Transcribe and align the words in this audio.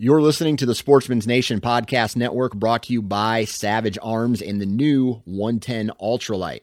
You're 0.00 0.22
listening 0.22 0.56
to 0.58 0.66
the 0.66 0.76
Sportsman's 0.76 1.26
Nation 1.26 1.60
Podcast 1.60 2.14
Network 2.14 2.54
brought 2.54 2.84
to 2.84 2.92
you 2.92 3.02
by 3.02 3.44
Savage 3.44 3.98
Arms 4.00 4.40
and 4.40 4.60
the 4.60 4.64
new 4.64 5.14
110 5.24 5.90
Ultralight. 6.00 6.60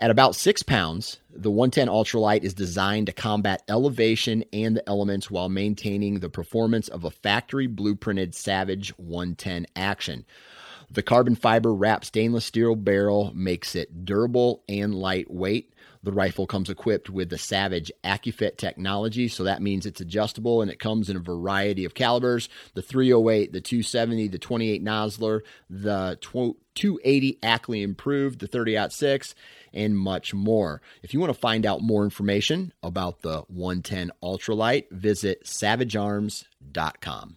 At 0.00 0.10
about 0.10 0.34
six 0.34 0.64
pounds, 0.64 1.20
the 1.30 1.52
110 1.52 1.86
Ultralight 1.86 2.42
is 2.42 2.54
designed 2.54 3.06
to 3.06 3.12
combat 3.12 3.62
elevation 3.68 4.42
and 4.52 4.76
the 4.76 4.88
elements 4.88 5.30
while 5.30 5.48
maintaining 5.48 6.18
the 6.18 6.28
performance 6.28 6.88
of 6.88 7.04
a 7.04 7.12
factory 7.12 7.68
blueprinted 7.68 8.34
Savage 8.34 8.88
110 8.98 9.68
action. 9.76 10.24
The 10.90 11.04
carbon 11.04 11.36
fiber 11.36 11.72
wrapped 11.72 12.06
stainless 12.06 12.46
steel 12.46 12.74
barrel 12.74 13.30
makes 13.36 13.76
it 13.76 14.04
durable 14.04 14.64
and 14.68 14.96
lightweight. 14.96 15.72
The 16.02 16.12
rifle 16.12 16.46
comes 16.46 16.70
equipped 16.70 17.10
with 17.10 17.30
the 17.30 17.38
Savage 17.38 17.90
AccuFit 18.04 18.56
technology, 18.56 19.28
so 19.28 19.44
that 19.44 19.62
means 19.62 19.86
it's 19.86 20.00
adjustable 20.00 20.62
and 20.62 20.70
it 20.70 20.78
comes 20.78 21.10
in 21.10 21.16
a 21.16 21.20
variety 21.20 21.84
of 21.84 21.94
calibers 21.94 22.48
the 22.74 22.82
308, 22.82 23.52
the 23.52 23.60
270, 23.60 24.28
the 24.28 24.38
28 24.38 24.84
Nosler, 24.84 25.40
the 25.68 26.18
280 26.20 27.38
Ackley 27.42 27.82
Improved, 27.82 28.40
the 28.40 28.46
30 28.46 28.88
6, 28.90 29.34
and 29.72 29.98
much 29.98 30.34
more. 30.34 30.80
If 31.02 31.12
you 31.12 31.20
want 31.20 31.32
to 31.32 31.38
find 31.38 31.66
out 31.66 31.82
more 31.82 32.04
information 32.04 32.72
about 32.82 33.22
the 33.22 33.42
110 33.48 34.12
Ultralight, 34.22 34.90
visit 34.90 35.44
savagearms.com. 35.44 37.36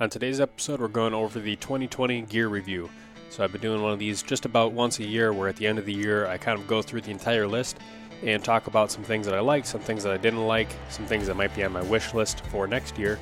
On 0.00 0.10
today's 0.10 0.40
episode, 0.40 0.80
we're 0.80 0.88
going 0.88 1.14
over 1.14 1.38
the 1.38 1.56
2020 1.56 2.22
gear 2.22 2.48
review. 2.48 2.90
So 3.32 3.42
I've 3.42 3.50
been 3.50 3.62
doing 3.62 3.80
one 3.80 3.92
of 3.92 3.98
these 3.98 4.22
just 4.22 4.44
about 4.44 4.72
once 4.72 4.98
a 4.98 5.04
year, 5.04 5.32
where 5.32 5.48
at 5.48 5.56
the 5.56 5.66
end 5.66 5.78
of 5.78 5.86
the 5.86 5.92
year, 5.94 6.26
I 6.26 6.36
kind 6.36 6.60
of 6.60 6.66
go 6.66 6.82
through 6.82 7.00
the 7.00 7.10
entire 7.10 7.48
list 7.48 7.78
and 8.22 8.44
talk 8.44 8.66
about 8.66 8.90
some 8.90 9.02
things 9.02 9.24
that 9.24 9.34
I 9.34 9.40
like, 9.40 9.64
some 9.64 9.80
things 9.80 10.02
that 10.02 10.12
I 10.12 10.18
didn't 10.18 10.46
like, 10.46 10.68
some 10.90 11.06
things 11.06 11.28
that 11.28 11.34
might 11.34 11.54
be 11.56 11.64
on 11.64 11.72
my 11.72 11.80
wish 11.84 12.12
list 12.12 12.44
for 12.48 12.66
next 12.66 12.98
year. 12.98 13.18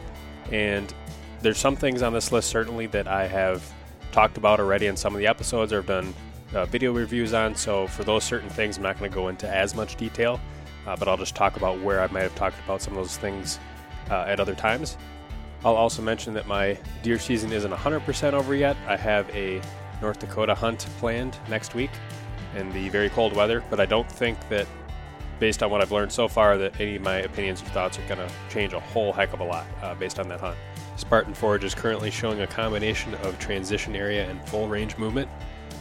And 0.51 0.92
there's 1.42 1.59
some 1.59 1.77
things 1.77 2.02
on 2.02 2.12
this 2.12 2.32
list 2.32 2.48
certainly 2.51 2.88
that 2.88 3.06
I 3.06 3.28
have 3.28 3.62
talked 4.10 4.37
about 4.37 4.59
already 4.59 4.88
in 4.88 4.96
some 4.96 5.15
of 5.15 5.21
the 5.21 5.29
episodes 5.29 5.73
or 5.73 5.76
have 5.76 5.87
done 5.87 6.12
uh, 6.54 6.65
video 6.65 6.93
reviews 6.93 7.32
on. 7.32 7.54
So 7.54 7.87
for 7.87 8.02
those 8.02 8.24
certain 8.24 8.51
things, 8.51 8.79
I'm 8.79 8.82
not 8.82 8.99
going 8.99 9.12
to 9.12 9.15
go 9.15 9.29
into 9.29 9.49
as 9.49 9.77
much 9.77 9.95
detail, 9.95 10.40
uh, 10.88 10.96
but 10.96 11.06
I'll 11.06 11.18
just 11.18 11.37
talk 11.37 11.56
about 11.56 11.80
where 11.82 12.01
I 12.01 12.09
might 12.09 12.23
have 12.23 12.34
talked 12.34 12.59
about 12.65 12.82
some 12.82 12.95
of 12.95 12.99
those 13.04 13.16
things 13.16 13.60
uh, 14.10 14.24
at 14.27 14.40
other 14.40 14.56
times. 14.56 14.99
I'll 15.65 15.77
also 15.77 16.02
mention 16.02 16.34
that 16.34 16.49
my 16.49 16.77
deer 17.04 17.21
season 17.21 17.52
isn't 17.52 17.71
100% 17.71 18.32
over 18.32 18.56
yet. 18.56 18.77
I 18.88 18.96
have 18.96 19.30
a 19.30 19.62
North 20.01 20.18
Dakota 20.18 20.54
hunt 20.54 20.87
planned 20.98 21.37
next 21.48 21.74
week 21.74 21.90
in 22.56 22.73
the 22.73 22.88
very 22.88 23.10
cold 23.10 23.34
weather, 23.34 23.62
but 23.70 23.80
I 23.80 23.87
don't 23.87 24.10
think 24.10 24.37
that, 24.48 24.66
based 25.38 25.62
on 25.62 25.70
what 25.70 25.80
I've 25.80 25.93
learned 25.93 26.12
so 26.12 26.29
far, 26.29 26.59
that 26.59 26.80
any 26.80 26.96
of 26.96 27.02
my 27.02 27.16
opinions 27.16 27.62
or 27.62 27.66
thoughts 27.66 27.98
are 27.98 28.02
going 28.09 28.18
to 28.18 28.32
change 28.48 28.73
a 28.73 28.80
whole 28.80 29.12
heck 29.12 29.32
of 29.32 29.40
a 29.40 29.45
lot 29.45 29.66
uh, 29.82 29.95
based 29.95 30.18
on 30.18 30.28
that 30.28 30.40
hunt. 30.40 30.56
Spartan 30.96 31.34
Forge 31.34 31.65
is 31.65 31.74
currently 31.74 32.10
showing 32.10 32.40
a 32.43 32.46
combination 32.46 33.15
of 33.16 33.38
transition 33.38 33.95
area 33.95 34.28
and 34.28 34.46
full 34.48 34.68
range 34.68 34.98
movement, 34.98 35.28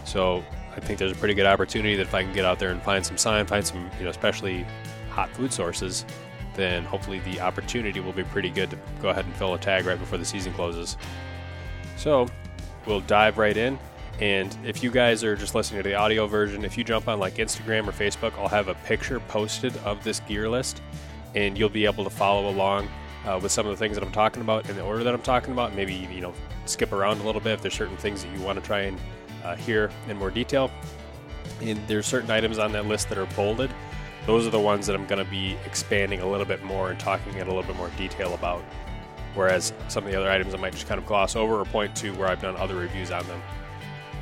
so 0.06 0.44
I 0.75 0.80
think 0.80 1.00
there's 1.00 1.12
a 1.12 1.16
pretty 1.16 1.34
good 1.34 1.45
opportunity 1.45 1.95
that 1.95 2.03
if 2.03 2.14
I 2.14 2.23
can 2.23 2.34
get 2.34 2.45
out 2.45 2.59
there 2.59 2.70
and 2.70 2.81
find 2.81 3.06
some 3.06 3.17
sign, 3.17 3.45
find 3.45 3.66
some, 3.66 3.90
you 3.97 4.06
know, 4.06 4.12
especially 4.12 4.66
hot 5.09 5.30
food 5.31 5.52
sources, 5.52 6.06
then 6.56 6.84
hopefully 6.84 7.20
the 7.20 7.40
opportunity 7.42 8.00
will 8.00 8.14
be 8.14 8.23
pretty 8.23 8.50
good 8.50 8.70
to 8.70 8.78
go 9.02 9.09
ahead 9.09 9.25
and 9.25 9.34
fill 9.36 9.53
a 9.56 9.58
tag 9.58 9.86
right 9.86 10.00
before 10.00 10.17
the 10.17 10.25
season 10.25 10.53
closes. 10.53 10.95
So 11.97 12.28
we'll 12.86 13.02
dive 13.02 13.38
right 13.38 13.58
in. 13.58 13.78
And 14.22 14.56
if 14.66 14.84
you 14.84 14.92
guys 14.92 15.23
are 15.23 15.36
just 15.36 15.56
listening 15.56 15.81
to 15.81 15.89
the 15.89 15.95
audio 15.95 16.28
version, 16.28 16.66
if 16.66 16.78
you 16.78 16.84
jump 16.84 17.08
on 17.08 17.20
like 17.20 17.36
Instagram 17.36 17.88
or 17.88 17.92
Facebook, 17.92 18.34
I'll 18.38 18.50
have 18.50 18.67
a 18.67 18.75
picture 18.75 19.20
posted 19.22 19.75
of 19.78 20.03
this 20.03 20.20
gear 20.22 20.50
list, 20.50 20.81
and 21.36 21.58
you'll 21.58 21.70
be 21.70 21.86
able 21.86 22.03
to 22.03 22.09
follow 22.09 22.50
along 22.50 22.90
uh, 23.25 23.40
with 23.42 23.52
some 23.52 23.66
of 23.66 23.72
the 23.72 23.78
things 23.78 23.95
that 23.95 24.03
I'm 24.03 24.12
talking 24.12 24.42
about 24.42 24.70
in 24.70 24.75
the 24.75 24.84
order 24.84 25.03
that 25.06 25.14
I'm 25.14 25.22
talking 25.22 25.53
about. 25.53 25.73
Maybe 25.73 25.94
you 25.94 26.20
know 26.22 26.34
skip 26.66 26.92
around 26.92 27.22
a 27.22 27.23
little 27.23 27.42
bit 27.42 27.53
if 27.53 27.62
there's 27.62 27.73
certain 27.73 27.97
things 27.97 28.23
that 28.23 28.38
you 28.38 28.42
want 28.42 28.59
to 28.59 28.66
try 28.66 28.81
and 28.81 29.00
uh, 29.44 29.56
hear 29.56 29.90
in 30.09 30.17
more 30.17 30.31
detail. 30.31 30.70
And 31.62 31.80
there's 31.88 32.06
certain 32.06 32.30
items 32.30 32.59
on 32.59 32.73
that 32.73 32.86
list 32.86 33.09
that 33.09 33.17
are 33.17 33.25
bolded. 33.28 33.72
Those 34.25 34.46
are 34.46 34.51
the 34.51 34.59
ones 34.59 34.86
that 34.88 34.96
I'm 34.96 35.06
going 35.07 35.24
to 35.24 35.31
be 35.31 35.57
expanding 35.66 36.19
a 36.22 36.30
little 36.30 36.46
bit 36.46 36.63
more 36.63 36.91
and 36.91 37.00
talking 37.00 37.34
in 37.34 37.41
a 37.41 37.46
little 37.46 37.63
bit 37.63 37.75
more 37.78 37.90
detail 37.97 38.34
about. 38.34 38.62
Whereas 39.34 39.74
some 39.88 40.06
of 40.06 40.12
the 40.12 40.19
other 40.19 40.30
items 40.30 40.53
I 40.53 40.57
might 40.57 40.74
just 40.74 40.88
kind 40.88 41.00
of 41.00 41.06
gloss 41.06 41.36
over 41.36 41.59
or 41.59 41.66
point 41.66 41.96
to 41.97 42.12
where 42.16 42.28
I've 42.28 42.41
done 42.41 42.56
other 42.57 42.75
reviews 42.75 43.12
on 43.12 43.25
them. 43.28 43.41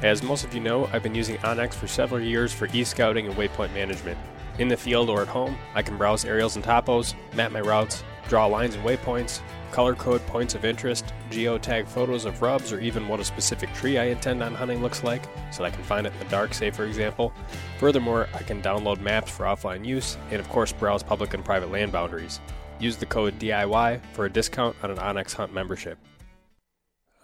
As 0.04 0.22
most 0.22 0.46
of 0.46 0.54
you 0.54 0.60
know, 0.60 0.88
I've 0.94 1.02
been 1.02 1.16
using 1.16 1.38
onX 1.38 1.74
for 1.74 1.88
several 1.88 2.22
years 2.22 2.54
for 2.54 2.68
e-scouting 2.72 3.26
and 3.26 3.36
waypoint 3.36 3.74
management. 3.74 4.20
In 4.60 4.68
the 4.68 4.78
field 4.78 5.10
or 5.10 5.24
at 5.24 5.28
home, 5.28 5.58
I 5.74 5.82
can 5.82 5.98
browse 5.98 6.24
aerials 6.24 6.56
and 6.56 6.64
topos, 6.64 7.16
map 7.34 7.52
my 7.52 7.62
routes, 7.62 8.04
draw 8.28 8.46
lines 8.46 8.76
and 8.76 8.84
waypoints, 8.84 9.42
color 9.72 9.96
code 9.96 10.24
points 10.28 10.54
of 10.54 10.66
interest, 10.66 11.14
geotag 11.32 11.88
photos 11.88 12.26
of 12.26 12.44
rubs, 12.44 12.72
or 12.72 12.80
even 12.80 13.08
what 13.08 13.20
a 13.20 13.26
specific 13.26 13.74
tree 13.74 13.98
I 13.98 14.06
intend 14.06 14.44
on 14.44 14.54
hunting 14.54 14.84
looks 14.84 15.04
like, 15.04 15.24
so 15.52 15.64
that 15.64 15.74
I 15.74 15.76
can 15.76 15.84
find 15.84 16.06
it 16.06 16.14
in 16.14 16.20
the 16.20 16.26
dark, 16.26 16.54
say 16.54 16.70
for 16.70 16.86
example. 16.86 17.34
Furthermore, 17.80 18.28
I 18.36 18.44
can 18.44 18.62
download 18.62 19.02
maps 19.02 19.32
for 19.32 19.46
offline 19.46 19.84
use, 19.84 20.16
and 20.30 20.40
of 20.40 20.48
course 20.50 20.72
browse 20.72 21.02
public 21.02 21.34
and 21.34 21.44
private 21.44 21.72
land 21.72 21.92
boundaries. 21.92 22.40
Use 22.80 22.98
the 22.98 23.08
code 23.08 23.40
DIY 23.40 24.02
for 24.14 24.26
a 24.26 24.32
discount 24.32 24.76
on 24.84 24.92
an 24.92 24.98
onX 24.98 25.34
Hunt 25.34 25.56
membership. 25.56 25.98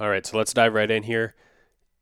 Alright, 0.01 0.25
so 0.25 0.39
let's 0.39 0.53
dive 0.53 0.73
right 0.73 0.89
in 0.89 1.03
here 1.03 1.35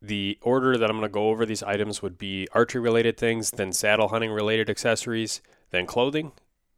the 0.01 0.37
order 0.41 0.77
that 0.77 0.89
I'm 0.89 0.97
going 0.97 1.09
to 1.09 1.13
go 1.13 1.29
over 1.29 1.45
these 1.45 1.61
items 1.63 2.01
would 2.01 2.17
be 2.17 2.47
archery 2.53 2.81
related 2.81 3.17
things, 3.17 3.51
then 3.51 3.71
saddle 3.71 4.07
hunting 4.07 4.31
related 4.31 4.69
accessories, 4.69 5.41
then 5.69 5.85
clothing, 5.85 6.31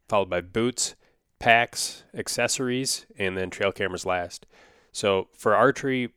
followed 0.08 0.28
by 0.28 0.40
boots, 0.42 0.94
packs, 1.38 2.04
accessories, 2.14 3.06
and 3.18 3.36
then 3.36 3.50
trail 3.50 3.72
cameras 3.72 4.04
last. 4.04 4.46
So 4.92 5.28
for 5.32 5.54
archery, 5.54 6.10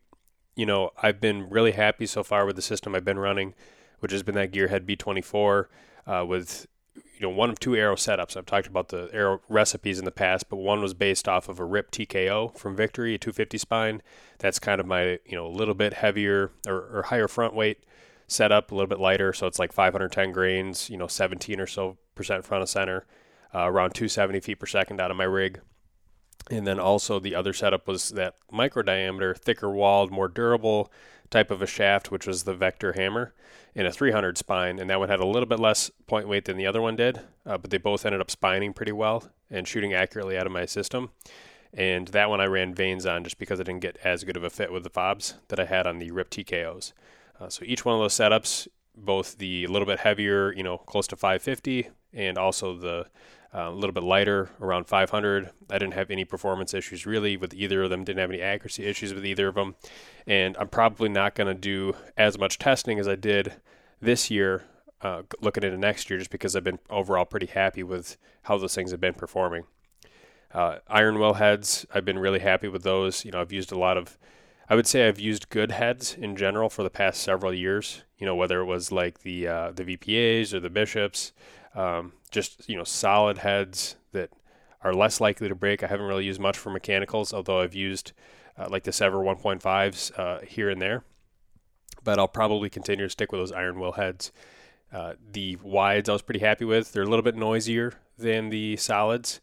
you 0.56 0.66
know, 0.66 0.91
I've 1.01 1.22
been 1.22 1.50
really 1.50 1.72
happy 1.72 2.06
so 2.06 2.23
far 2.23 2.45
with 2.45 2.56
the 2.56 2.62
system 2.62 2.94
I've 2.94 3.06
been 3.06 3.19
running, 3.19 3.53
which 4.00 4.12
has 4.12 4.24
been 4.24 4.35
that 4.35 4.51
Gearhead 4.51 4.85
B24 4.85 5.66
uh, 6.06 6.25
with 6.25 6.68
you 7.19 7.28
know 7.28 7.33
one 7.33 7.50
of 7.50 7.59
two 7.59 7.75
arrow 7.75 7.95
setups. 7.95 8.38
I've 8.38 8.45
talked 8.45 8.67
about 8.67 8.89
the 8.89 9.09
arrow 9.11 9.41
recipes 9.50 9.97
in 10.00 10.05
the 10.05 10.11
past, 10.11 10.50
but 10.50 10.57
one 10.57 10.81
was 10.81 10.94
based 10.94 11.28
off 11.28 11.50
of 11.50 11.59
a 11.59 11.66
RIP 11.66 11.91
TKO 11.91 12.55
from 12.55 12.75
Victory, 12.75 13.16
a 13.16 13.17
250 13.17 13.57
spine. 13.57 14.01
That's 14.39 14.59
kind 14.59 14.79
of 14.79 14.88
my 14.88 15.19
you 15.25 15.35
know 15.35 15.47
a 15.47 15.50
little 15.50 15.73
bit 15.73 15.94
heavier 15.94 16.51
or, 16.67 16.97
or 16.97 17.03
higher 17.07 17.27
front 17.27 17.53
weight 17.53 17.83
setup, 18.27 18.72
a 18.72 18.75
little 18.75 18.88
bit 18.88 19.00
lighter, 19.00 19.33
so 19.33 19.47
it's 19.47 19.59
like 19.59 19.73
510 19.73 20.31
grains, 20.31 20.89
you 20.89 20.97
know 20.97 21.07
17 21.07 21.59
or 21.59 21.67
so 21.67 21.97
percent 22.13 22.45
front 22.45 22.61
of 22.61 22.69
center, 22.69 23.06
uh, 23.53 23.69
around 23.69 23.94
270 23.94 24.39
feet 24.41 24.59
per 24.59 24.66
second 24.66 25.01
out 25.01 25.11
of 25.11 25.17
my 25.17 25.23
rig. 25.23 25.61
And 26.50 26.66
then 26.66 26.79
also 26.79 27.19
the 27.19 27.35
other 27.35 27.51
setup 27.51 27.88
was 27.88 28.09
that 28.09 28.35
micro 28.51 28.81
diameter, 28.83 29.33
thicker 29.33 29.69
walled, 29.69 30.11
more 30.11 30.27
durable 30.27 30.91
type 31.29 31.51
of 31.51 31.61
a 31.61 31.67
shaft, 31.67 32.09
which 32.09 32.25
was 32.25 32.44
the 32.44 32.53
Vector 32.53 32.94
hammer 32.94 33.33
in 33.77 33.85
a 33.85 33.91
300 33.91 34.39
spine, 34.39 34.79
and 34.79 34.89
that 34.89 34.99
one 34.99 35.07
had 35.07 35.19
a 35.19 35.25
little 35.25 35.45
bit 35.45 35.59
less 35.59 35.91
point 36.07 36.27
weight 36.27 36.45
than 36.45 36.57
the 36.57 36.65
other 36.65 36.81
one 36.81 36.95
did, 36.95 37.21
uh, 37.45 37.59
but 37.59 37.69
they 37.69 37.77
both 37.77 38.07
ended 38.07 38.19
up 38.19 38.31
spining 38.31 38.73
pretty 38.73 38.91
well 38.91 39.29
and 39.51 39.67
shooting 39.67 39.93
accurately 39.93 40.35
out 40.35 40.47
of 40.47 40.51
my 40.51 40.65
system. 40.65 41.11
And 41.71 42.07
that 42.07 42.27
one 42.27 42.41
I 42.41 42.45
ran 42.45 42.73
vanes 42.73 43.05
on 43.05 43.23
just 43.23 43.38
because 43.38 43.59
I 43.59 43.63
didn't 43.63 43.81
get 43.81 43.99
as 44.03 44.23
good 44.23 44.35
of 44.35 44.43
a 44.43 44.49
fit 44.49 44.71
with 44.71 44.81
the 44.81 44.89
fobs 44.89 45.35
that 45.49 45.59
I 45.59 45.65
had 45.65 45.85
on 45.85 45.99
the 45.99 46.09
RIP 46.09 46.31
TKOs. 46.31 46.93
Uh, 47.39 47.49
so 47.49 47.63
each 47.65 47.85
one 47.85 47.93
of 47.93 48.01
those 48.01 48.15
setups, 48.15 48.67
both 48.95 49.38
the 49.38 49.67
little 49.67 49.85
bit 49.85 49.99
heavier, 49.99 50.51
you 50.53 50.63
know, 50.63 50.79
close 50.79 51.05
to 51.07 51.15
550, 51.15 51.89
and 52.13 52.38
also 52.38 52.75
the 52.78 53.07
uh, 53.53 53.69
a 53.69 53.72
little 53.72 53.94
bit 53.94 54.03
lighter, 54.03 54.50
around 54.59 54.88
500. 54.88 55.51
I 55.69 55.78
didn't 55.78 55.94
have 55.94 56.12
any 56.12 56.25
performance 56.25 56.73
issues 56.73 57.06
really 57.06 57.38
with 57.38 57.53
either 57.53 57.84
of 57.84 57.90
them. 57.90 58.03
Didn't 58.03 58.19
have 58.19 58.29
any 58.29 58.41
accuracy 58.41 58.85
issues 58.85 59.13
with 59.13 59.25
either 59.25 59.47
of 59.47 59.56
them, 59.56 59.75
and 60.25 60.57
I'm 60.57 60.68
probably 60.68 61.09
not 61.09 61.34
going 61.35 61.47
to 61.47 61.53
do 61.53 61.95
as 62.18 62.38
much 62.38 62.59
testing 62.59 63.00
as 63.00 63.07
I 63.07 63.16
did 63.16 63.53
this 64.01 64.29
year. 64.29 64.66
Uh, 65.00 65.22
looking 65.41 65.63
into 65.63 65.78
next 65.78 66.09
year, 66.09 66.18
just 66.18 66.31
because 66.31 66.56
I've 66.56 66.63
been 66.63 66.79
overall 66.90 67.23
pretty 67.23 67.45
happy 67.45 67.84
with 67.84 68.18
how 68.44 68.57
those 68.57 68.74
things 68.74 68.89
have 68.89 69.00
been 69.00 69.13
performing. 69.13 69.66
Uh, 70.51 70.78
Iron 70.88 71.19
Will 71.19 71.35
heads, 71.35 71.85
I've 71.94 72.06
been 72.06 72.18
really 72.18 72.39
happy 72.39 72.68
with 72.68 72.81
those. 72.81 73.24
You 73.24 73.31
know, 73.31 73.41
I've 73.41 73.51
used 73.51 73.72
a 73.72 73.78
lot 73.78 73.95
of, 73.95 74.18
I 74.68 74.75
would 74.75 74.88
say 74.88 75.07
I've 75.07 75.19
used 75.19 75.50
good 75.50 75.71
heads 75.71 76.15
in 76.19 76.36
general 76.36 76.68
for 76.68 76.81
the 76.81 76.89
past 76.89 77.21
several 77.21 77.53
years. 77.53 78.03
You 78.18 78.25
know, 78.25 78.36
whether 78.36 78.60
it 78.60 78.65
was 78.65 78.92
like 78.92 79.19
the 79.19 79.48
uh, 79.48 79.71
the 79.71 79.83
VPAs 79.83 80.53
or 80.53 80.60
the 80.60 80.71
bishops, 80.71 81.31
um, 81.77 82.13
just 82.31 82.68
you 82.68 82.75
know 82.75 82.83
solid 82.83 83.38
heads 83.38 83.95
that 84.12 84.31
are 84.81 84.94
less 84.94 85.21
likely 85.21 85.47
to 85.47 85.56
break. 85.56 85.83
I 85.83 85.88
haven't 85.88 86.07
really 86.07 86.25
used 86.25 86.41
much 86.41 86.57
for 86.57 86.71
mechanicals, 86.71 87.33
although 87.33 87.62
I've 87.62 87.75
used 87.75 88.12
uh, 88.57 88.68
like 88.69 88.83
the 88.83 88.91
Sevr 88.91 89.24
1.5s 89.24 90.19
uh, 90.19 90.45
here 90.45 90.69
and 90.69 90.81
there. 90.81 91.03
But 92.03 92.19
I'll 92.19 92.27
probably 92.27 92.69
continue 92.69 93.06
to 93.06 93.09
stick 93.09 93.31
with 93.31 93.41
those 93.41 93.51
iron 93.51 93.79
will 93.79 93.94
heads. 93.94 94.31
Uh, 94.91 95.13
the 95.31 95.57
wides 95.57 96.09
I 96.09 96.13
was 96.13 96.21
pretty 96.21 96.39
happy 96.39 96.65
with. 96.65 96.91
They're 96.91 97.03
a 97.03 97.07
little 97.07 97.24
bit 97.24 97.35
noisier 97.35 97.94
than 98.18 98.50
the 98.50 98.77
solids. 98.77 99.41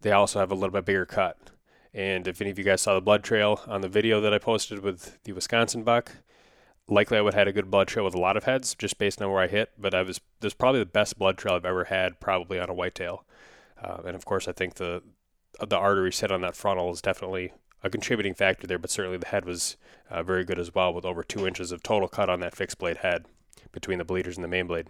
They 0.00 0.12
also 0.12 0.40
have 0.40 0.50
a 0.50 0.54
little 0.54 0.70
bit 0.70 0.84
bigger 0.84 1.06
cut. 1.06 1.38
And 1.94 2.26
if 2.26 2.40
any 2.40 2.50
of 2.50 2.58
you 2.58 2.64
guys 2.64 2.80
saw 2.80 2.94
the 2.94 3.00
blood 3.00 3.22
trail 3.22 3.60
on 3.66 3.82
the 3.82 3.88
video 3.88 4.20
that 4.20 4.34
I 4.34 4.38
posted 4.38 4.80
with 4.80 5.22
the 5.24 5.32
Wisconsin 5.32 5.84
buck, 5.84 6.10
likely 6.92 7.18
I 7.18 7.20
would 7.20 7.34
have 7.34 7.40
had 7.40 7.48
a 7.48 7.52
good 7.52 7.70
blood 7.70 7.88
trail 7.88 8.04
with 8.04 8.14
a 8.14 8.20
lot 8.20 8.36
of 8.36 8.44
heads 8.44 8.74
just 8.74 8.98
based 8.98 9.20
on 9.20 9.30
where 9.30 9.42
I 9.42 9.48
hit. 9.48 9.70
But 9.78 9.94
I 9.94 10.02
was 10.02 10.20
this 10.40 10.54
probably 10.54 10.80
the 10.80 10.86
best 10.86 11.18
blood 11.18 11.38
trail 11.38 11.54
I've 11.54 11.64
ever 11.64 11.84
had, 11.84 12.20
probably 12.20 12.58
on 12.58 12.70
a 12.70 12.74
whitetail. 12.74 13.24
Uh, 13.82 13.98
and 14.06 14.14
of 14.14 14.24
course, 14.24 14.48
I 14.48 14.52
think 14.52 14.74
the 14.74 15.02
the 15.60 15.76
artery 15.76 16.12
set 16.12 16.32
on 16.32 16.40
that 16.42 16.56
frontal 16.56 16.90
is 16.90 17.02
definitely 17.02 17.52
a 17.84 17.90
contributing 17.90 18.34
factor 18.34 18.66
there, 18.66 18.78
but 18.78 18.90
certainly 18.90 19.18
the 19.18 19.26
head 19.26 19.44
was 19.44 19.76
uh, 20.08 20.22
very 20.22 20.44
good 20.44 20.58
as 20.58 20.74
well, 20.74 20.94
with 20.94 21.04
over 21.04 21.22
two 21.22 21.46
inches 21.46 21.72
of 21.72 21.82
total 21.82 22.08
cut 22.08 22.30
on 22.30 22.40
that 22.40 22.54
fixed 22.54 22.78
blade 22.78 22.98
head 22.98 23.26
between 23.72 23.98
the 23.98 24.04
bleeders 24.04 24.36
and 24.36 24.44
the 24.44 24.48
main 24.48 24.66
blade. 24.66 24.86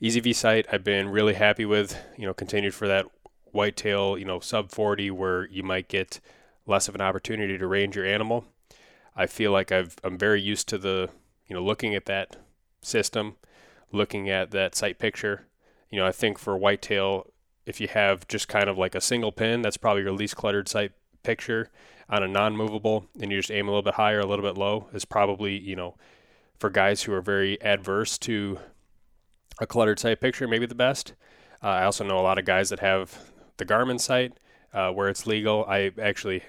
EZV 0.00 0.34
sight, 0.34 0.66
I've 0.72 0.84
been 0.84 1.10
really 1.10 1.34
happy 1.34 1.64
with. 1.64 1.96
You 2.16 2.26
know, 2.26 2.34
continued 2.34 2.74
for 2.74 2.88
that 2.88 3.06
whitetail, 3.52 4.18
you 4.18 4.24
know, 4.24 4.40
sub 4.40 4.70
40 4.70 5.10
where 5.10 5.46
you 5.48 5.62
might 5.62 5.88
get 5.88 6.20
less 6.66 6.88
of 6.88 6.94
an 6.94 7.00
opportunity 7.00 7.58
to 7.58 7.66
range 7.66 7.94
your 7.94 8.06
animal. 8.06 8.44
I 9.16 9.26
feel 9.26 9.52
like 9.52 9.70
I've 9.72 9.96
I'm 10.02 10.18
very 10.18 10.40
used 10.40 10.68
to 10.68 10.78
the 10.78 11.10
you 11.46 11.54
know 11.54 11.62
looking 11.62 11.94
at 11.94 12.06
that 12.06 12.36
system, 12.80 13.36
looking 13.90 14.28
at 14.28 14.50
that 14.52 14.74
sight 14.74 14.98
picture. 14.98 15.46
You 15.90 15.98
know, 15.98 16.06
I 16.06 16.12
think 16.12 16.38
for 16.38 16.56
whitetail, 16.56 17.30
if 17.66 17.80
you 17.80 17.88
have 17.88 18.26
just 18.28 18.48
kind 18.48 18.68
of 18.68 18.78
like 18.78 18.94
a 18.94 19.00
single 19.00 19.32
pin, 19.32 19.62
that's 19.62 19.76
probably 19.76 20.02
your 20.02 20.12
least 20.12 20.36
cluttered 20.36 20.68
sight 20.68 20.92
picture 21.22 21.70
on 22.08 22.22
a 22.22 22.28
non-movable, 22.28 23.06
and 23.20 23.30
you 23.30 23.38
just 23.38 23.50
aim 23.50 23.68
a 23.68 23.70
little 23.70 23.82
bit 23.82 23.94
higher, 23.94 24.20
a 24.20 24.26
little 24.26 24.44
bit 24.44 24.58
low, 24.58 24.88
is 24.92 25.04
probably 25.04 25.58
you 25.58 25.76
know 25.76 25.96
for 26.58 26.70
guys 26.70 27.02
who 27.02 27.12
are 27.12 27.20
very 27.20 27.60
adverse 27.60 28.16
to 28.18 28.58
a 29.60 29.66
cluttered 29.66 29.98
sight 29.98 30.20
picture, 30.20 30.48
maybe 30.48 30.66
the 30.66 30.74
best. 30.74 31.12
Uh, 31.62 31.68
I 31.68 31.84
also 31.84 32.04
know 32.04 32.18
a 32.18 32.22
lot 32.22 32.38
of 32.38 32.44
guys 32.44 32.70
that 32.70 32.80
have 32.80 33.18
the 33.56 33.64
Garmin 33.64 34.00
sight 34.00 34.32
uh, 34.72 34.90
where 34.90 35.08
it's 35.08 35.26
legal. 35.26 35.64
I 35.68 35.92
actually 36.00 36.42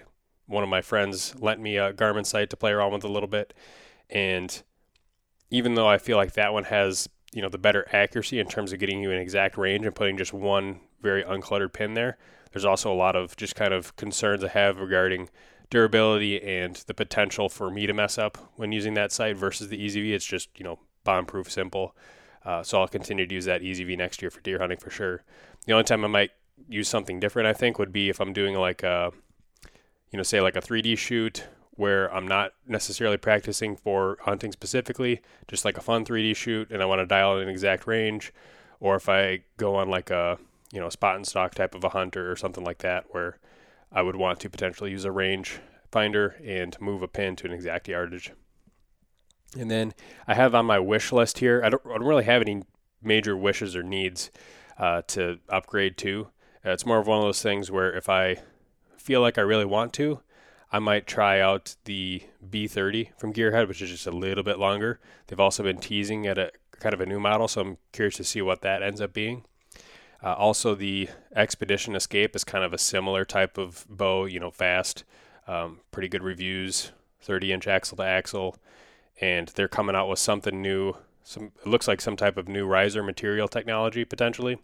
one 0.48 0.64
of 0.64 0.70
my 0.70 0.82
friends 0.82 1.36
lent 1.40 1.62
me 1.62 1.78
a 1.78 1.94
Garmin 1.94 2.26
sight 2.26 2.50
to 2.50 2.58
play 2.58 2.72
around 2.72 2.92
with 2.94 3.04
a 3.04 3.10
little 3.10 3.30
bit, 3.30 3.54
and 4.10 4.64
even 5.50 5.76
though 5.76 5.88
I 5.88 5.98
feel 5.98 6.18
like 6.18 6.34
that 6.34 6.54
one 6.54 6.66
has 6.66 7.08
you 7.34 7.42
know 7.42 7.50
the 7.50 7.58
better 7.58 7.88
accuracy 7.92 8.40
in 8.40 8.48
terms 8.48 8.74
of 8.74 8.80
getting 8.80 9.02
you 9.02 9.12
an 9.12 9.18
exact 9.18 9.58
range 9.58 9.86
and 9.86 9.96
putting 9.96 10.18
just 10.18 10.34
one 10.34 10.80
very 11.02 11.24
uncluttered 11.24 11.74
pin 11.74 11.94
there, 11.94 12.18
there's 12.52 12.66
also 12.66 12.92
a 12.92 12.96
lot 12.96 13.16
of 13.16 13.36
just 13.36 13.56
kind 13.56 13.74
of 13.74 13.96
concerns 13.96 14.44
I 14.44 14.50
have 14.50 14.80
regarding 14.80 15.30
durability 15.70 16.42
and 16.42 16.76
the 16.88 16.94
potential 16.94 17.50
for 17.50 17.72
me 17.72 17.88
to 17.88 17.94
mess 17.94 18.18
up 18.18 18.38
when 18.56 18.72
using 18.72 18.94
that 18.94 19.12
sight 19.12 19.36
versus 19.36 19.70
the 19.70 19.78
EZV. 19.78 20.14
It's 20.14 20.26
just 20.26 20.50
you 20.58 20.64
know 20.64 20.80
bomb 21.04 21.26
proof, 21.26 21.52
simple. 21.52 21.96
Uh, 22.46 22.62
so 22.62 22.82
I'll 22.82 22.88
continue 22.88 23.26
to 23.26 23.34
use 23.34 23.46
that 23.46 23.62
EZV 23.62 23.98
next 23.98 24.22
year 24.22 24.30
for 24.30 24.42
deer 24.42 24.60
hunting 24.60 24.78
for 24.78 24.90
sure. 24.90 25.24
The 25.66 25.74
only 25.74 25.86
time 25.86 26.04
I 26.04 26.10
might 26.10 26.32
use 26.68 26.90
something 26.90 27.20
different, 27.20 27.48
I 27.48 27.54
think, 27.54 27.80
would 27.80 27.94
be 27.94 28.10
if 28.10 28.20
I'm 28.20 28.34
doing 28.34 28.56
like 28.56 28.84
a 28.84 29.12
you 30.14 30.18
know, 30.18 30.24
say 30.24 30.40
like 30.40 30.56
a 30.56 30.62
3D 30.62 30.98
shoot 30.98 31.44
where 31.72 32.14
I'm 32.14 32.28
not 32.28 32.54
necessarily 32.68 33.18
practicing 33.18 33.76
for 33.76 34.20
hunting 34.22 34.52
specifically, 34.52 35.22
just 35.48 35.66
like 35.66 35.76
a 35.76 35.82
fun 35.82 36.06
3D 36.06 36.36
shoot, 36.36 36.70
and 36.70 36.84
I 36.84 36.86
want 36.86 37.00
to 37.00 37.06
dial 37.08 37.36
in 37.38 37.44
an 37.44 37.50
exact 37.50 37.88
range, 37.88 38.32
or 38.80 38.96
if 38.96 39.10
I 39.10 39.42
go 39.58 39.76
on 39.76 39.90
like 39.90 40.12
a 40.12 40.38
you 40.72 40.80
know 40.80 40.90
spot 40.90 41.16
and 41.16 41.26
stock 41.26 41.56
type 41.56 41.74
of 41.74 41.84
a 41.84 41.90
hunter 41.90 42.32
or 42.32 42.36
something 42.36 42.64
like 42.64 42.78
that, 42.80 43.06
where 43.10 43.40
I 43.92 44.04
would 44.04 44.16
want 44.16 44.40
to 44.42 44.52
potentially 44.52 44.92
use 44.92 45.04
a 45.04 45.12
range 45.12 45.60
finder 45.92 46.36
and 46.46 46.80
move 46.80 47.02
a 47.02 47.08
pin 47.08 47.36
to 47.38 47.48
an 47.48 47.54
exact 47.54 47.88
yardage. 47.88 48.32
And 49.58 49.70
then 49.70 49.94
I 50.28 50.36
have 50.36 50.54
on 50.54 50.68
my 50.68 50.80
wish 50.80 51.12
list 51.12 51.40
here. 51.40 51.62
I 51.64 51.70
don't, 51.70 51.82
I 51.86 51.98
don't 51.98 52.08
really 52.08 52.24
have 52.24 52.42
any 52.42 52.64
major 53.02 53.36
wishes 53.36 53.76
or 53.76 53.84
needs 53.84 54.30
uh, 54.78 55.02
to 55.08 55.40
upgrade 55.50 55.98
to. 56.00 56.30
Uh, 56.66 56.72
it's 56.72 56.86
more 56.86 57.00
of 57.00 57.08
one 57.08 57.18
of 57.18 57.24
those 57.24 57.42
things 57.42 57.70
where 57.70 57.96
if 57.96 58.10
I 58.10 58.38
feel 59.04 59.20
like 59.20 59.38
I 59.38 59.42
really 59.42 59.66
want 59.66 59.92
to, 59.94 60.22
I 60.72 60.80
might 60.80 61.06
try 61.06 61.40
out 61.40 61.76
the 61.84 62.24
B30 62.50 63.10
from 63.18 63.34
Gearhead, 63.34 63.68
which 63.68 63.82
is 63.82 63.90
just 63.90 64.08
a 64.08 64.12
little 64.12 64.44
bit 64.44 64.58
longer. 64.58 65.00
They've 65.28 65.40
also 65.40 65.62
been 65.62 65.78
teasing 65.78 66.26
at 66.26 66.38
a 66.38 66.52
kind 66.80 66.94
of 66.94 67.02
a 67.02 67.06
new 67.06 67.20
model, 67.20 67.48
so 67.48 67.62
I'm 67.62 67.78
curious 67.92 68.16
to 68.16 68.24
see 68.24 68.42
what 68.42 68.62
that 68.62 68.82
ends 68.82 69.02
up 69.02 69.14
being. 69.14 69.44
Uh, 70.24 70.34
also, 70.34 70.74
the 70.74 71.10
Xpedition 71.36 71.96
Xcape 71.96 72.34
is 72.34 72.46
kind 72.46 72.64
of 72.64 72.72
a 72.74 72.78
similar 72.78 73.26
type 73.26 73.58
of 73.58 73.86
bow, 73.90 74.26
you 74.26 74.40
know, 74.40 74.50
fast, 74.50 75.04
um, 75.48 75.82
pretty 75.92 76.08
good 76.08 76.24
reviews, 76.24 76.92
30 77.22 77.52
inch 77.52 77.68
axle 77.68 77.98
to 77.98 78.04
axle, 78.04 78.56
and 79.20 79.50
they're 79.50 79.68
coming 79.68 79.98
out 79.98 80.08
with 80.08 80.20
something 80.20 80.62
new. 80.62 80.94
Some 81.24 81.52
it 81.62 81.68
looks 81.68 81.90
like 81.90 82.00
some 82.00 82.16
type 82.16 82.38
of 82.38 82.48
new 82.48 82.66
riser 82.66 83.04
material 83.04 83.50
technology 83.50 84.06
potentially. 84.06 84.60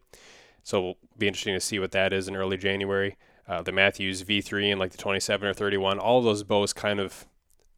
So 0.64 0.78
it'll 0.78 0.98
be 1.18 1.28
interesting 1.28 1.54
to 1.54 1.60
see 1.60 1.78
what 1.78 1.92
that 1.92 2.14
is 2.14 2.28
in 2.28 2.36
early 2.36 2.58
January 2.58 3.18
uh, 3.50 3.64
the 3.64 3.72
Mathews 3.72 4.24
V3 4.24 4.72
and 4.72 4.80
like 4.80 4.92
the 4.92 4.98
27 4.98 5.48
or 5.48 5.54
31, 5.54 5.98
all 5.98 6.22
those 6.22 6.44
bows 6.44 6.72
kind 6.72 7.00
of 7.00 7.26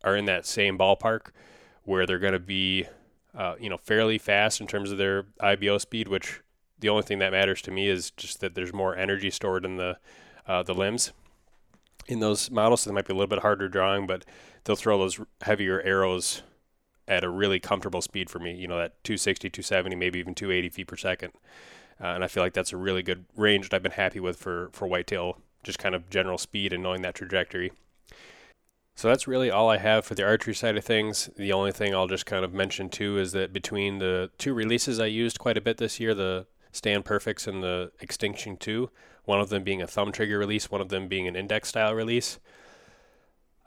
are 0.03 0.18
in 0.18 0.25
that 0.25 0.45
same 0.45 0.77
ballpark 0.77 1.27
where 1.83 2.06
they're 2.06 2.19
going 2.19 2.33
to 2.33 2.39
be, 2.39 2.85
uh, 3.33 3.56
you 3.57 3.69
know, 3.69 3.77
fairly 3.77 4.18
fast 4.18 4.59
in 4.59 4.68
terms 4.68 4.91
of 4.91 4.97
their 4.97 5.27
IBO 5.39 5.77
speed. 5.77 6.09
Which 6.09 6.41
the 6.77 6.89
only 6.89 7.03
thing 7.03 7.19
that 7.19 7.31
matters 7.31 7.62
to 7.63 7.71
me 7.71 7.88
is 7.88 8.12
just 8.12 8.41
that 8.41 8.53
there's 8.53 8.73
more 8.73 8.97
energy 8.97 9.29
stored 9.29 9.63
in 9.63 9.77
the 9.77 9.97
uh, 10.45 10.62
the 10.62 10.73
limbs 10.73 11.13
in 12.06 12.19
those 12.19 12.51
models. 12.51 12.81
So 12.81 12.89
they 12.89 12.94
might 12.94 13.07
be 13.07 13.13
a 13.13 13.15
little 13.15 13.27
bit 13.27 13.39
harder 13.39 13.69
drawing, 13.69 14.07
but 14.07 14.25
they'll 14.65 14.75
throw 14.75 14.97
those 14.97 15.21
heavier 15.41 15.81
arrows 15.83 16.44
at 17.07 17.24
a 17.24 17.29
really 17.29 17.62
comfortable 17.62 18.01
speed 18.01 18.29
for 18.29 18.39
me. 18.39 18.53
You 18.53 18.67
know, 18.67 18.77
that 18.77 19.01
260, 19.06 19.50
270, 19.50 19.95
maybe 19.95 20.19
even 20.19 20.35
280 20.35 20.67
feet 20.67 20.88
per 20.88 20.97
second. 20.97 21.31
Uh, 22.01 22.07
and 22.07 22.24
I 22.25 22.27
feel 22.27 22.44
like 22.44 22.53
that's 22.53 22.74
a 22.74 22.77
really 22.77 23.03
good 23.03 23.24
range 23.38 23.69
that 23.69 23.77
I've 23.77 23.83
been 23.83 23.94
happy 23.94 24.19
with 24.19 24.35
for 24.35 24.69
for 24.74 24.85
whitetail 24.85 25.38
just 25.63 25.79
kind 25.79 25.95
of 25.95 26.09
general 26.09 26.37
speed 26.37 26.73
and 26.73 26.83
knowing 26.83 27.01
that 27.01 27.15
trajectory. 27.15 27.71
So 28.95 29.07
that's 29.07 29.27
really 29.27 29.49
all 29.49 29.69
I 29.69 29.77
have 29.77 30.05
for 30.05 30.15
the 30.15 30.25
archery 30.25 30.53
side 30.53 30.77
of 30.77 30.83
things. 30.83 31.29
The 31.35 31.53
only 31.53 31.71
thing 31.71 31.95
I'll 31.95 32.07
just 32.07 32.25
kind 32.25 32.45
of 32.45 32.53
mention 32.53 32.89
too 32.89 33.17
is 33.17 33.31
that 33.31 33.53
between 33.53 33.99
the 33.99 34.29
two 34.37 34.53
releases 34.53 34.99
I 34.99 35.05
used 35.07 35.39
quite 35.39 35.57
a 35.57 35.61
bit 35.61 35.77
this 35.77 35.99
year, 35.99 36.13
the 36.13 36.45
Stan 36.71 37.03
PerfeX 37.03 37.47
and 37.47 37.63
the 37.63 37.91
Extinction 37.99 38.57
2, 38.57 38.89
one 39.25 39.41
of 39.41 39.49
them 39.49 39.63
being 39.63 39.81
a 39.81 39.87
thumb 39.87 40.11
trigger 40.11 40.37
release, 40.37 40.69
one 40.69 40.81
of 40.81 40.89
them 40.89 41.07
being 41.07 41.27
an 41.27 41.35
index 41.35 41.69
style 41.69 41.93
release. 41.93 42.39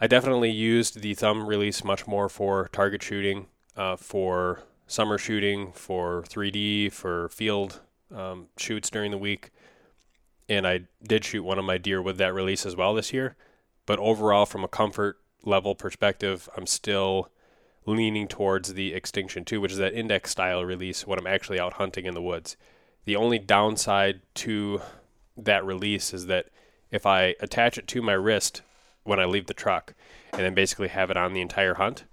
I 0.00 0.06
definitely 0.06 0.50
used 0.50 1.00
the 1.00 1.14
thumb 1.14 1.46
release 1.46 1.84
much 1.84 2.06
more 2.06 2.28
for 2.28 2.68
target 2.72 3.02
shooting, 3.02 3.46
uh, 3.76 3.96
for 3.96 4.62
summer 4.86 5.18
shooting, 5.18 5.72
for 5.72 6.22
3D, 6.22 6.92
for 6.92 7.28
field 7.28 7.80
um, 8.14 8.48
shoots 8.56 8.90
during 8.90 9.10
the 9.10 9.18
week 9.18 9.50
and 10.48 10.66
I 10.66 10.82
did 11.02 11.24
shoot 11.24 11.42
one 11.42 11.58
of 11.58 11.64
my 11.64 11.78
deer 11.78 12.02
with 12.02 12.18
that 12.18 12.34
release 12.34 12.66
as 12.66 12.76
well 12.76 12.94
this 12.94 13.12
year. 13.12 13.36
But 13.86 13.98
overall, 13.98 14.46
from 14.46 14.64
a 14.64 14.68
comfort 14.68 15.18
level 15.44 15.74
perspective, 15.74 16.48
I'm 16.56 16.66
still 16.66 17.30
leaning 17.86 18.28
towards 18.28 18.74
the 18.74 18.94
Extinction 18.94 19.44
2, 19.44 19.60
which 19.60 19.72
is 19.72 19.78
that 19.78 19.94
index 19.94 20.30
style 20.30 20.64
release 20.64 21.06
when 21.06 21.18
I'm 21.18 21.26
actually 21.26 21.60
out 21.60 21.74
hunting 21.74 22.06
in 22.06 22.14
the 22.14 22.22
woods. 22.22 22.56
The 23.04 23.16
only 23.16 23.38
downside 23.38 24.22
to 24.36 24.80
that 25.36 25.64
release 25.64 26.14
is 26.14 26.26
that 26.26 26.46
if 26.90 27.04
I 27.04 27.34
attach 27.40 27.76
it 27.76 27.86
to 27.88 28.02
my 28.02 28.12
wrist 28.12 28.62
when 29.02 29.20
I 29.20 29.26
leave 29.26 29.46
the 29.46 29.54
truck 29.54 29.94
and 30.32 30.42
then 30.42 30.54
basically 30.54 30.88
have 30.88 31.10
it 31.10 31.16
on 31.16 31.34
the 31.34 31.42
entire 31.42 31.74
hunt, 31.74 32.04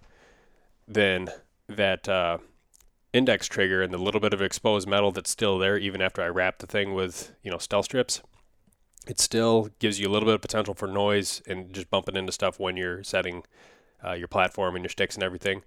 then 0.87 1.29
that 1.67 2.09
uh, 2.09 2.39
index 3.13 3.47
trigger 3.47 3.81
and 3.81 3.93
the 3.93 3.97
little 3.97 4.21
bit 4.21 4.33
of 4.33 4.41
exposed 4.41 4.87
metal 4.87 5.11
that's 5.11 5.29
still 5.29 5.57
there, 5.57 5.77
even 5.77 6.01
after 6.01 6.21
I 6.21 6.27
wrap 6.27 6.59
the 6.59 6.67
thing 6.67 6.93
with, 6.93 7.33
you 7.43 7.51
know, 7.51 7.57
stealth 7.57 7.85
strips, 7.85 8.21
it 9.07 9.19
still 9.19 9.69
gives 9.79 9.99
you 9.99 10.07
a 10.07 10.11
little 10.11 10.27
bit 10.27 10.35
of 10.35 10.41
potential 10.41 10.73
for 10.73 10.87
noise 10.87 11.41
and 11.47 11.73
just 11.73 11.89
bumping 11.89 12.15
into 12.15 12.31
stuff 12.31 12.59
when 12.59 12.77
you're 12.77 13.03
setting 13.03 13.43
uh, 14.05 14.13
your 14.13 14.27
platform 14.27 14.75
and 14.75 14.83
your 14.83 14.89
sticks 14.89 15.15
and 15.15 15.23
everything. 15.23 15.63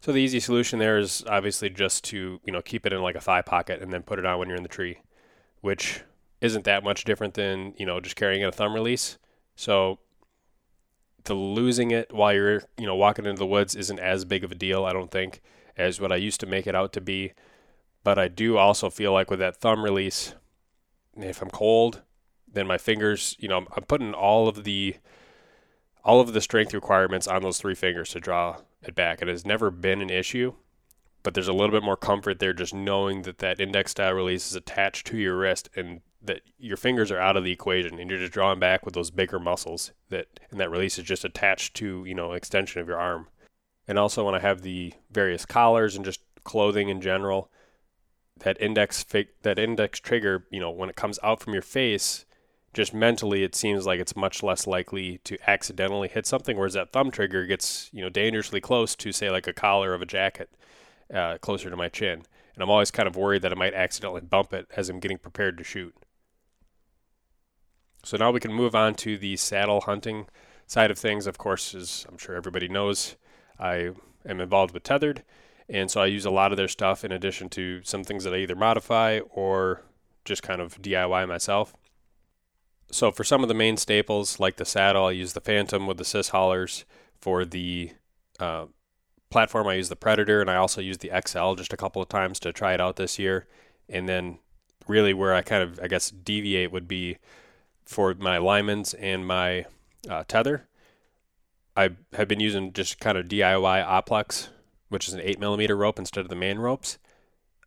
So 0.00 0.12
the 0.12 0.18
easy 0.18 0.38
solution 0.38 0.78
there 0.78 0.98
is 0.98 1.24
obviously 1.28 1.70
just 1.70 2.04
to, 2.04 2.40
you 2.44 2.52
know, 2.52 2.60
keep 2.60 2.84
it 2.84 2.92
in 2.92 3.00
like 3.00 3.16
a 3.16 3.20
thigh 3.20 3.42
pocket 3.42 3.80
and 3.80 3.92
then 3.92 4.02
put 4.02 4.18
it 4.18 4.26
on 4.26 4.38
when 4.38 4.48
you're 4.48 4.56
in 4.56 4.62
the 4.62 4.68
tree, 4.68 4.98
which 5.62 6.02
isn't 6.40 6.64
that 6.64 6.84
much 6.84 7.04
different 7.04 7.34
than, 7.34 7.72
you 7.78 7.86
know, 7.86 8.00
just 8.00 8.16
carrying 8.16 8.44
a 8.44 8.52
thumb 8.52 8.74
release. 8.74 9.16
So 9.56 9.98
the 11.24 11.34
losing 11.34 11.90
it 11.90 12.12
while 12.12 12.34
you're, 12.34 12.62
you 12.76 12.86
know, 12.86 12.94
walking 12.94 13.24
into 13.24 13.38
the 13.38 13.46
woods 13.46 13.74
isn't 13.74 13.98
as 13.98 14.26
big 14.26 14.44
of 14.44 14.52
a 14.52 14.54
deal, 14.54 14.84
I 14.84 14.92
don't 14.92 15.10
think 15.10 15.40
as 15.76 16.00
what 16.00 16.12
I 16.12 16.16
used 16.16 16.40
to 16.40 16.46
make 16.46 16.66
it 16.66 16.74
out 16.74 16.92
to 16.94 17.00
be. 17.00 17.32
But 18.02 18.18
I 18.18 18.28
do 18.28 18.56
also 18.58 18.90
feel 18.90 19.12
like 19.12 19.30
with 19.30 19.38
that 19.38 19.56
thumb 19.56 19.82
release, 19.82 20.34
if 21.16 21.40
I'm 21.40 21.50
cold, 21.50 22.02
then 22.52 22.66
my 22.66 22.78
fingers, 22.78 23.36
you 23.38 23.48
know, 23.48 23.66
I'm 23.76 23.84
putting 23.84 24.14
all 24.14 24.48
of 24.48 24.64
the 24.64 24.96
all 26.04 26.20
of 26.20 26.34
the 26.34 26.40
strength 26.40 26.74
requirements 26.74 27.26
on 27.26 27.42
those 27.42 27.58
three 27.58 27.74
fingers 27.74 28.10
to 28.10 28.20
draw 28.20 28.58
it 28.82 28.94
back. 28.94 29.22
It 29.22 29.28
has 29.28 29.46
never 29.46 29.70
been 29.70 30.02
an 30.02 30.10
issue, 30.10 30.52
but 31.22 31.32
there's 31.32 31.48
a 31.48 31.52
little 31.54 31.70
bit 31.70 31.82
more 31.82 31.96
comfort 31.96 32.40
there 32.40 32.52
just 32.52 32.74
knowing 32.74 33.22
that 33.22 33.38
that 33.38 33.58
index 33.58 33.92
style 33.92 34.12
release 34.12 34.50
is 34.50 34.54
attached 34.54 35.06
to 35.08 35.16
your 35.16 35.36
wrist 35.36 35.70
and 35.74 36.02
that 36.20 36.42
your 36.58 36.76
fingers 36.76 37.10
are 37.10 37.18
out 37.18 37.36
of 37.38 37.44
the 37.44 37.52
equation 37.52 37.98
and 37.98 38.10
you're 38.10 38.18
just 38.18 38.32
drawing 38.32 38.58
back 38.58 38.84
with 38.84 38.94
those 38.94 39.10
bigger 39.10 39.38
muscles 39.38 39.92
that 40.10 40.26
and 40.50 40.60
that 40.60 40.70
release 40.70 40.98
is 40.98 41.04
just 41.04 41.24
attached 41.24 41.74
to, 41.74 42.04
you 42.04 42.14
know, 42.14 42.32
extension 42.32 42.80
of 42.82 42.88
your 42.88 42.98
arm 42.98 43.28
and 43.86 43.98
also 43.98 44.24
when 44.24 44.34
I 44.34 44.40
have 44.40 44.62
the 44.62 44.92
various 45.10 45.44
collars 45.44 45.96
and 45.96 46.04
just 46.04 46.20
clothing 46.44 46.88
in 46.88 47.00
general, 47.00 47.50
that 48.38 48.60
index 48.60 49.04
that 49.42 49.58
index 49.58 50.00
trigger, 50.00 50.46
you 50.50 50.60
know, 50.60 50.70
when 50.70 50.88
it 50.88 50.96
comes 50.96 51.18
out 51.22 51.40
from 51.40 51.52
your 51.52 51.62
face, 51.62 52.24
just 52.72 52.92
mentally 52.92 53.44
it 53.44 53.54
seems 53.54 53.86
like 53.86 54.00
it's 54.00 54.16
much 54.16 54.42
less 54.42 54.66
likely 54.66 55.18
to 55.24 55.38
accidentally 55.48 56.08
hit 56.08 56.26
something, 56.26 56.56
whereas 56.56 56.74
that 56.74 56.92
thumb 56.92 57.10
trigger 57.10 57.46
gets 57.46 57.88
you 57.92 58.02
know 58.02 58.08
dangerously 58.08 58.60
close 58.60 58.94
to 58.96 59.12
say 59.12 59.30
like 59.30 59.46
a 59.46 59.52
collar 59.52 59.94
of 59.94 60.02
a 60.02 60.06
jacket, 60.06 60.50
uh, 61.12 61.38
closer 61.38 61.70
to 61.70 61.76
my 61.76 61.88
chin, 61.88 62.24
and 62.54 62.62
I'm 62.62 62.70
always 62.70 62.90
kind 62.90 63.08
of 63.08 63.16
worried 63.16 63.42
that 63.42 63.52
I 63.52 63.56
might 63.56 63.74
accidentally 63.74 64.22
bump 64.22 64.52
it 64.52 64.66
as 64.76 64.88
I'm 64.88 65.00
getting 65.00 65.18
prepared 65.18 65.56
to 65.58 65.64
shoot. 65.64 65.94
So 68.04 68.16
now 68.18 68.30
we 68.30 68.40
can 68.40 68.52
move 68.52 68.74
on 68.74 68.94
to 68.96 69.16
the 69.16 69.36
saddle 69.36 69.82
hunting 69.82 70.26
side 70.66 70.90
of 70.90 70.98
things, 70.98 71.26
of 71.26 71.38
course, 71.38 71.74
as 71.74 72.04
I'm 72.08 72.18
sure 72.18 72.36
everybody 72.36 72.68
knows, 72.68 73.16
I 73.58 73.90
am 74.26 74.40
involved 74.40 74.74
with 74.74 74.82
Tethrd, 74.82 75.22
and 75.68 75.90
so 75.90 76.00
I 76.00 76.06
use 76.06 76.24
a 76.24 76.30
lot 76.30 76.52
of 76.52 76.56
their 76.56 76.68
stuff 76.68 77.04
in 77.04 77.12
addition 77.12 77.48
to 77.50 77.82
some 77.84 78.04
things 78.04 78.24
that 78.24 78.34
I 78.34 78.38
either 78.38 78.56
modify 78.56 79.20
or 79.30 79.82
just 80.24 80.42
kind 80.42 80.60
of 80.60 80.80
DIY 80.80 81.28
myself. 81.28 81.74
So 82.90 83.10
for 83.10 83.24
some 83.24 83.42
of 83.42 83.48
the 83.48 83.54
main 83.54 83.76
staples, 83.76 84.38
like 84.38 84.56
the 84.56 84.64
saddle, 84.64 85.06
I 85.06 85.12
use 85.12 85.32
the 85.32 85.40
Phantom 85.40 85.86
with 85.86 85.98
the 85.98 86.04
Sis 86.04 86.28
haulers. 86.28 86.84
For 87.20 87.44
the 87.44 87.92
uh, 88.38 88.66
platform, 89.30 89.66
I 89.66 89.74
use 89.74 89.88
the 89.88 89.96
Predator, 89.96 90.40
and 90.40 90.50
I 90.50 90.56
also 90.56 90.80
use 90.80 90.98
the 90.98 91.10
XL 91.26 91.54
just 91.54 91.72
a 91.72 91.76
couple 91.76 92.02
of 92.02 92.08
times 92.08 92.38
to 92.40 92.52
try 92.52 92.74
it 92.74 92.80
out 92.80 92.96
this 92.96 93.18
year. 93.18 93.46
And 93.88 94.08
then 94.08 94.38
really 94.86 95.14
where 95.14 95.34
I 95.34 95.42
kind 95.42 95.62
of, 95.62 95.80
I 95.82 95.88
guess, 95.88 96.10
deviate 96.10 96.70
would 96.70 96.86
be 96.86 97.18
for 97.84 98.14
my 98.14 98.38
Lymans 98.38 98.94
and 98.98 99.26
my 99.26 99.66
uh, 100.08 100.24
tether. 100.28 100.68
I 101.76 101.90
have 102.12 102.28
been 102.28 102.40
using 102.40 102.72
just 102.72 103.00
kind 103.00 103.18
of 103.18 103.26
DIY 103.26 103.86
Oplex, 103.86 104.48
which 104.88 105.08
is 105.08 105.14
an 105.14 105.20
8 105.20 105.40
millimeter 105.40 105.76
rope 105.76 105.98
instead 105.98 106.20
of 106.20 106.28
the 106.28 106.36
main 106.36 106.58
ropes. 106.58 106.98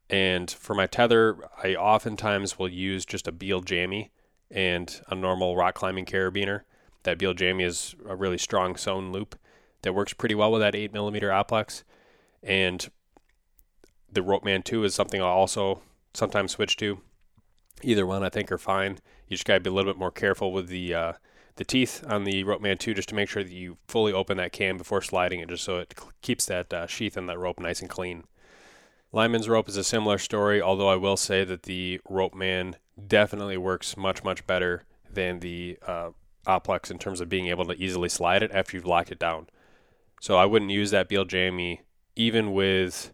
And 0.10 0.50
for 0.50 0.74
my 0.74 0.88
tether, 0.88 1.38
I 1.62 1.76
oftentimes 1.76 2.58
will 2.58 2.70
use 2.70 3.06
just 3.06 3.28
a 3.28 3.34
Beal 3.34 3.62
jammy 3.62 4.12
and 4.50 5.02
a 5.10 5.16
normal 5.16 5.58
rock 5.58 5.76
climbing 5.76 6.06
carabiner. 6.06 6.62
That 7.04 7.18
Beal 7.18 7.34
jammy 7.34 7.66
is 7.66 7.96
a 8.08 8.16
really 8.16 8.38
strong 8.38 8.78
sewn 8.78 9.12
loop 9.12 9.38
that 9.82 9.94
works 9.94 10.14
pretty 10.14 10.36
well 10.36 10.52
with 10.52 10.62
that 10.62 10.76
8 10.76 10.94
millimeter 10.94 11.30
Oplex. 11.30 11.84
And 12.42 12.90
the 14.12 14.22
Ropeman 14.22 14.64
2 14.64 14.86
is 14.86 14.96
something 14.96 15.22
I'll 15.22 15.28
also 15.28 15.82
sometimes 16.14 16.52
switch 16.52 16.78
to. 16.78 17.02
Either 17.84 18.06
one 18.06 18.24
I 18.24 18.30
think 18.30 18.52
are 18.52 18.58
fine. 18.58 19.00
You 19.28 19.36
just 19.36 19.46
gotta 19.46 19.60
be 19.60 19.70
a 19.70 19.74
little 19.74 19.92
bit 19.92 20.00
more 20.00 20.12
careful 20.12 20.54
with 20.54 20.70
the 20.70 20.94
uh, 20.94 21.14
the 21.58 21.66
teeth 21.66 22.04
on 22.08 22.24
the 22.24 22.44
Ropeman 22.44 22.80
2, 22.80 22.94
just 22.94 23.10
to 23.10 23.16
make 23.16 23.30
sure 23.30 23.44
that 23.44 23.52
you 23.52 23.78
fully 23.88 24.14
open 24.14 24.38
that 24.38 24.52
cam 24.52 24.78
before 24.78 25.02
sliding 25.02 25.40
it, 25.40 25.50
just 25.50 25.64
so 25.64 25.78
it 25.78 25.94
keeps 26.22 26.46
that 26.46 26.74
uh, 26.74 26.88
sheath 26.88 27.18
in 27.18 27.26
that 27.28 27.38
rope 27.38 27.60
nice 27.60 27.82
and 27.82 27.90
clean. 27.90 28.24
Lyman's 29.14 29.50
rope 29.50 29.70
is 29.70 29.78
a 29.78 29.84
similar 29.84 30.18
story, 30.18 30.62
although 30.62 30.90
I 30.90 30.96
will 30.96 31.18
say 31.18 31.44
that 31.44 31.64
the 31.64 32.00
Ropeman 32.10 32.76
definitely 33.08 33.58
works 33.58 33.96
much, 33.96 34.24
much 34.24 34.46
better 34.46 34.84
than 35.12 35.40
the 35.40 35.78
uh, 35.86 36.10
Oplex 36.46 36.92
in 36.92 36.98
terms 36.98 37.22
of 37.22 37.30
being 37.30 37.48
able 37.48 37.66
to 37.66 37.82
easily 37.82 38.10
slide 38.10 38.44
it 38.44 38.52
after 38.52 38.76
you've 38.76 38.86
locked 38.86 39.12
it 39.12 39.20
down. 39.20 39.48
So 40.22 40.38
I 40.38 40.46
wouldn't 40.46 40.72
use 40.72 40.92
that 40.92 41.10
Beal 41.10 41.26
jammy 41.26 41.82
even 42.16 42.52
with 42.52 43.14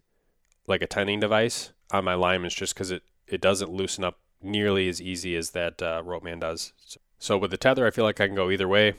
like 0.68 0.82
a 0.82 0.88
tightening 0.88 1.20
device 1.20 1.72
on 1.92 2.06
my 2.06 2.14
Lyman's 2.14 2.54
just 2.56 2.74
because 2.74 2.90
it, 2.92 3.04
it 3.28 3.42
doesn't 3.42 3.72
loosen 3.72 4.04
up 4.04 4.20
nearly 4.42 4.88
as 4.88 5.02
easy 5.02 5.36
as 5.36 5.52
that 5.52 5.82
uh, 5.82 6.02
Ropeman 6.04 6.40
does. 6.40 6.74
So 6.78 7.00
so 7.20 7.38
with 7.38 7.52
the 7.52 7.58
tether, 7.58 7.86
I 7.86 7.92
feel 7.92 8.06
like 8.06 8.20
I 8.20 8.28
can 8.28 8.36
go 8.36 8.50
either 8.50 8.68
way, 8.68 8.94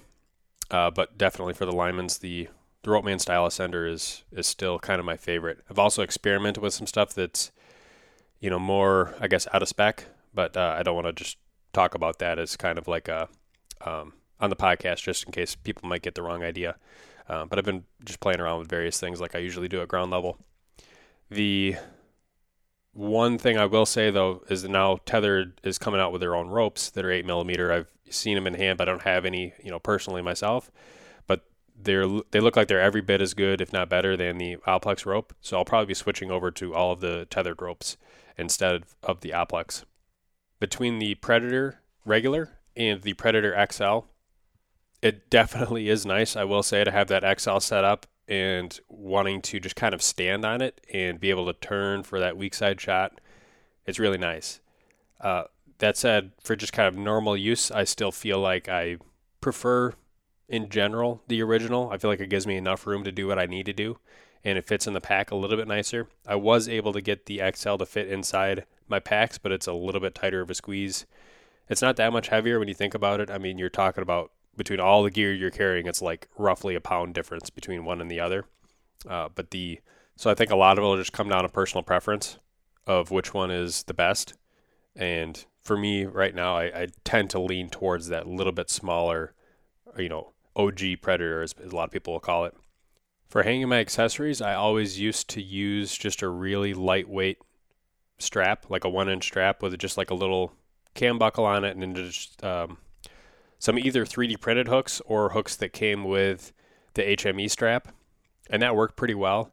uh, 0.71 0.91
but 0.91 1.19
definitely 1.19 1.55
for 1.55 1.67
the 1.67 1.73
Lymans, 1.73 2.21
the 2.21 2.49
the 2.83 2.91
rope 2.91 3.05
man 3.05 3.19
style 3.19 3.47
ascender 3.49 3.91
is 3.91 4.23
is 4.31 4.47
still 4.47 4.79
kind 4.79 5.01
of 5.01 5.07
my 5.07 5.17
favorite. 5.17 5.59
I've 5.71 5.79
also 5.79 6.03
experimented 6.03 6.63
with 6.63 6.75
some 6.75 6.87
stuff 6.87 7.15
that's 7.15 7.51
you 8.41 8.51
know 8.51 8.59
more 8.59 9.15
I 9.21 9.29
guess 9.29 9.49
out 9.53 9.63
of 9.63 9.69
spec, 9.69 10.07
but 10.33 10.57
uh, 10.57 10.75
I 10.79 10.83
don't 10.83 10.95
want 10.95 11.07
to 11.07 11.13
just 11.13 11.39
talk 11.73 11.95
about 11.95 12.19
that 12.21 12.39
as 12.39 12.57
kind 12.57 12.79
of 12.79 12.87
like 12.87 13.09
a 13.09 13.29
um, 13.85 14.13
on 14.41 14.51
the 14.51 14.57
podcast 14.57 15.03
just 15.03 15.25
in 15.25 15.33
case 15.33 15.55
people 15.55 15.89
might 15.89 16.03
get 16.03 16.15
the 16.15 16.23
wrong 16.23 16.43
idea. 16.43 16.77
Uh, 17.29 17.47
but 17.47 17.59
I've 17.59 17.65
been 17.65 17.85
just 18.05 18.21
playing 18.21 18.41
around 18.41 18.59
with 18.59 18.69
various 18.69 19.01
things 19.01 19.21
like 19.21 19.35
I 19.35 19.39
usually 19.39 19.69
do 19.69 19.81
at 19.81 19.89
ground 19.89 20.11
level. 20.11 20.39
The 21.31 21.77
one 22.93 23.39
thing 23.39 23.57
I 23.57 23.65
will 23.65 23.87
say 23.87 24.11
though 24.11 24.45
is 24.51 24.63
that 24.63 24.71
now 24.71 24.97
Tethrd 25.07 25.55
is 25.63 25.79
coming 25.79 26.01
out 26.01 26.13
with 26.13 26.21
their 26.21 26.37
own 26.37 26.49
ropes 26.49 26.91
that 26.91 27.05
are 27.05 27.11
eight 27.11 27.25
millimeter. 27.25 27.73
I've 27.73 27.94
seen 28.11 28.35
them 28.35 28.47
in 28.47 28.55
hand, 28.55 28.79
but 28.79 28.89
I 28.89 28.93
don't 28.93 29.03
have 29.03 29.25
any, 29.25 29.55
you 29.63 29.71
know, 29.71 29.79
personally 29.79 30.23
myself. 30.23 30.71
But 31.27 31.45
they're 31.81 32.07
they 32.31 32.41
look 32.41 32.57
like 32.57 32.69
they're 32.69 32.81
every 32.81 33.01
bit 33.01 33.21
as 33.21 33.35
good, 33.35 33.61
if 33.61 33.73
not 33.73 33.89
better, 33.89 34.17
than 34.17 34.39
the 34.39 34.57
Oplex 34.67 35.07
rope. 35.07 35.35
So 35.41 35.57
I'll 35.57 35.65
probably 35.65 35.87
be 35.87 35.95
switching 35.95 36.31
over 36.31 36.51
to 36.53 36.75
all 36.75 36.93
of 36.93 37.01
the 37.01 37.27
Tethrd 37.31 37.61
ropes 37.61 37.97
instead 38.37 38.85
of 39.03 39.21
the 39.21 39.31
Oplex. 39.31 39.85
Between 40.61 40.99
the 40.99 41.15
Predator 41.17 41.81
regular 42.05 42.59
and 42.77 43.03
the 43.03 43.15
Predator 43.15 43.55
XL, 43.71 44.01
it 45.03 45.31
definitely 45.31 45.89
is 45.89 46.07
nice. 46.07 46.37
I 46.37 46.45
will 46.45 46.63
say 46.63 46.85
to 46.85 46.91
have 46.91 47.09
that 47.09 47.41
XL 47.41 47.59
set 47.59 47.85
up 47.85 48.07
and 48.27 48.79
wanting 48.89 49.43
to 49.43 49.61
just 49.61 49.77
kind 49.77 49.95
of 49.95 50.03
stand 50.03 50.45
on 50.45 50.63
it 50.63 50.81
and 50.93 51.21
be 51.21 51.31
able 51.31 51.47
to 51.47 51.53
turn 51.53 52.03
for 52.03 52.19
that 52.21 52.37
weak 52.37 52.55
side 52.55 52.81
shot, 52.81 53.21
it's 53.87 53.99
really 53.99 54.19
nice. 54.19 54.61
Uh, 55.21 55.45
that 55.79 55.97
said, 55.97 56.33
for 56.43 56.57
just 56.57 56.73
kind 56.73 56.89
of 56.89 56.97
normal 56.97 57.37
use, 57.37 57.71
I 57.71 57.85
still 57.85 58.13
feel 58.13 58.39
like 58.39 58.69
I 58.69 58.99
prefer, 59.41 59.95
in 60.49 60.69
general, 60.69 61.23
the 61.29 61.43
original. 61.43 61.91
I 61.91 61.99
feel 61.99 62.11
like 62.11 62.21
it 62.21 62.31
gives 62.31 62.47
me 62.47 62.57
enough 62.57 62.87
room 62.87 63.05
to 63.05 63.13
do 63.13 63.27
what 63.27 63.39
I 63.39 63.47
need 63.47 63.67
to 63.67 63.73
do, 63.73 63.99
and 64.45 64.59
it 64.59 64.67
fits 64.67 64.87
in 64.87 64.95
the 64.95 65.01
pack 65.01 65.31
a 65.31 65.37
little 65.37 65.57
bit 65.57 65.69
nicer. 65.69 66.09
I 66.27 66.37
was 66.37 66.69
able 66.69 66.93
to 66.93 67.01
get 67.01 67.27
the 67.27 67.43
XL 67.55 67.77
to 67.77 67.87
fit 67.87 68.09
inside 68.09 68.65
my 68.89 69.01
packs, 69.01 69.39
but 69.39 69.53
it's 69.53 69.67
a 69.67 69.73
little 69.73 70.01
bit 70.01 70.15
tighter 70.15 70.41
of 70.41 70.51
a 70.51 70.55
squeeze. 70.55 71.07
It's 71.69 71.83
not 71.83 71.97
that 71.97 72.13
much 72.13 72.29
heavier 72.29 72.59
when 72.59 72.69
you 72.69 72.75
think 72.75 72.95
about 72.95 73.21
it. 73.21 73.31
I 73.31 73.39
mean, 73.39 73.59
you're 73.59 73.71
talking 73.71 74.03
about 74.03 74.31
between 74.57 74.81
all 74.81 75.03
the 75.03 75.11
gear 75.11 75.33
you're 75.33 75.51
carrying, 75.51 75.87
it's 75.87 76.03
like 76.03 76.29
roughly 76.39 76.75
a 76.75 76.81
pound 76.81 77.15
difference 77.15 77.51
between 77.51 77.85
one 77.85 78.01
and 78.01 78.11
the 78.11 78.21
other. 78.21 78.45
Uh, 79.09 79.29
but 79.35 79.51
the 79.51 79.81
so 80.17 80.31
I 80.31 80.35
think 80.35 80.51
a 80.51 80.57
lot 80.57 80.79
of 80.79 80.85
it 80.85 80.87
will 80.87 80.97
just 80.97 81.13
come 81.13 81.29
down 81.29 81.43
to 81.43 81.49
personal 81.49 81.83
preference 81.83 82.39
of 82.87 83.11
which 83.11 83.35
one 83.35 83.51
is 83.51 83.83
the 83.85 83.95
best. 83.95 84.35
And 84.95 85.45
for 85.65 85.77
me 85.77 86.05
right 86.05 86.35
now, 86.35 86.57
I, 86.57 86.65
I 86.65 86.89
tend 87.05 87.31
to 87.31 87.41
lean 87.41 87.71
towards 87.71 88.09
that 88.09 88.29
little 88.29 88.53
bit 88.53 88.69
smaller, 88.69 89.35
you 89.97 90.09
know, 90.09 90.33
OG 90.55 91.01
Predator, 91.01 91.43
as 91.43 91.55
a 91.59 91.75
lot 91.75 91.85
of 91.85 91.91
people 91.91 92.13
will 92.13 92.21
call 92.21 92.45
it. 92.45 92.55
For 93.29 93.43
hanging 93.43 93.69
my 93.69 93.79
accessories, 93.79 94.43
I 94.43 94.55
always 94.55 95.01
used 95.01 95.29
to 95.31 95.43
use 95.43 95.97
just 95.97 96.23
a 96.23 96.29
really 96.29 96.75
lightweight 96.75 97.39
strap, 98.19 98.67
like 98.69 98.85
a 98.85 98.89
one 98.89 99.09
inch 99.09 99.25
strap 99.25 99.63
with 99.63 99.77
just 99.79 99.97
like 99.97 100.11
a 100.11 100.15
little 100.15 100.53
cam 100.93 101.19
buckle 101.19 101.45
on 101.45 101.65
it 101.65 101.73
and 101.73 101.83
then 101.83 101.95
just 101.95 102.45
um, 102.45 102.79
some 103.59 103.79
either 103.79 104.05
3D 104.05 104.39
printed 104.41 104.69
hooks 104.69 105.01
or 105.07 105.31
hooks 105.31 105.57
that 105.57 105.73
came 105.73 106.05
with 106.05 106.53
the 106.93 107.03
HME 107.03 107.51
strap, 107.51 107.89
and 108.51 108.63
that 108.63 108.77
worked 108.77 108.97
pretty 108.97 109.15
well. 109.15 109.53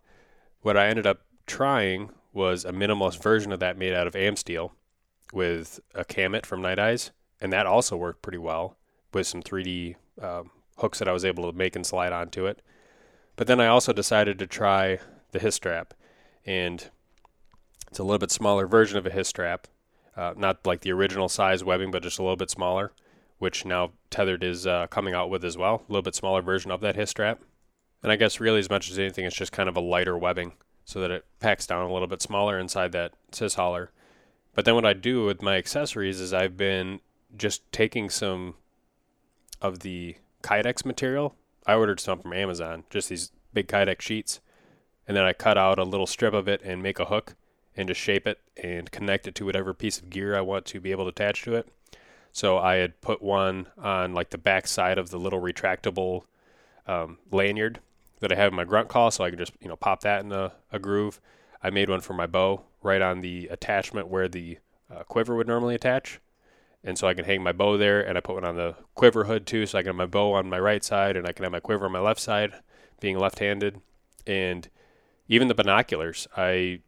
What 0.61 0.77
I 0.77 0.87
ended 0.87 1.07
up 1.07 1.21
trying 1.47 2.11
was 2.33 2.65
a 2.65 2.71
minimalist 2.71 3.23
version 3.23 3.51
of 3.51 3.59
that 3.61 3.77
made 3.77 3.93
out 3.93 4.05
of 4.05 4.13
AmSteel 4.13 4.71
with 5.31 5.79
a 5.95 6.03
Kamut 6.03 6.45
from 6.45 6.61
Nite 6.61 6.79
Ize, 6.79 7.11
and 7.39 7.51
that 7.53 7.65
also 7.65 7.97
worked 7.97 8.21
pretty 8.21 8.37
well 8.37 8.77
with 9.13 9.27
some 9.27 9.41
3D 9.41 9.95
um, 10.21 10.51
hooks 10.77 10.99
that 10.99 11.07
I 11.07 11.13
was 11.13 11.25
able 11.25 11.49
to 11.51 11.57
make 11.57 11.75
and 11.75 11.85
slide 11.85 12.13
onto 12.13 12.45
it. 12.45 12.61
But 13.35 13.47
then 13.47 13.59
I 13.59 13.67
also 13.67 13.93
decided 13.93 14.39
to 14.39 14.47
try 14.47 14.99
the 15.31 15.39
Hiss 15.39 15.55
strap, 15.55 15.93
and 16.45 16.89
it's 17.89 17.99
a 17.99 18.03
little 18.03 18.19
bit 18.19 18.31
smaller 18.31 18.67
version 18.67 18.97
of 18.97 19.05
a 19.05 19.11
Hiss 19.11 19.29
strap, 19.29 19.67
uh, 20.15 20.33
not 20.35 20.65
like 20.65 20.81
the 20.81 20.91
original 20.91 21.29
size 21.29 21.63
webbing, 21.63 21.91
but 21.91 22.03
just 22.03 22.19
a 22.19 22.23
little 22.23 22.37
bit 22.37 22.49
smaller 22.49 22.91
which 23.41 23.65
now 23.65 23.91
Tethrd 24.11 24.43
is 24.43 24.67
uh, 24.67 24.85
coming 24.91 25.15
out 25.15 25.31
with 25.31 25.43
as 25.43 25.57
well, 25.57 25.81
a 25.89 25.91
little 25.91 26.03
bit 26.03 26.13
smaller 26.13 26.43
version 26.43 26.69
of 26.69 26.79
that 26.81 26.95
Hiss 26.95 27.09
strap. 27.09 27.41
And 28.03 28.11
I 28.11 28.15
guess 28.15 28.39
really 28.39 28.59
as 28.59 28.69
much 28.69 28.91
as 28.91 28.99
anything, 28.99 29.25
it's 29.25 29.35
just 29.35 29.51
kind 29.51 29.67
of 29.67 29.75
a 29.75 29.81
lighter 29.81 30.15
webbing 30.15 30.53
so 30.85 31.01
that 31.01 31.09
it 31.09 31.25
packs 31.39 31.65
down 31.65 31.89
a 31.89 31.91
little 31.91 32.07
bit 32.07 32.21
smaller 32.21 32.59
inside 32.59 32.91
that 32.91 33.13
Sis 33.31 33.55
hauler. 33.55 33.89
But 34.53 34.65
then 34.65 34.75
what 34.75 34.85
I 34.85 34.93
do 34.93 35.25
with 35.25 35.41
my 35.41 35.55
accessories 35.55 36.19
is 36.19 36.33
I've 36.33 36.57
been 36.57 36.99
just 37.37 37.69
taking 37.71 38.09
some 38.09 38.55
of 39.61 39.79
the 39.79 40.15
Kydex 40.43 40.85
material. 40.85 41.35
I 41.65 41.75
ordered 41.75 41.99
some 41.99 42.19
from 42.19 42.33
Amazon, 42.33 42.83
just 42.89 43.09
these 43.09 43.31
big 43.53 43.67
Kydex 43.67 44.01
sheets. 44.01 44.41
And 45.07 45.15
then 45.15 45.23
I 45.23 45.33
cut 45.33 45.57
out 45.57 45.79
a 45.79 45.83
little 45.83 46.07
strip 46.07 46.33
of 46.33 46.47
it 46.47 46.61
and 46.63 46.83
make 46.83 46.99
a 46.99 47.05
hook 47.05 47.35
and 47.75 47.87
just 47.87 48.01
shape 48.01 48.27
it 48.27 48.39
and 48.61 48.91
connect 48.91 49.27
it 49.27 49.35
to 49.35 49.45
whatever 49.45 49.73
piece 49.73 49.99
of 49.99 50.09
gear 50.09 50.35
I 50.35 50.41
want 50.41 50.65
to 50.67 50.79
be 50.79 50.91
able 50.91 51.05
to 51.05 51.09
attach 51.09 51.43
to 51.43 51.55
it. 51.55 51.67
So 52.33 52.57
I 52.57 52.75
had 52.75 53.01
put 53.01 53.21
one 53.21 53.67
on 53.77 54.13
like 54.13 54.29
the 54.29 54.37
back 54.37 54.67
side 54.67 54.97
of 54.97 55.09
the 55.09 55.19
little 55.19 55.41
retractable 55.41 56.23
um, 56.87 57.17
lanyard 57.31 57.79
that 58.19 58.31
I 58.31 58.35
have 58.35 58.51
in 58.51 58.55
my 58.55 58.63
grunt 58.63 58.87
call, 58.87 59.11
so 59.11 59.23
I 59.23 59.29
can 59.29 59.39
just 59.39 59.53
you 59.59 59.67
know 59.67 59.75
pop 59.75 60.01
that 60.01 60.23
in 60.23 60.31
a, 60.31 60.53
a 60.71 60.79
groove. 60.79 61.19
I 61.63 61.69
made 61.69 61.89
one 61.89 62.01
for 62.01 62.13
my 62.13 62.27
bow 62.27 62.63
right 62.81 63.01
on 63.01 63.21
the 63.21 63.47
attachment 63.47 64.07
where 64.07 64.27
the 64.27 64.57
uh, 64.93 65.03
quiver 65.03 65.35
would 65.35 65.47
normally 65.47 65.75
attach, 65.75 66.19
and 66.83 66.97
so 66.97 67.07
I 67.07 67.13
can 67.13 67.25
hang 67.25 67.43
my 67.43 67.51
bow 67.51 67.77
there. 67.77 68.01
And 68.01 68.17
I 68.17 68.21
put 68.21 68.35
one 68.35 68.45
on 68.45 68.55
the 68.55 68.75
quiver 68.95 69.25
hood 69.25 69.45
too, 69.45 69.65
so 69.65 69.77
I 69.77 69.81
can 69.81 69.89
have 69.89 69.95
my 69.95 70.05
bow 70.05 70.33
on 70.33 70.49
my 70.49 70.59
right 70.59 70.83
side 70.83 71.15
and 71.15 71.27
I 71.27 71.31
can 71.31 71.43
have 71.43 71.51
my 71.51 71.59
quiver 71.59 71.85
on 71.85 71.91
my 71.91 71.99
left 71.99 72.19
side, 72.19 72.53
being 72.99 73.17
left-handed. 73.17 73.81
And 74.25 74.67
even 75.27 75.47
the 75.47 75.55
binoculars, 75.55 76.27
I 76.35 76.79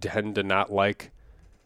tend 0.00 0.34
to 0.36 0.42
not 0.42 0.72
like 0.72 1.12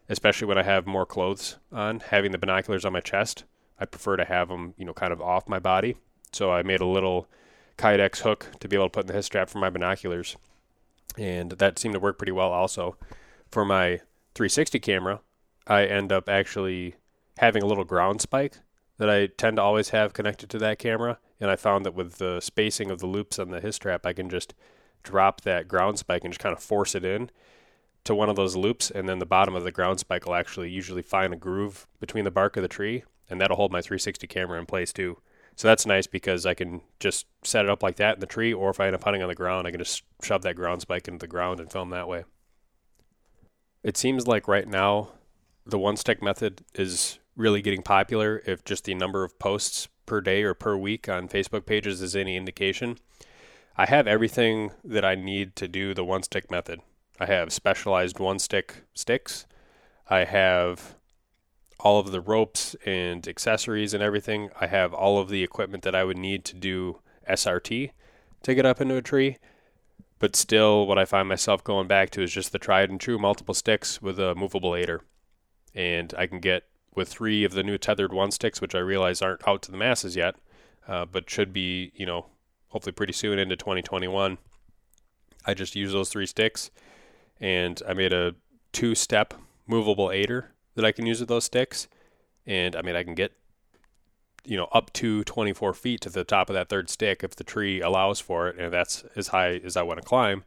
especially 0.09 0.47
when 0.47 0.57
I 0.57 0.63
have 0.63 0.87
more 0.87 1.05
clothes 1.05 1.57
on. 1.71 1.99
Having 1.99 2.31
the 2.31 2.37
binoculars 2.37 2.85
on 2.85 2.93
my 2.93 3.01
chest, 3.01 3.43
I 3.79 3.85
prefer 3.85 4.17
to 4.17 4.25
have 4.25 4.49
them, 4.49 4.73
you 4.77 4.85
know, 4.85 4.93
kind 4.93 5.13
of 5.13 5.21
off 5.21 5.47
my 5.47 5.59
body. 5.59 5.97
So 6.31 6.51
I 6.51 6.63
made 6.63 6.81
a 6.81 6.85
little 6.85 7.27
Kydex 7.77 8.19
hook 8.19 8.47
to 8.59 8.67
be 8.67 8.75
able 8.75 8.87
to 8.87 8.89
put 8.89 9.03
in 9.03 9.07
the 9.07 9.13
Hiss 9.13 9.25
strap 9.27 9.49
for 9.49 9.59
my 9.59 9.69
binoculars, 9.69 10.35
and 11.17 11.51
that 11.51 11.79
seemed 11.79 11.93
to 11.93 11.99
work 11.99 12.17
pretty 12.17 12.31
well. 12.31 12.51
Also, 12.51 12.97
for 13.49 13.65
my 13.65 14.01
360 14.35 14.79
camera, 14.79 15.21
I 15.65 15.85
end 15.85 16.11
up 16.11 16.29
actually 16.29 16.95
having 17.37 17.63
a 17.63 17.65
little 17.65 17.83
ground 17.83 18.21
spike 18.21 18.57
that 18.97 19.09
I 19.09 19.27
tend 19.27 19.57
to 19.57 19.61
always 19.63 19.89
have 19.89 20.13
connected 20.13 20.49
to 20.51 20.57
that 20.59 20.79
camera. 20.79 21.19
And 21.39 21.51
I 21.51 21.55
found 21.55 21.85
that 21.85 21.93
with 21.93 22.17
the 22.17 22.39
spacing 22.41 22.89
of 22.89 22.99
the 22.99 23.07
loops 23.07 23.37
on 23.37 23.49
the 23.49 23.61
Hisstrap, 23.61 24.05
I 24.05 24.13
can 24.13 24.29
just 24.29 24.53
drop 25.03 25.41
that 25.41 25.67
ground 25.67 25.99
spike 25.99 26.23
and 26.23 26.33
just 26.33 26.41
kind 26.41 26.55
of 26.55 26.63
force 26.63 26.95
it 26.95 27.05
in 27.05 27.29
to 28.03 28.15
one 28.15 28.29
of 28.29 28.35
those 28.35 28.55
loops. 28.55 28.89
And 28.89 29.07
then 29.07 29.19
the 29.19 29.25
bottom 29.25 29.55
of 29.55 29.63
the 29.63 29.71
ground 29.71 29.99
spike 29.99 30.25
will 30.25 30.35
actually 30.35 30.69
usually 30.69 31.03
find 31.03 31.33
a 31.33 31.37
groove 31.37 31.87
between 31.99 32.23
the 32.23 32.31
bark 32.31 32.57
of 32.57 32.63
the 32.63 32.67
tree. 32.67 33.03
And 33.29 33.39
that'll 33.39 33.57
hold 33.57 33.71
my 33.71 33.81
360 33.81 34.25
camera 34.27 34.59
in 34.59 34.65
place 34.65 34.91
too. 34.91 35.19
So 35.57 35.67
that's 35.67 35.87
nice 35.87 36.05
because 36.05 36.45
I 36.45 36.53
can 36.53 36.81
just 36.99 37.25
set 37.43 37.65
it 37.65 37.71
up 37.71 37.81
like 37.81 37.95
that 37.95 38.13
in 38.13 38.19
the 38.19 38.27
tree, 38.27 38.53
or 38.53 38.69
if 38.69 38.79
I 38.79 38.85
end 38.85 38.95
up 38.95 39.03
hunting 39.03 39.23
on 39.23 39.27
the 39.27 39.35
ground, 39.35 39.67
I 39.67 39.71
can 39.71 39.79
just 39.79 40.03
shove 40.21 40.43
that 40.43 40.55
ground 40.55 40.81
spike 40.81 41.07
into 41.07 41.17
the 41.17 41.27
ground 41.27 41.59
and 41.59 41.71
film 41.71 41.89
that 41.89 42.07
way. 42.07 42.25
It 43.83 43.97
seems 43.97 44.27
like 44.27 44.47
right 44.47 44.67
now 44.67 45.09
the 45.65 45.79
one 45.79 45.97
stick 45.97 46.21
method 46.21 46.61
is 46.75 47.17
really 47.35 47.63
getting 47.63 47.81
popular 47.81 48.43
if 48.45 48.63
just 48.65 48.85
the 48.85 48.93
number 48.93 49.23
of 49.23 49.39
posts 49.39 49.87
per 50.05 50.21
day 50.21 50.43
or 50.43 50.53
per 50.53 50.77
week 50.77 51.09
on 51.09 51.27
Facebook 51.27 51.65
pages 51.65 52.03
is 52.03 52.15
any 52.15 52.37
indication. 52.37 52.97
I 53.75 53.87
have 53.87 54.05
everything 54.05 54.71
that 54.83 55.03
I 55.03 55.15
need 55.15 55.55
to 55.55 55.67
do 55.67 55.95
the 55.95 56.05
one 56.05 56.21
stick 56.21 56.51
method. 56.51 56.81
I 57.19 57.25
have 57.25 57.51
specialized 57.51 58.19
one 58.19 58.37
stick 58.37 58.83
sticks. 58.93 59.47
I 60.07 60.25
have 60.25 60.96
all 61.79 61.99
of 61.99 62.11
the 62.11 62.21
ropes 62.21 62.75
and 62.85 63.27
accessories 63.27 63.93
and 63.93 64.01
everything. 64.01 64.49
I 64.59 64.67
have 64.67 64.93
all 64.93 65.19
of 65.19 65.29
the 65.29 65.43
equipment 65.43 65.83
that 65.83 65.95
I 65.95 66.03
would 66.03 66.17
need 66.17 66.43
to 66.45 66.55
do 66.55 66.99
SRT 67.29 67.91
to 68.43 68.55
get 68.55 68.65
up 68.65 68.81
into 68.81 68.95
a 68.95 69.01
tree. 69.01 69.37
But 70.19 70.35
still, 70.35 70.87
what 70.87 70.97
I 70.97 71.05
find 71.05 71.29
myself 71.29 71.63
going 71.63 71.87
back 71.87 72.09
to 72.11 72.23
is 72.23 72.31
just 72.31 72.51
the 72.51 72.59
tried 72.59 72.89
and 72.89 72.99
true 72.99 73.19
multiple 73.19 73.53
sticks 73.53 74.01
with 74.01 74.19
a 74.19 74.33
movable 74.33 74.75
aider. 74.75 75.01
And 75.75 76.13
I 76.17 76.25
can 76.25 76.39
get 76.39 76.63
with 76.95 77.07
three 77.07 77.43
of 77.43 77.51
the 77.51 77.61
new 77.61 77.77
Tethrd 77.77 78.11
one 78.11 78.31
sticks, 78.31 78.59
which 78.59 78.73
I 78.73 78.79
realize 78.79 79.21
aren't 79.21 79.47
out 79.47 79.61
to 79.63 79.71
the 79.71 79.77
masses 79.77 80.15
yet, 80.15 80.35
uh, 80.87 81.05
but 81.05 81.29
should 81.29 81.53
be, 81.53 81.91
you 81.93 82.07
know, 82.07 82.25
hopefully 82.69 82.93
pretty 82.93 83.13
soon 83.13 83.37
into 83.37 83.55
2021. 83.55 84.39
I 85.45 85.53
just 85.53 85.75
use 85.75 85.91
those 85.91 86.09
three 86.09 86.25
sticks 86.25 86.71
and 87.39 87.81
I 87.87 87.93
made 87.93 88.11
a 88.11 88.35
two 88.71 88.95
step 88.95 89.35
movable 89.67 90.11
aider 90.11 90.51
that 90.77 90.85
I 90.85 90.91
can 90.91 91.05
use 91.05 91.19
with 91.19 91.27
those 91.27 91.43
sticks. 91.43 91.87
And 92.45 92.75
I 92.75 92.81
mean, 92.81 92.95
I 92.95 93.03
can 93.03 93.15
get, 93.15 93.33
you 94.45 94.55
know, 94.55 94.69
up 94.71 94.93
to 94.93 95.23
24 95.25 95.73
feet 95.73 96.01
to 96.01 96.09
the 96.09 96.23
top 96.23 96.49
of 96.49 96.53
that 96.53 96.69
third 96.69 96.89
stick 96.89 97.23
if 97.23 97.35
the 97.35 97.43
tree 97.43 97.81
allows 97.81 98.19
for 98.19 98.47
it, 98.47 98.57
and 98.57 98.71
that's 98.71 99.03
as 99.15 99.29
high 99.29 99.55
as 99.55 99.75
I 99.75 99.81
want 99.81 99.99
to 99.99 100.07
climb. 100.07 100.45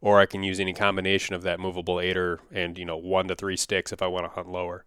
Or 0.00 0.20
I 0.20 0.26
can 0.26 0.42
use 0.42 0.60
any 0.60 0.72
combination 0.72 1.34
of 1.34 1.42
that 1.42 1.58
movable 1.58 2.00
aider 2.00 2.40
and, 2.52 2.78
you 2.78 2.84
know, 2.84 2.96
one 2.96 3.26
to 3.28 3.34
three 3.34 3.56
sticks 3.56 3.92
if 3.92 4.02
I 4.02 4.06
want 4.06 4.24
to 4.24 4.30
hunt 4.30 4.48
lower. 4.48 4.84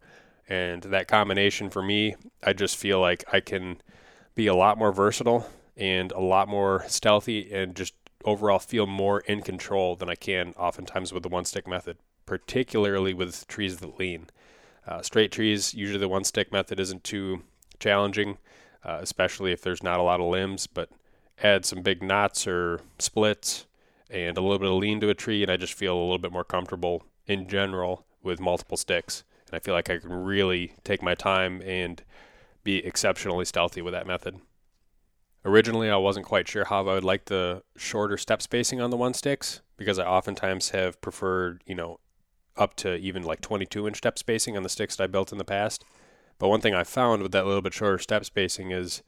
And 0.48 0.82
that 0.84 1.08
combination 1.08 1.68
for 1.68 1.82
me, 1.82 2.16
I 2.42 2.54
just 2.54 2.76
feel 2.76 3.00
like 3.00 3.22
I 3.32 3.40
can 3.40 3.82
be 4.34 4.46
a 4.46 4.54
lot 4.54 4.78
more 4.78 4.92
versatile 4.92 5.46
and 5.76 6.10
a 6.12 6.20
lot 6.20 6.48
more 6.48 6.84
stealthy 6.88 7.52
and 7.52 7.76
just 7.76 7.94
overall 8.24 8.58
feel 8.58 8.86
more 8.86 9.20
in 9.20 9.42
control 9.42 9.94
than 9.94 10.08
I 10.08 10.14
can 10.14 10.54
oftentimes 10.56 11.12
with 11.12 11.22
the 11.22 11.28
one 11.28 11.44
stick 11.44 11.66
method, 11.68 11.98
particularly 12.24 13.12
with 13.12 13.46
trees 13.46 13.76
that 13.78 13.98
lean. 13.98 14.26
Uh, 14.90 15.00
straight 15.00 15.30
trees, 15.30 15.72
usually 15.72 16.00
the 16.00 16.08
one 16.08 16.24
stick 16.24 16.50
method 16.50 16.80
isn't 16.80 17.04
too 17.04 17.42
challenging, 17.78 18.38
uh, 18.84 18.98
especially 19.00 19.52
if 19.52 19.62
there's 19.62 19.84
not 19.84 20.00
a 20.00 20.02
lot 20.02 20.20
of 20.20 20.26
limbs, 20.26 20.66
but 20.66 20.90
add 21.44 21.64
some 21.64 21.80
big 21.80 22.02
knots 22.02 22.44
or 22.44 22.80
splits 22.98 23.66
and 24.10 24.36
a 24.36 24.40
little 24.40 24.58
bit 24.58 24.68
of 24.68 24.74
lean 24.74 24.98
to 25.00 25.08
a 25.08 25.14
tree, 25.14 25.42
and 25.42 25.50
I 25.50 25.56
just 25.56 25.74
feel 25.74 25.96
a 25.96 26.02
little 26.02 26.18
bit 26.18 26.32
more 26.32 26.42
comfortable 26.42 27.04
in 27.28 27.48
general 27.48 28.04
with 28.20 28.40
multiple 28.40 28.76
sticks. 28.76 29.22
And 29.46 29.54
I 29.54 29.60
feel 29.60 29.74
like 29.74 29.88
I 29.88 29.98
can 29.98 30.12
really 30.12 30.74
take 30.82 31.02
my 31.02 31.14
time 31.14 31.62
and 31.62 32.02
be 32.64 32.84
exceptionally 32.84 33.44
stealthy 33.44 33.82
with 33.82 33.92
that 33.92 34.08
method. 34.08 34.40
Originally, 35.44 35.88
I 35.88 35.96
wasn't 35.96 36.26
quite 36.26 36.48
sure 36.48 36.64
how 36.64 36.80
I 36.80 36.94
would 36.94 37.04
like 37.04 37.26
the 37.26 37.62
shorter 37.76 38.18
step 38.18 38.42
spacing 38.42 38.80
on 38.80 38.90
the 38.90 38.96
one 38.96 39.14
sticks 39.14 39.60
because 39.76 40.00
I 40.00 40.04
oftentimes 40.04 40.70
have 40.70 41.00
preferred, 41.00 41.62
you 41.64 41.76
know, 41.76 42.00
up 42.56 42.74
to 42.76 42.96
even 42.96 43.22
like 43.22 43.40
22 43.40 43.86
inch 43.86 43.98
step 43.98 44.18
spacing 44.18 44.56
on 44.56 44.62
the 44.62 44.68
sticks 44.68 44.96
that 44.96 45.04
I 45.04 45.06
built 45.06 45.32
in 45.32 45.38
the 45.38 45.44
past. 45.44 45.84
But 46.38 46.48
one 46.48 46.60
thing 46.60 46.74
I 46.74 46.84
found 46.84 47.22
with 47.22 47.32
that 47.32 47.46
little 47.46 47.62
bit 47.62 47.74
shorter 47.74 47.98
step 47.98 48.24
spacing 48.24 48.70
is 48.70 49.02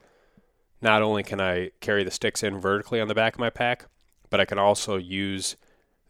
not 0.81 1.03
only 1.03 1.23
can 1.23 1.41
I 1.41 1.71
carry 1.81 2.05
the 2.05 2.11
sticks 2.11 2.43
in 2.43 2.61
vertically 2.61 3.01
on 3.01 3.09
the 3.09 3.15
back 3.15 3.35
of 3.35 3.41
my 3.41 3.51
pack, 3.51 3.87
but 4.31 4.41
I 4.41 4.45
can 4.45 4.59
also 4.59 4.97
use 4.97 5.57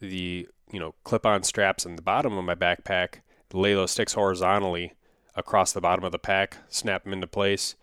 the 0.01 0.49
you 0.73 0.81
know 0.81 0.95
clip-on 1.05 1.43
straps 1.43 1.87
in 1.87 1.97
the 1.97 2.03
bottom 2.03 2.37
of 2.37 2.45
my 2.45 2.55
backpack, 2.55 3.21
lay 3.53 3.75
those 3.75 3.91
sticks 3.91 4.15
horizontally 4.15 4.95
across 5.37 5.73
the 5.73 5.81
bottom 5.81 6.05
of 6.05 6.13
the 6.13 6.19
pack, 6.19 6.59
snap 6.69 7.05
them 7.05 7.13
into 7.13 7.27
place, 7.27 7.77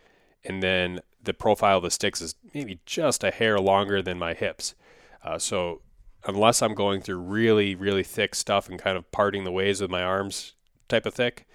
and 0.43 0.61
then 0.61 0.99
the 1.23 1.33
profile 1.33 1.77
of 1.77 1.83
the 1.83 1.91
sticks 1.91 2.21
is 2.21 2.35
maybe 2.53 2.79
just 2.85 3.23
a 3.23 3.31
hair 3.31 3.59
longer 3.59 4.01
than 4.01 4.17
my 4.17 4.33
hips. 4.33 4.75
Uh, 5.23 5.37
so 5.37 5.81
unless 6.25 6.61
I'm 6.61 6.73
going 6.73 7.01
through 7.01 7.19
really, 7.19 7.75
really 7.75 8.03
thick 8.03 8.35
stuff 8.35 8.69
and 8.69 8.79
kind 8.79 8.97
of 8.97 9.11
parting 9.11 9.43
the 9.43 9.51
ways 9.51 9.81
with 9.81 9.89
my 9.89 10.03
arms 10.03 10.53
type 10.87 11.05
of 11.05 11.13
thick, 11.13 11.47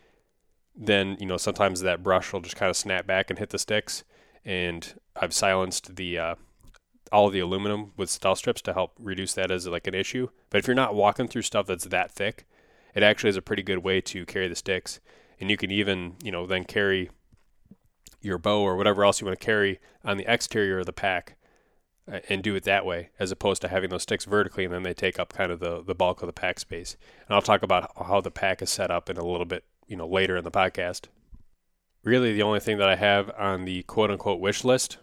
then, 0.75 1.17
you 1.21 1.27
know, 1.27 1.37
sometimes 1.37 1.81
that 1.81 2.03
brush 2.03 2.33
will 2.33 2.41
just 2.41 2.57
kind 2.57 2.71
of 2.71 2.77
snap 2.77 3.07
back 3.07 3.31
and 3.31 3.39
hit 3.39 3.51
the 3.51 3.59
sticks. 3.59 4.05
And 4.45 4.95
I've 5.17 5.35
silenced 5.35 5.97
the, 5.97 6.19
uh, 6.19 6.35
all 7.13 7.31
the 7.31 7.41
aluminum 7.41 7.93
with 7.97 8.11
stealth 8.11 8.39
strips 8.39 8.63
to 8.63 8.73
help 8.73 8.93
reduce 8.99 9.35
that 9.35 9.51
as 9.51 9.67
like 9.69 9.87
an 9.87 9.95
issue. 9.95 10.29
But 10.51 10.59
if 10.59 10.67
you're 10.67 10.75
not 10.75 10.95
walking 10.95 11.29
through 11.29 11.43
stuff 11.43 11.67
that's 11.67 11.85
that 11.85 12.11
thick, 12.11 12.47
it 12.95 13.03
actually 13.03 13.31
is 13.31 13.37
a 13.37 13.43
pretty 13.43 13.63
good 13.63 13.79
way 13.79 14.01
to 14.01 14.27
carry 14.27 14.49
the 14.49 14.57
sticks. 14.57 15.01
And 15.41 15.51
you 15.51 15.57
can 15.57 15.71
even, 15.71 16.15
you 16.23 16.33
know, 16.33 16.47
then 16.47 16.65
carry 16.65 17.11
your 18.21 18.39
bow 18.39 18.63
or 18.63 18.77
whatever 18.77 19.05
else 19.05 19.21
you 19.21 19.27
want 19.27 19.39
to 19.39 19.45
carry 19.45 19.79
on 20.05 20.17
the 20.17 20.33
exterior 20.33 20.79
of 20.79 20.87
the 20.87 20.93
pack 20.93 21.37
and 22.07 22.43
do 22.43 22.55
it 22.55 22.65
that 22.65 22.85
way 22.85 23.11
as 23.19 23.31
opposed 23.31 23.63
to 23.63 23.69
having 23.69 23.91
those 23.91 24.03
sticks 24.03 24.25
vertically 24.25 24.65
and 24.65 24.75
then 24.75 24.83
they 24.83 24.95
take 24.95 25.19
up 25.19 25.33
kind 25.33 25.51
of 25.51 25.61
the, 25.61 25.83
the 25.83 25.95
bulk 25.95 26.23
of 26.23 26.27
the 26.27 26.33
pack 26.33 26.61
space. 26.61 26.97
And 27.27 27.35
I'll 27.35 27.43
talk 27.43 27.63
about 27.63 27.91
how 27.97 28.21
the 28.21 28.31
pack 28.31 28.61
is 28.61 28.71
set 28.71 28.91
up 28.91 29.09
in 29.09 29.17
a 29.17 29.25
little 29.25 29.47
bit, 29.47 29.65
you 29.87 29.97
know, 29.97 30.07
later 30.07 30.37
in 30.37 30.45
the 30.45 30.51
podcast. 30.51 31.07
Really 32.03 32.35
the 32.35 32.43
only 32.43 32.61
thing 32.61 32.79
that 32.79 32.89
I 32.89 32.97
have 32.97 33.31
on 33.39 33.65
the 33.65 33.83
quote 33.85 34.11
unquote 34.11 34.41
wish 34.41 34.65
list, 34.65 34.99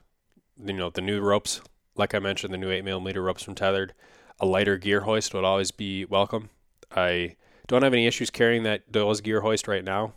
you 0.64 0.74
know, 0.74 0.92
the 0.92 1.02
new 1.02 1.22
ropes, 1.22 1.62
like 1.96 2.14
I 2.14 2.20
mentioned, 2.20 2.54
the 2.54 2.60
new 2.60 2.70
8 2.70 2.86
millimeter 2.86 3.22
ropes 3.22 3.44
from 3.44 3.56
Tethrd, 3.56 3.92
a 4.40 4.46
lighter 4.46 4.78
gear 4.78 5.02
hoist 5.02 5.34
would 5.34 5.44
always 5.44 5.72
be 5.72 6.06
welcome. 6.06 6.50
I 6.96 7.36
don't 7.68 7.84
have 7.84 7.94
any 7.94 8.06
issues 8.06 8.30
carrying 8.30 8.64
that 8.64 8.92
Doyle's 8.92 9.22
gear 9.22 9.42
hoist 9.42 9.68
right 9.68 9.84
now. 9.84 10.14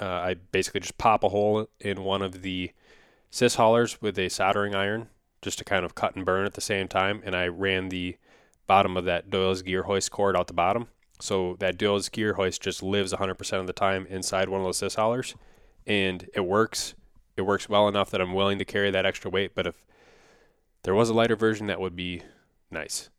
Uh, 0.00 0.06
I 0.06 0.34
basically 0.34 0.80
just 0.80 0.98
pop 0.98 1.24
a 1.24 1.28
hole 1.30 1.68
in 1.80 2.02
one 2.04 2.22
of 2.22 2.42
the 2.42 2.72
sys 3.30 3.56
haulers 3.56 4.00
with 4.02 4.18
a 4.18 4.28
soldering 4.28 4.74
iron 4.74 5.08
just 5.42 5.58
to 5.58 5.64
kind 5.64 5.84
of 5.84 5.94
cut 5.94 6.16
and 6.16 6.24
burn 6.24 6.46
at 6.46 6.54
the 6.54 6.60
same 6.60 6.88
time. 6.88 7.20
And 7.24 7.36
I 7.36 7.48
ran 7.48 7.88
the 7.88 8.16
bottom 8.66 8.96
of 8.96 9.04
that 9.04 9.28
Doyle's 9.28 9.62
gear 9.62 9.82
hoist 9.82 10.10
cord 10.10 10.36
out 10.36 10.46
the 10.46 10.54
bottom. 10.54 10.86
So 11.20 11.56
that 11.58 11.76
Doyle's 11.76 12.08
gear 12.08 12.34
hoist 12.34 12.62
just 12.62 12.82
lives 12.82 13.12
100% 13.12 13.60
of 13.60 13.66
the 13.66 13.72
time 13.72 14.06
inside 14.06 14.48
one 14.48 14.60
of 14.60 14.66
those 14.66 14.80
sys 14.80 14.96
haulers. 14.96 15.34
And 15.86 16.28
it 16.34 16.46
works. 16.46 16.94
It 17.36 17.42
works 17.42 17.68
well 17.68 17.88
enough 17.88 18.10
that 18.10 18.20
I'm 18.20 18.34
willing 18.34 18.58
to 18.58 18.64
carry 18.64 18.90
that 18.90 19.06
extra 19.06 19.30
weight. 19.30 19.54
But 19.54 19.66
if 19.66 19.84
there 20.84 20.94
was 20.94 21.10
a 21.10 21.14
lighter 21.14 21.36
version, 21.36 21.66
that 21.66 21.80
would 21.80 21.96
be 21.96 22.22
nice. 22.70 23.10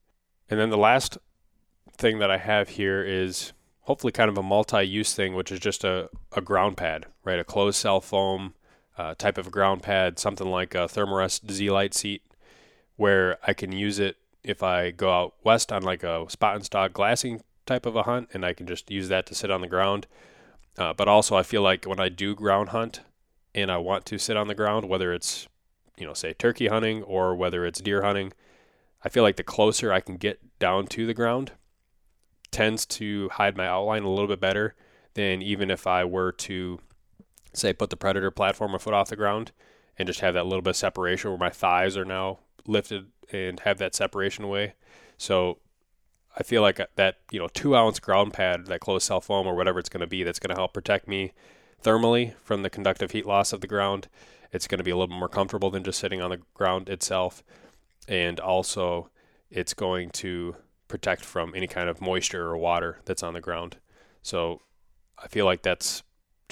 And 0.50 0.60
then 0.60 0.70
the 0.70 0.78
last 0.78 1.18
thing 1.98 2.20
that 2.20 2.32
I 2.32 2.38
have 2.38 2.70
here 2.70 3.04
is 3.04 3.54
hopefully 3.82 4.12
kind 4.12 4.30
of 4.30 4.38
a 4.38 4.44
multi-use 4.44 5.14
thing, 5.14 5.36
which 5.36 5.52
is 5.52 5.60
just 5.60 5.84
a, 5.84 6.10
a 6.32 6.42
ground 6.42 6.78
pad, 6.78 7.06
right? 7.24 7.40
A 7.40 7.44
closed 7.44 7.78
cell 7.78 8.02
foam 8.02 8.54
uh, 8.98 9.16
type 9.16 9.38
of 9.38 9.52
ground 9.52 9.82
pad, 9.84 10.20
something 10.20 10.48
like 10.48 10.76
a 10.76 10.88
Thermarest 10.88 11.52
Z-Lite 11.52 11.94
seat, 11.94 12.24
where 12.96 13.38
I 13.46 13.54
can 13.54 13.72
use 13.72 14.00
it 14.00 14.18
if 14.44 14.62
I 14.62 14.92
go 14.92 15.12
out 15.12 15.36
west 15.44 15.72
on 15.72 15.84
like 15.84 16.04
a 16.04 16.26
spot 16.30 16.56
and 16.56 16.66
stock 16.66 16.94
glassing 16.94 17.42
type 17.66 17.86
of 17.86 17.96
a 17.96 18.04
hunt, 18.04 18.30
and 18.34 18.46
I 18.46 18.54
can 18.54 18.68
just 18.68 18.92
use 18.92 19.08
that 19.10 19.26
to 19.28 19.36
sit 19.36 19.50
on 19.52 19.62
the 19.62 19.68
ground. 19.68 20.08
Uh, 20.78 20.94
but 20.94 21.08
also, 21.08 21.36
I 21.36 21.44
feel 21.44 21.62
like 21.62 21.86
when 21.86 22.00
I 22.00 22.10
do 22.10 22.36
ground 22.36 22.70
hunt 22.70 23.02
and 23.54 23.72
I 23.72 23.78
want 23.78 24.06
to 24.08 24.18
sit 24.18 24.38
on 24.38 24.48
the 24.48 24.56
ground, 24.56 24.90
whether 24.90 25.14
it's 25.14 25.48
you 25.98 26.06
know 26.06 26.14
say 26.14 26.34
turkey 26.34 26.68
hunting 26.68 27.04
or 27.04 27.36
whether 27.36 27.66
it's 27.66 27.82
deer 27.82 28.04
hunting, 28.04 28.34
I 29.04 29.10
feel 29.10 29.24
like 29.24 29.36
the 29.36 29.44
closer 29.44 29.92
I 29.92 30.00
can 30.00 30.18
get 30.18 30.60
down 30.60 30.88
to 30.88 31.06
the 31.06 31.14
ground 31.14 31.52
tends 32.52 32.86
to 32.86 33.30
hide 33.30 33.58
my 33.58 33.68
outline 33.68 34.04
a 34.04 34.10
little 34.10 34.28
bit 34.28 34.40
better 34.40 34.76
than 35.16 35.42
even 35.42 35.70
if 35.70 35.86
I 35.86 36.06
were 36.06 36.32
to 36.32 36.80
say 37.54 37.74
put 37.74 37.89
the 37.89 37.98
predator 37.98 38.32
platform 38.32 38.74
a 38.76 38.80
foot 38.80 38.94
off 38.94 39.10
the 39.10 39.16
ground 39.16 39.52
and 39.98 40.08
just 40.08 40.22
have 40.22 40.34
that 40.34 40.46
little 40.46 40.62
bit 40.62 40.72
of 40.72 40.76
separation 40.76 41.30
where 41.30 41.39
my 41.39 41.50
thighs 41.50 41.96
are 41.96 42.06
now 42.06 42.39
lifted 42.68 43.08
and 43.32 43.60
have 43.62 43.78
that 43.78 43.96
separation 43.96 44.44
away. 44.44 44.74
So 45.18 45.60
I 46.38 46.44
feel 46.44 46.62
like 46.62 46.80
that, 46.96 47.18
you 47.32 47.39
know, 47.39 47.48
two 47.48 47.76
ounce 47.76 48.00
ground 48.00 48.34
pad, 48.34 48.66
that 48.66 48.80
closed 48.80 49.06
cell 49.06 49.22
foam 49.22 49.46
or 49.46 49.56
whatever 49.56 49.80
it's 49.80 49.89
going 49.89 50.02
to 50.02 50.08
be, 50.08 50.24
that's 50.24 50.39
going 50.39 50.50
to 50.50 50.60
help 50.60 50.74
protect 50.74 51.08
me 51.08 51.34
thermally 51.84 52.34
from 52.38 52.63
the 52.63 52.70
conductive 52.70 53.12
heat 53.12 53.26
loss 53.26 53.54
of 53.54 53.62
the 53.62 53.68
ground. 53.68 54.08
It's 54.52 54.68
going 54.68 54.80
to 54.80 54.84
be 54.84 54.92
a 54.92 54.96
little 54.96 55.08
bit 55.08 55.20
more 55.20 55.30
comfortable 55.30 55.70
than 55.70 55.84
just 55.84 56.00
sitting 56.00 56.22
on 56.22 56.32
the 56.32 56.42
ground 56.54 56.89
itself. 56.89 57.44
And 58.08 58.39
also, 58.39 59.10
it's 59.50 59.74
going 59.74 60.10
to 60.12 60.56
protect 60.88 61.24
from 61.24 61.54
any 61.56 61.68
kind 61.68 61.89
of 61.89 62.02
moisture 62.02 62.48
or 62.48 62.58
water 62.58 63.00
that's 63.06 63.24
on 63.24 63.34
the 63.34 63.42
ground. 63.42 63.78
So 64.22 64.62
I 65.22 65.28
feel 65.28 65.46
like 65.46 65.62
that's 65.62 66.04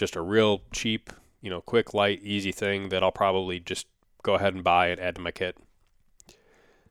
just 0.02 0.16
a 0.16 0.22
real 0.22 0.64
cheap, 0.74 1.12
you 1.42 1.52
know, 1.52 1.62
quick, 1.62 1.94
light, 1.94 2.24
easy 2.24 2.52
thing 2.52 2.90
that 2.90 3.04
I'll 3.04 3.12
probably 3.12 3.60
just 3.60 3.86
go 4.24 4.34
ahead 4.34 4.56
and 4.56 4.64
buy 4.64 4.88
and 4.88 5.00
add 5.00 5.14
to 5.14 5.22
my 5.22 5.30
kit. 5.30 5.56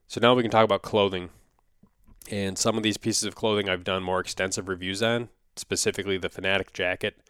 So 0.06 0.20
now 0.20 0.32
we 0.34 0.42
can 0.42 0.50
talk 0.52 0.64
about 0.64 0.82
clothing. 0.82 1.30
And 2.30 2.56
some 2.56 2.76
of 2.76 2.84
these 2.84 2.96
pieces 2.96 3.24
of 3.24 3.34
clothing 3.34 3.68
I've 3.68 3.82
done 3.82 4.04
more 4.04 4.20
extensive 4.20 4.68
reviews 4.68 5.02
on, 5.02 5.28
specifically 5.56 6.18
the 6.18 6.28
Fanatic 6.28 6.72
jacket, 6.72 7.20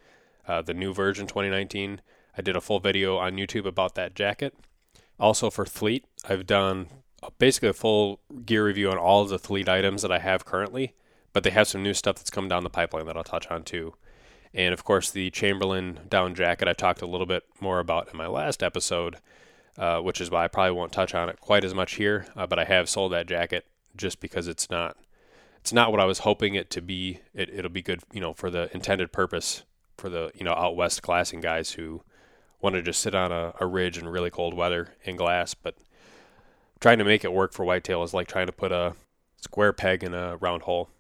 uh, 0.46 0.60
the 0.60 0.74
new 0.74 0.92
version 0.92 1.26
2019. 1.26 2.02
I 2.36 2.42
did 2.42 2.56
a 2.56 2.60
full 2.60 2.80
video 2.80 3.16
on 3.16 3.36
YouTube 3.36 3.64
about 3.64 3.94
that 3.94 4.14
jacket. 4.14 4.54
Also 5.18 5.48
for 5.48 5.64
Fleet, 5.64 6.04
I've 6.28 6.46
done 6.46 6.88
basically 7.38 7.70
a 7.70 7.72
full 7.72 8.20
gear 8.44 8.66
review 8.66 8.90
on 8.90 8.98
all 8.98 9.22
of 9.22 9.30
the 9.30 9.38
Fleet 9.38 9.66
items 9.66 10.02
that 10.02 10.12
I 10.12 10.18
have 10.18 10.44
currently, 10.44 10.92
but 11.32 11.42
they 11.42 11.50
have 11.50 11.68
some 11.68 11.82
new 11.82 11.94
stuff 11.94 12.16
that's 12.16 12.28
come 12.28 12.48
down 12.48 12.64
the 12.64 12.68
pipeline 12.70 13.06
that 13.06 13.16
I'll 13.16 13.24
touch 13.24 13.46
on 13.46 13.62
too. 13.62 13.94
And 14.52 14.72
of 14.74 14.84
course, 14.84 15.10
the 15.10 15.30
Chamberlain 15.30 16.00
down 16.08 16.34
jacket 16.34 16.68
I 16.68 16.72
talked 16.72 17.02
a 17.02 17.06
little 17.06 17.26
bit 17.26 17.44
more 17.60 17.78
about 17.78 18.08
in 18.10 18.16
my 18.16 18.26
last 18.26 18.62
episode, 18.62 19.16
uh, 19.78 20.00
which 20.00 20.20
is 20.20 20.30
why 20.30 20.44
I 20.44 20.48
probably 20.48 20.72
won't 20.72 20.92
touch 20.92 21.14
on 21.14 21.28
it 21.28 21.40
quite 21.40 21.64
as 21.64 21.74
much 21.74 21.94
here. 21.94 22.26
Uh, 22.36 22.46
but 22.46 22.58
I 22.58 22.64
have 22.64 22.88
sold 22.88 23.12
that 23.12 23.28
jacket 23.28 23.66
just 23.96 24.20
because 24.20 24.48
it's 24.48 24.70
not 24.70 24.96
it's 25.60 25.72
not 25.72 25.90
what 25.90 26.00
I 26.00 26.06
was 26.06 26.20
hoping 26.20 26.54
it 26.54 26.70
to 26.70 26.80
be. 26.80 27.20
It, 27.34 27.50
it'll 27.50 27.70
be 27.70 27.82
good, 27.82 28.02
you 28.12 28.20
know, 28.20 28.32
for 28.32 28.50
the 28.50 28.70
intended 28.74 29.12
purpose 29.12 29.62
for 29.96 30.08
the 30.08 30.32
you 30.34 30.44
know 30.44 30.54
out 30.54 30.76
west 30.76 31.02
classing 31.02 31.40
guys 31.40 31.72
who 31.72 32.02
want 32.60 32.74
to 32.74 32.82
just 32.82 33.00
sit 33.00 33.14
on 33.14 33.30
a, 33.32 33.52
a 33.60 33.66
ridge 33.66 33.98
in 33.98 34.08
really 34.08 34.30
cold 34.30 34.54
weather 34.54 34.94
in 35.04 35.16
glass. 35.16 35.54
But 35.54 35.76
trying 36.80 36.98
to 36.98 37.04
make 37.04 37.24
it 37.24 37.32
work 37.32 37.52
for 37.52 37.64
whitetail 37.64 38.02
is 38.02 38.14
like 38.14 38.26
trying 38.26 38.46
to 38.46 38.52
put 38.52 38.72
a 38.72 38.94
square 39.36 39.72
peg 39.72 40.02
in 40.02 40.14
a 40.14 40.36
round 40.38 40.62
hole. 40.62 40.90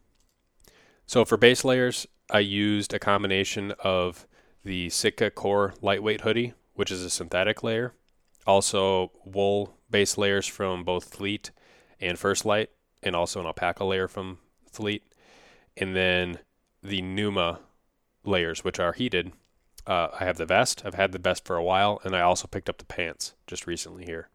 So 1.06 1.24
for 1.24 1.36
base 1.36 1.64
layers, 1.64 2.06
I 2.32 2.38
used 2.40 2.94
a 2.94 3.00
combination 3.00 3.72
of 3.80 4.26
the 4.64 4.88
Sitka 4.90 5.30
Core 5.30 5.74
lightweight 5.82 6.20
hoodie, 6.20 6.54
which 6.74 6.92
is 6.92 7.02
a 7.02 7.10
synthetic 7.10 7.62
layer, 7.62 7.94
also 8.46 9.10
wool 9.24 9.76
base 9.90 10.16
layers 10.16 10.46
from 10.46 10.84
both 10.84 11.12
Fleet 11.12 11.50
and 12.00 12.18
First 12.18 12.44
Lite, 12.44 12.70
and 13.02 13.16
also 13.16 13.40
an 13.40 13.46
alpaca 13.46 13.84
layer 13.84 14.06
from 14.06 14.38
Fleet, 14.70 15.02
and 15.76 15.96
then 15.96 16.38
the 16.82 17.02
Numa 17.02 17.60
layers, 18.24 18.62
which 18.62 18.78
are 18.78 18.92
heated. 18.92 19.32
Uh, 19.86 20.08
I 20.18 20.24
have 20.24 20.36
the 20.36 20.46
vest. 20.46 20.82
I've 20.84 20.94
had 20.94 21.10
the 21.12 21.18
vest 21.18 21.44
for 21.44 21.56
a 21.56 21.64
while, 21.64 22.00
and 22.04 22.14
I 22.14 22.20
also 22.20 22.46
picked 22.46 22.68
up 22.68 22.78
the 22.78 22.84
pants 22.84 23.34
just 23.46 23.66
recently 23.66 24.04
here. 24.04 24.28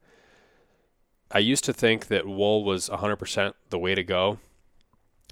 I 1.31 1.39
used 1.39 1.63
to 1.63 1.73
think 1.73 2.07
that 2.07 2.27
wool 2.27 2.63
was 2.63 2.89
100% 2.89 3.53
the 3.69 3.79
way 3.79 3.95
to 3.95 4.03
go. 4.03 4.39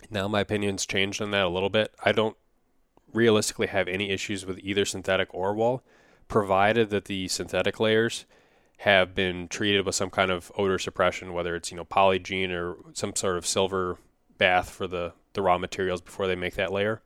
Now 0.09 0.27
my 0.27 0.41
opinion's 0.41 0.85
changed 0.85 1.21
on 1.21 1.31
that 1.31 1.45
a 1.45 1.49
little 1.49 1.69
bit. 1.69 1.93
I 2.03 2.11
don't 2.11 2.37
realistically 3.13 3.67
have 3.67 3.87
any 3.87 4.09
issues 4.09 4.45
with 4.45 4.59
either 4.59 4.85
synthetic 4.85 5.33
or 5.33 5.53
wool, 5.53 5.83
provided 6.27 6.89
that 6.89 7.05
the 7.05 7.27
synthetic 7.27 7.79
layers 7.79 8.25
have 8.77 9.15
been 9.15 9.47
treated 9.47 9.85
with 9.85 9.95
some 9.95 10.09
kind 10.09 10.31
of 10.31 10.51
odor 10.57 10.79
suppression, 10.79 11.33
whether 11.33 11.55
it's 11.55 11.71
you 11.71 11.77
know 11.77 11.85
Polygiene 11.85 12.51
or 12.51 12.75
some 12.93 13.15
sort 13.15 13.37
of 13.37 13.45
silver 13.45 13.97
bath 14.37 14.69
for 14.69 14.87
the 14.87 15.13
the 15.33 15.41
raw 15.41 15.57
materials 15.57 16.01
before 16.01 16.27
they 16.27 16.35
make 16.35 16.55
that 16.55 16.71
layer. 16.71 17.01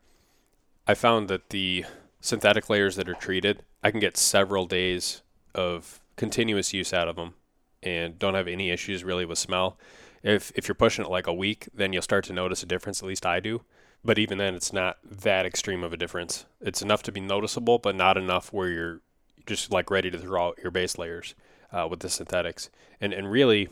I 0.87 0.93
found 0.93 1.27
that 1.27 1.49
the 1.49 1.85
synthetic 2.19 2.69
layers 2.69 2.95
that 2.95 3.09
are 3.09 3.13
treated, 3.13 3.63
I 3.83 3.91
can 3.91 3.99
get 3.99 4.17
several 4.17 4.65
days 4.65 5.21
of 5.53 6.01
continuous 6.15 6.73
use 6.73 6.93
out 6.93 7.07
of 7.07 7.15
them 7.15 7.35
and 7.83 8.17
don't 8.17 8.33
have 8.33 8.47
any 8.47 8.69
issues 8.69 9.03
really 9.03 9.25
with 9.25 9.37
smell. 9.37 9.77
If 10.23 10.51
if 10.55 10.67
you're 10.67 10.75
pushing 10.75 11.05
it 11.05 11.11
like 11.11 11.27
a 11.27 11.33
week, 11.33 11.69
then 11.73 11.93
you'll 11.93 12.01
start 12.01 12.25
to 12.25 12.33
notice 12.33 12.63
a 12.63 12.65
difference. 12.65 13.01
At 13.01 13.07
least 13.07 13.25
I 13.25 13.39
do. 13.39 13.61
But 14.07 14.17
even 14.17 14.37
then, 14.37 14.55
it's 14.55 14.71
not 14.71 14.99
that 15.03 15.45
extreme 15.45 15.83
of 15.83 15.91
a 15.91 15.97
difference. 15.97 16.45
It's 16.61 16.81
enough 16.81 17.03
to 17.03 17.11
be 17.11 17.19
noticeable, 17.19 17.77
but 17.77 17.93
not 17.93 18.17
enough 18.17 18.53
where 18.53 18.69
you're 18.69 19.01
just 19.45 19.69
like 19.69 19.91
ready 19.91 20.09
to 20.09 20.17
throw 20.17 20.47
out 20.47 20.59
your 20.63 20.71
base 20.71 20.97
layers 20.97 21.35
uh, 21.73 21.89
with 21.89 21.99
the 21.99 22.07
synthetics. 22.07 22.69
And 23.01 23.11
and 23.11 23.29
really, 23.29 23.67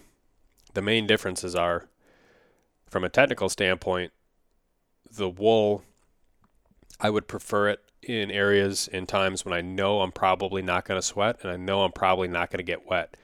the 0.73 0.81
main 0.81 1.07
differences 1.07 1.55
are, 1.55 1.87
from 2.85 3.05
a 3.05 3.09
technical 3.09 3.47
standpoint, 3.47 4.11
the 5.09 5.29
wool. 5.29 5.83
I 6.99 7.11
would 7.11 7.29
prefer 7.29 7.69
it 7.69 7.79
in 8.03 8.29
areas 8.29 8.89
and 8.91 9.07
times 9.07 9.45
when 9.45 9.53
I 9.53 9.61
know 9.61 10.01
I'm 10.01 10.11
probably 10.11 10.61
not 10.61 10.83
going 10.83 10.99
to 10.99 11.07
sweat 11.07 11.37
and 11.43 11.49
I 11.49 11.55
know 11.55 11.83
I'm 11.83 11.93
probably 11.93 12.27
not 12.27 12.51
going 12.51 12.57
to 12.57 12.63
get 12.63 12.85
wet 12.85 13.15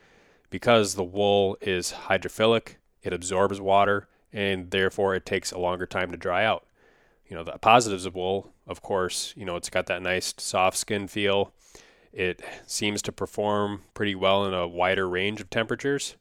because 0.49 0.95
the 0.95 1.03
wool 1.03 1.57
is 1.59 1.91
hydrophilic, 2.07 2.75
it 3.03 3.11
absorbs 3.11 3.59
water, 3.59 4.07
and 4.31 4.71
therefore 4.71 5.13
it 5.13 5.25
takes 5.25 5.51
a 5.51 5.59
longer 5.59 5.85
time 5.85 6.09
to 6.11 6.17
dry 6.17 6.45
out. 6.45 6.65
You 7.31 7.37
know, 7.37 7.43
the 7.45 7.53
positives 7.53 8.05
of 8.05 8.13
wool, 8.13 8.51
of 8.67 8.81
course, 8.81 9.33
you 9.37 9.45
know, 9.45 9.55
it's 9.55 9.69
got 9.69 9.85
that 9.85 10.01
nice 10.01 10.33
soft 10.37 10.75
skin 10.75 11.07
feel. 11.07 11.53
It 12.11 12.41
seems 12.67 13.01
to 13.03 13.13
perform 13.13 13.83
pretty 13.93 14.15
well 14.15 14.45
in 14.45 14.53
a 14.53 14.67
wider 14.67 15.07
range 15.07 15.39
of 15.39 15.49
temperatures. 15.49 16.17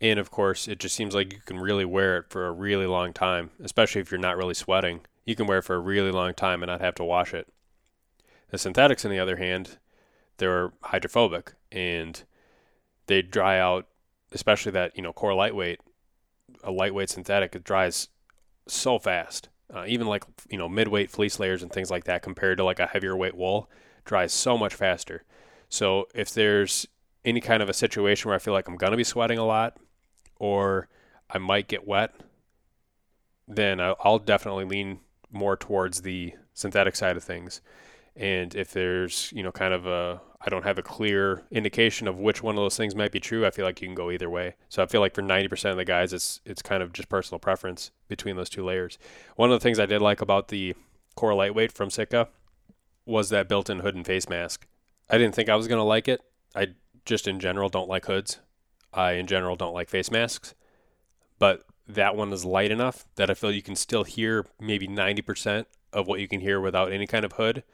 And 0.00 0.20
of 0.20 0.30
course, 0.30 0.68
it 0.68 0.78
just 0.78 0.94
seems 0.94 1.12
like 1.12 1.32
you 1.32 1.40
can 1.44 1.58
really 1.58 1.84
wear 1.84 2.18
it 2.18 2.26
for 2.30 2.46
a 2.46 2.52
really 2.52 2.86
long 2.86 3.12
time, 3.12 3.50
especially 3.60 4.00
if 4.00 4.12
you're 4.12 4.20
not 4.20 4.36
really 4.36 4.54
sweating. 4.54 5.00
You 5.26 5.34
can 5.34 5.48
wear 5.48 5.58
it 5.58 5.64
for 5.64 5.74
a 5.74 5.80
really 5.80 6.12
long 6.12 6.34
time 6.34 6.62
and 6.62 6.70
not 6.70 6.82
have 6.82 6.94
to 6.94 7.04
wash 7.04 7.34
it. 7.34 7.48
The 8.52 8.58
synthetics, 8.58 9.04
on 9.04 9.10
the 9.10 9.18
other 9.18 9.38
hand, 9.38 9.78
they're 10.36 10.72
hydrophobic 10.82 11.54
and 11.72 12.22
they 13.08 13.22
dry 13.22 13.58
out, 13.58 13.88
especially 14.30 14.70
that 14.70 14.96
you 14.96 15.02
know 15.02 15.12
core 15.12 15.34
lightweight, 15.34 15.80
a 16.62 16.70
lightweight 16.70 17.10
synthetic, 17.10 17.56
it 17.56 17.64
dries 17.64 18.06
so 18.68 19.00
fast. 19.00 19.48
Uh, 19.74 19.84
even 19.86 20.06
like 20.06 20.24
you 20.48 20.56
know 20.56 20.68
midweight 20.68 21.10
fleece 21.10 21.38
layers 21.38 21.62
and 21.62 21.72
things 21.72 21.90
like 21.90 22.04
that, 22.04 22.22
compared 22.22 22.58
to 22.58 22.64
like 22.64 22.80
a 22.80 22.86
heavier 22.86 23.16
weight 23.16 23.36
wool, 23.36 23.70
dries 24.04 24.32
so 24.32 24.56
much 24.56 24.74
faster. 24.74 25.24
So 25.68 26.06
if 26.14 26.32
there's 26.32 26.86
any 27.24 27.40
kind 27.40 27.62
of 27.62 27.68
a 27.68 27.74
situation 27.74 28.28
where 28.28 28.36
I 28.36 28.38
feel 28.38 28.54
like 28.54 28.68
I'm 28.68 28.76
gonna 28.76 28.96
be 28.96 29.04
sweating 29.04 29.38
a 29.38 29.44
lot, 29.44 29.76
or 30.36 30.88
I 31.28 31.38
might 31.38 31.68
get 31.68 31.86
wet, 31.86 32.14
then 33.46 33.80
I'll 33.80 34.18
definitely 34.18 34.64
lean 34.64 35.00
more 35.30 35.56
towards 35.56 36.02
the 36.02 36.34
synthetic 36.54 36.96
side 36.96 37.16
of 37.16 37.24
things. 37.24 37.60
And 38.18 38.54
if 38.54 38.72
there's 38.72 39.32
you 39.34 39.42
know 39.42 39.52
kind 39.52 39.72
of 39.72 39.86
a 39.86 40.20
I 40.40 40.50
don't 40.50 40.64
have 40.64 40.78
a 40.78 40.82
clear 40.82 41.42
indication 41.50 42.06
of 42.06 42.18
which 42.18 42.42
one 42.42 42.56
of 42.56 42.62
those 42.62 42.76
things 42.76 42.94
might 42.94 43.10
be 43.10 43.20
true. 43.20 43.44
I 43.44 43.50
feel 43.50 43.64
like 43.64 43.80
you 43.80 43.88
can 43.88 43.94
go 43.94 44.10
either 44.10 44.30
way. 44.30 44.54
So 44.68 44.82
I 44.82 44.86
feel 44.86 45.00
like 45.00 45.14
for 45.14 45.22
90% 45.22 45.70
of 45.70 45.76
the 45.76 45.84
guys, 45.84 46.12
it's 46.12 46.40
it's 46.44 46.62
kind 46.62 46.82
of 46.82 46.92
just 46.92 47.08
personal 47.08 47.38
preference 47.38 47.90
between 48.08 48.36
those 48.36 48.50
two 48.50 48.64
layers. 48.64 48.98
One 49.36 49.50
of 49.50 49.58
the 49.58 49.62
things 49.62 49.78
I 49.78 49.86
did 49.86 50.02
like 50.02 50.20
about 50.20 50.48
the 50.48 50.74
Core 51.16 51.34
Lightweight 51.34 51.72
from 51.72 51.90
Sitka 51.90 52.28
was 53.04 53.30
that 53.30 53.48
built-in 53.48 53.80
hood 53.80 53.94
and 53.94 54.06
face 54.06 54.28
mask. 54.28 54.66
I 55.10 55.18
didn't 55.18 55.34
think 55.34 55.48
I 55.48 55.56
was 55.56 55.66
going 55.66 55.78
to 55.80 55.84
like 55.84 56.08
it. 56.08 56.20
I 56.54 56.68
just 57.04 57.26
in 57.26 57.40
general 57.40 57.68
don't 57.68 57.88
like 57.88 58.06
hoods. 58.06 58.38
I 58.92 59.12
in 59.12 59.26
general 59.26 59.56
don't 59.56 59.74
like 59.74 59.88
face 59.88 60.10
masks. 60.10 60.54
But 61.38 61.64
that 61.88 62.14
one 62.14 62.32
is 62.32 62.44
light 62.44 62.70
enough 62.70 63.06
that 63.16 63.30
I 63.30 63.34
feel 63.34 63.50
you 63.50 63.62
can 63.62 63.76
still 63.76 64.04
hear 64.04 64.46
maybe 64.60 64.86
90% 64.86 65.64
of 65.92 66.06
what 66.06 66.20
you 66.20 66.28
can 66.28 66.40
hear 66.40 66.60
without 66.60 66.92
any 66.92 67.06
kind 67.06 67.24
of 67.24 67.32
hood 67.32 67.64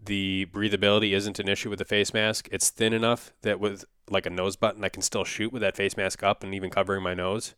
the 0.00 0.46
breathability 0.52 1.12
isn't 1.12 1.38
an 1.38 1.48
issue 1.48 1.70
with 1.70 1.78
the 1.78 1.84
face 1.84 2.12
mask. 2.12 2.48
It's 2.50 2.70
thin 2.70 2.92
enough 2.92 3.32
that 3.42 3.60
with 3.60 3.84
like 4.08 4.26
a 4.26 4.30
nose 4.30 4.56
button, 4.56 4.84
I 4.84 4.88
can 4.88 5.02
still 5.02 5.24
shoot 5.24 5.52
with 5.52 5.62
that 5.62 5.76
face 5.76 5.96
mask 5.96 6.22
up 6.22 6.42
and 6.42 6.54
even 6.54 6.70
covering 6.70 7.02
my 7.02 7.14
nose. 7.14 7.54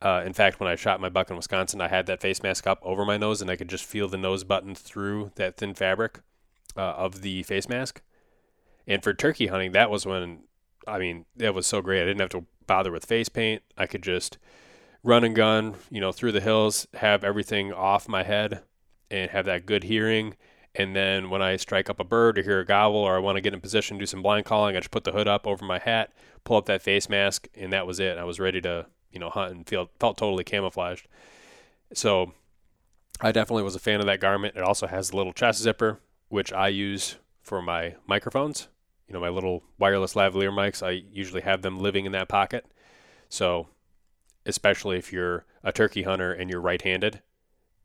Uh, 0.00 0.22
in 0.24 0.32
fact, 0.32 0.60
when 0.60 0.68
I 0.68 0.76
shot 0.76 1.00
my 1.00 1.08
buck 1.08 1.30
in 1.30 1.36
Wisconsin, 1.36 1.80
I 1.80 1.88
had 1.88 2.06
that 2.06 2.20
face 2.20 2.42
mask 2.42 2.66
up 2.66 2.78
over 2.82 3.04
my 3.04 3.16
nose, 3.16 3.42
and 3.42 3.50
I 3.50 3.56
could 3.56 3.68
just 3.68 3.84
feel 3.84 4.06
the 4.08 4.16
nose 4.16 4.44
button 4.44 4.74
through 4.74 5.32
that 5.34 5.56
thin 5.56 5.74
fabric 5.74 6.20
uh, 6.76 6.80
of 6.80 7.22
the 7.22 7.42
face 7.42 7.68
mask. 7.68 8.00
And 8.86 9.02
for 9.02 9.12
turkey 9.12 9.48
hunting, 9.48 9.72
that 9.72 9.90
was 9.90 10.06
when, 10.06 10.44
I 10.86 10.98
mean, 10.98 11.24
that 11.36 11.54
was 11.54 11.66
so 11.66 11.82
great. 11.82 12.02
I 12.02 12.04
didn't 12.04 12.20
have 12.20 12.30
to 12.30 12.46
bother 12.66 12.92
with 12.92 13.06
face 13.06 13.28
paint. 13.28 13.62
I 13.76 13.86
could 13.86 14.02
just 14.02 14.38
run 15.02 15.24
and 15.24 15.34
gun, 15.34 15.74
you 15.90 16.00
know, 16.00 16.12
through 16.12 16.32
the 16.32 16.40
hills, 16.40 16.86
have 16.94 17.24
everything 17.24 17.72
off 17.72 18.08
my 18.08 18.22
head, 18.22 18.62
and 19.10 19.30
have 19.32 19.46
that 19.46 19.66
good 19.66 19.84
hearing 19.84 20.36
and 20.78 20.94
then 20.94 21.28
when 21.28 21.42
I 21.42 21.56
strike 21.56 21.90
up 21.90 21.98
a 21.98 22.04
bird 22.04 22.38
or 22.38 22.42
hear 22.42 22.60
a 22.60 22.64
gobble 22.64 23.00
or 23.00 23.16
I 23.16 23.18
want 23.18 23.36
to 23.36 23.40
get 23.40 23.52
in 23.52 23.60
position 23.60 23.98
do 23.98 24.06
some 24.06 24.22
blind 24.22 24.46
calling, 24.46 24.76
I 24.76 24.78
just 24.78 24.92
put 24.92 25.02
the 25.02 25.10
hood 25.10 25.26
up 25.26 25.44
over 25.44 25.64
my 25.64 25.80
hat, 25.80 26.12
pull 26.44 26.56
up 26.56 26.66
that 26.66 26.82
face 26.82 27.08
mask, 27.08 27.48
and 27.56 27.72
that 27.72 27.86
was 27.86 27.98
it. 27.98 28.16
I 28.16 28.22
was 28.22 28.38
ready 28.38 28.60
to, 28.60 28.86
you 29.10 29.18
know, 29.18 29.28
hunt 29.28 29.52
and 29.52 29.68
feel 29.68 29.90
felt 29.98 30.16
totally 30.16 30.44
camouflaged. 30.44 31.08
So 31.92 32.32
I 33.20 33.32
definitely 33.32 33.64
was 33.64 33.74
a 33.74 33.80
fan 33.80 33.98
of 33.98 34.06
that 34.06 34.20
garment. 34.20 34.56
It 34.56 34.62
also 34.62 34.86
has 34.86 35.10
a 35.10 35.16
little 35.16 35.32
chest 35.32 35.60
zipper, 35.60 35.98
which 36.28 36.52
I 36.52 36.68
use 36.68 37.16
for 37.42 37.60
my 37.60 37.96
microphones. 38.06 38.68
You 39.08 39.14
know, 39.14 39.20
my 39.20 39.30
little 39.30 39.64
wireless 39.78 40.14
lavalier 40.14 40.52
mics, 40.52 40.86
I 40.86 41.02
usually 41.12 41.40
have 41.40 41.62
them 41.62 41.80
living 41.80 42.06
in 42.06 42.12
that 42.12 42.28
pocket. 42.28 42.66
So, 43.28 43.66
especially 44.46 44.96
if 44.98 45.12
you're 45.12 45.44
a 45.64 45.72
turkey 45.72 46.04
hunter 46.04 46.32
and 46.32 46.48
you're 46.48 46.60
right 46.60 46.80
handed, 46.80 47.20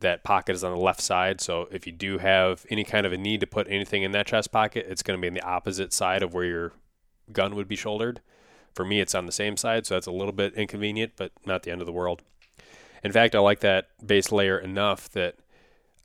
that 0.03 0.23
pocket 0.23 0.55
is 0.55 0.63
on 0.63 0.71
the 0.71 0.79
left 0.79 1.01
side. 1.01 1.41
So 1.41 1.67
if 1.71 1.85
you 1.85 1.91
do 1.91 2.19
have 2.19 2.65
any 2.69 2.83
kind 2.83 3.05
of 3.05 3.11
a 3.11 3.17
need 3.17 3.39
to 3.41 3.47
put 3.47 3.67
anything 3.67 4.03
in 4.03 4.11
that 4.11 4.27
chest 4.27 4.51
pocket, 4.51 4.85
it's 4.87 5.03
going 5.03 5.17
to 5.17 5.21
be 5.21 5.27
on 5.27 5.33
the 5.33 5.43
opposite 5.43 5.91
side 5.91 6.23
of 6.23 6.33
where 6.33 6.45
your 6.45 6.73
gun 7.31 7.55
would 7.55 7.67
be 7.67 7.75
shouldered. 7.75 8.21
For 8.73 8.85
me, 8.85 9.01
it's 9.01 9.15
on 9.15 9.25
the 9.25 9.31
same 9.31 9.57
side, 9.57 9.85
so 9.85 9.95
that's 9.95 10.07
a 10.07 10.11
little 10.11 10.31
bit 10.31 10.53
inconvenient, 10.53 11.13
but 11.17 11.31
not 11.45 11.63
the 11.63 11.71
end 11.71 11.81
of 11.81 11.87
the 11.87 11.93
world. 11.93 12.21
In 13.03 13.11
fact, 13.11 13.35
I 13.35 13.39
like 13.39 13.59
that 13.59 13.89
base 14.05 14.31
layer 14.31 14.57
enough 14.57 15.09
that 15.09 15.35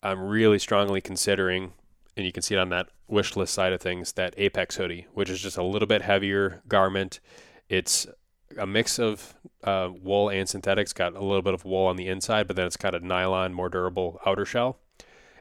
I'm 0.02 0.20
really 0.20 0.58
strongly 0.58 1.00
considering 1.00 1.72
and 2.18 2.26
you 2.26 2.32
can 2.32 2.42
see 2.42 2.56
it 2.56 2.58
on 2.58 2.68
that 2.70 2.88
wish 3.06 3.36
list 3.36 3.54
side 3.54 3.72
of 3.72 3.80
things, 3.80 4.12
that 4.14 4.34
Apex 4.36 4.74
hoodie, 4.74 5.06
which 5.14 5.30
is 5.30 5.40
just 5.40 5.56
a 5.56 5.62
little 5.62 5.86
bit 5.86 6.02
heavier 6.02 6.60
garment. 6.66 7.20
It's 7.68 8.08
a 8.56 8.66
mix 8.66 8.98
of 8.98 9.34
uh, 9.64 9.90
wool 10.00 10.28
and 10.28 10.48
synthetics. 10.48 10.92
Got 10.92 11.14
a 11.14 11.24
little 11.24 11.42
bit 11.42 11.54
of 11.54 11.64
wool 11.64 11.86
on 11.86 11.96
the 11.96 12.08
inside, 12.08 12.46
but 12.46 12.56
then 12.56 12.66
it's 12.66 12.76
got 12.76 12.94
a 12.94 13.00
nylon, 13.00 13.52
more 13.52 13.68
durable 13.68 14.20
outer 14.24 14.44
shell, 14.44 14.78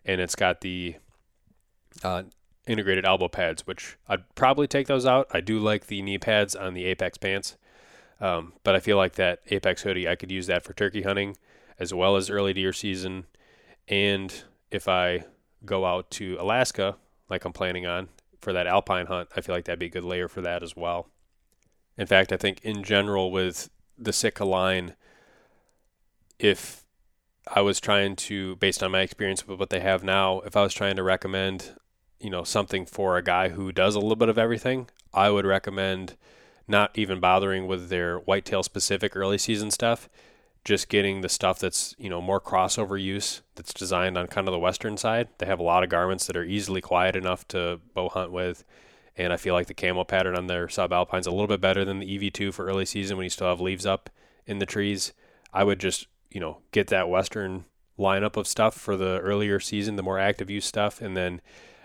and 0.05 0.19
it's 0.19 0.35
got 0.35 0.61
the 0.61 0.95
uh, 2.03 2.23
integrated 2.67 3.05
elbow 3.05 3.27
pads, 3.27 3.65
which 3.65 3.97
I'd 4.07 4.23
probably 4.35 4.67
take 4.67 4.87
those 4.87 5.05
out. 5.05 5.27
I 5.31 5.41
do 5.41 5.59
like 5.59 5.87
the 5.87 6.01
knee 6.01 6.17
pads 6.17 6.55
on 6.55 6.73
the 6.73 6.85
Apex 6.85 7.17
pants, 7.17 7.55
um, 8.19 8.53
but 8.63 8.75
I 8.75 8.79
feel 8.79 8.97
like 8.97 9.13
that 9.13 9.39
Apex 9.49 9.83
hoodie, 9.83 10.07
I 10.07 10.15
could 10.15 10.31
use 10.31 10.47
that 10.47 10.63
for 10.63 10.73
turkey 10.73 11.03
hunting 11.03 11.37
as 11.79 11.93
well 11.93 12.15
as 12.15 12.29
early 12.29 12.53
deer 12.53 12.73
season. 12.73 13.25
And 13.87 14.33
if 14.71 14.87
I 14.87 15.25
go 15.65 15.85
out 15.85 16.09
to 16.11 16.37
Alaska, 16.39 16.97
like 17.29 17.45
I'm 17.45 17.53
planning 17.53 17.85
on 17.85 18.09
for 18.41 18.53
that 18.53 18.67
alpine 18.67 19.07
hunt, 19.07 19.29
I 19.35 19.41
feel 19.41 19.55
like 19.55 19.65
that'd 19.65 19.79
be 19.79 19.87
a 19.87 19.89
good 19.89 20.03
layer 20.03 20.27
for 20.27 20.41
that 20.41 20.63
as 20.63 20.75
well. 20.75 21.09
In 21.97 22.07
fact, 22.07 22.31
I 22.31 22.38
think 22.38 22.62
in 22.63 22.83
general 22.83 23.31
with 23.31 23.69
the 23.97 24.13
Sitka 24.13 24.45
line, 24.45 24.93
if 26.39 26.83
I 27.47 27.62
was 27.62 27.79
trying 27.79 28.15
to, 28.17 28.55
based 28.57 28.83
on 28.83 28.91
my 28.91 29.01
experience 29.01 29.47
with 29.47 29.60
what 29.60 29.69
they 29.69 29.79
have 29.79 30.03
now, 30.03 30.41
if 30.41 30.55
I 30.55 30.62
was 30.62 30.73
trying 30.73 30.95
to 30.97 31.03
recommend, 31.03 31.71
you 32.19 32.29
know, 32.29 32.43
something 32.43 32.86
for 32.86 33.17
a 33.17 33.23
guy 33.23 33.49
who 33.49 33.71
does 33.71 33.95
a 33.95 33.99
little 33.99 34.15
bit 34.15 34.29
of 34.29 34.38
everything, 34.38 34.89
I 35.13 35.29
would 35.29 35.45
recommend 35.45 36.15
not 36.67 36.91
even 36.95 37.19
bothering 37.19 37.65
with 37.65 37.89
their 37.89 38.17
whitetail 38.19 38.62
specific 38.62 39.15
early 39.15 39.38
season 39.38 39.71
stuff, 39.71 40.10
just 40.65 40.89
getting 40.89 41.21
the 41.21 41.29
stuff 41.29 41.60
that's, 41.60 41.95
you 41.97 42.10
know, 42.10 42.21
more 42.21 42.41
crossover 42.41 43.01
use 43.01 43.41
that's 43.55 43.73
designed 43.73 44.17
on 44.17 44.27
kind 44.27 44.47
of 44.47 44.51
the 44.51 44.60
western 44.60 44.97
side. 44.97 45.29
They 45.38 45.45
have 45.45 45.60
a 45.60 45.63
lot 45.63 45.83
of 45.83 45.89
garments 45.89 46.27
that 46.27 46.36
are 46.36 46.43
easily 46.43 46.81
quiet 46.81 47.15
enough 47.15 47.47
to 47.49 47.79
bow 47.93 48.10
hunt 48.10 48.31
with 48.31 48.65
and 49.17 49.34
I 49.34 49.38
feel 49.38 49.53
like 49.53 49.67
the 49.67 49.73
camo 49.73 50.03
pattern 50.03 50.36
on 50.36 50.47
their 50.47 50.67
subalpine's 50.67 51.27
a 51.27 51.32
little 51.32 51.47
bit 51.47 51.60
better 51.60 51.84
than 51.84 51.99
the 51.99 52.17
EV2 52.17 52.53
for 52.53 52.65
early 52.65 52.86
season 52.86 53.17
when 53.17 53.23
you 53.23 53.30
still 53.30 53.47
have 53.47 53.60
leaves 53.60 53.86
up 53.86 54.10
in 54.45 54.60
the 54.60 54.65
trees. 54.65 55.13
I 55.51 55.63
would 55.63 55.80
just, 55.80 56.08
you 56.30 56.39
know, 56.39 56.60
get 56.71 56.88
that 56.88 57.10
Western 57.10 57.65
lineup 57.97 58.38
of 58.38 58.47
stuff 58.47 58.75
for 58.75 58.95
the 58.95 59.19
earlier 59.19 59.60
season, 59.60 59.95
the 59.95 60.03
more 60.03 60.19
active 60.19 60.49
use 60.49 60.65
stuff, 60.65 61.01
and 61.01 61.17
then 61.17 61.41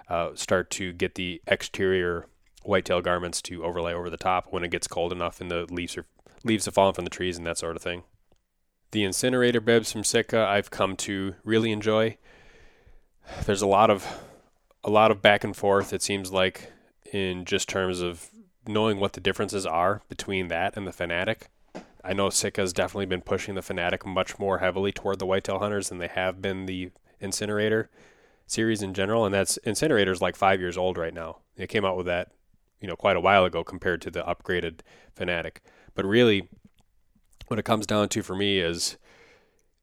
uh, 0.09 0.35
start 0.35 0.71
to 0.71 0.93
get 0.93 1.15
the 1.15 1.41
exterior 1.47 2.27
whitetail 2.65 3.01
garments 3.01 3.41
to 3.43 3.65
overlay 3.65 3.95
over 3.95 4.11
the 4.11 4.17
top 4.17 4.47
when 4.51 4.63
it 4.63 4.71
gets 4.71 4.87
cold 4.87 5.11
enough 5.11 5.41
and 5.41 5.51
the 5.51 5.67
leaves 5.73 5.97
are 5.97 6.07
leaves 6.45 6.65
have 6.65 6.75
fallen 6.75 6.95
from 6.95 7.05
the 7.05 7.11
trees 7.11 7.37
and 7.37 7.47
that 7.47 7.59
sort 7.59 7.77
of 7.77 7.83
thing. 7.83 8.03
The 8.91 9.05
incinerator 9.05 9.61
bibs 9.61 9.91
from 9.91 10.05
Sitka 10.05 10.47
I've 10.47 10.71
come 10.71 10.97
to 10.97 11.35
really 11.45 11.73
enjoy. 11.73 12.19
There's 13.47 13.63
a 13.63 13.67
lot 13.67 13.91
of 13.91 14.07
a 14.85 14.91
lot 14.91 15.11
of 15.11 15.23
back 15.23 15.45
and 15.45 15.57
forth. 15.57 15.93
It 15.93 16.03
seems 16.03 16.31
like 16.31 16.73
in 17.13 17.45
just 17.45 17.69
terms 17.69 18.01
of 18.01 18.31
knowing 18.67 18.99
what 18.99 19.13
the 19.13 19.21
differences 19.21 19.67
are 19.67 20.03
between 20.09 20.49
that 20.49 20.77
and 20.77 20.87
the 20.87 20.93
Fanatic. 20.93 21.49
I 22.03 22.13
know 22.13 22.31
Sitka 22.31 22.61
has 22.61 22.73
definitely 22.73 23.07
been 23.07 23.21
pushing 23.21 23.55
the 23.55 23.63
Fanatic 23.63 24.05
much 24.05 24.39
more 24.39 24.59
heavily 24.59 24.91
toward 24.91 25.19
the 25.19 25.27
whitetail 25.27 25.61
hunters 25.61 25.89
than 25.89 25.99
they 25.99 26.09
have 26.09 26.43
been 26.43 26.67
the 26.67 26.91
Incinerator 27.21 27.91
series 28.47 28.83
in 28.83 28.95
general, 28.95 29.25
and 29.25 29.33
that's 29.33 29.59
Incinerator's 29.65 30.21
like 30.21 30.35
five 30.35 30.61
years 30.61 30.77
old 30.77 30.99
right 30.99 31.15
now. 31.15 31.39
They 31.57 31.67
came 31.67 31.85
out 31.85 31.97
with 31.97 32.07
that, 32.07 32.33
you 32.81 32.89
know, 32.89 32.97
quite 32.97 33.17
a 33.17 33.21
while 33.21 33.45
ago 33.45 33.63
compared 33.63 34.03
to 34.03 34.11
the 34.11 34.23
upgraded 34.23 34.81
Fanatic. 35.15 35.63
But 35.95 36.07
really, 36.07 36.49
what 37.47 37.59
it 37.59 37.65
comes 37.65 37.87
down 37.87 38.09
to 38.09 38.23
for 38.23 38.35
me 38.35 38.59
is 38.59 38.97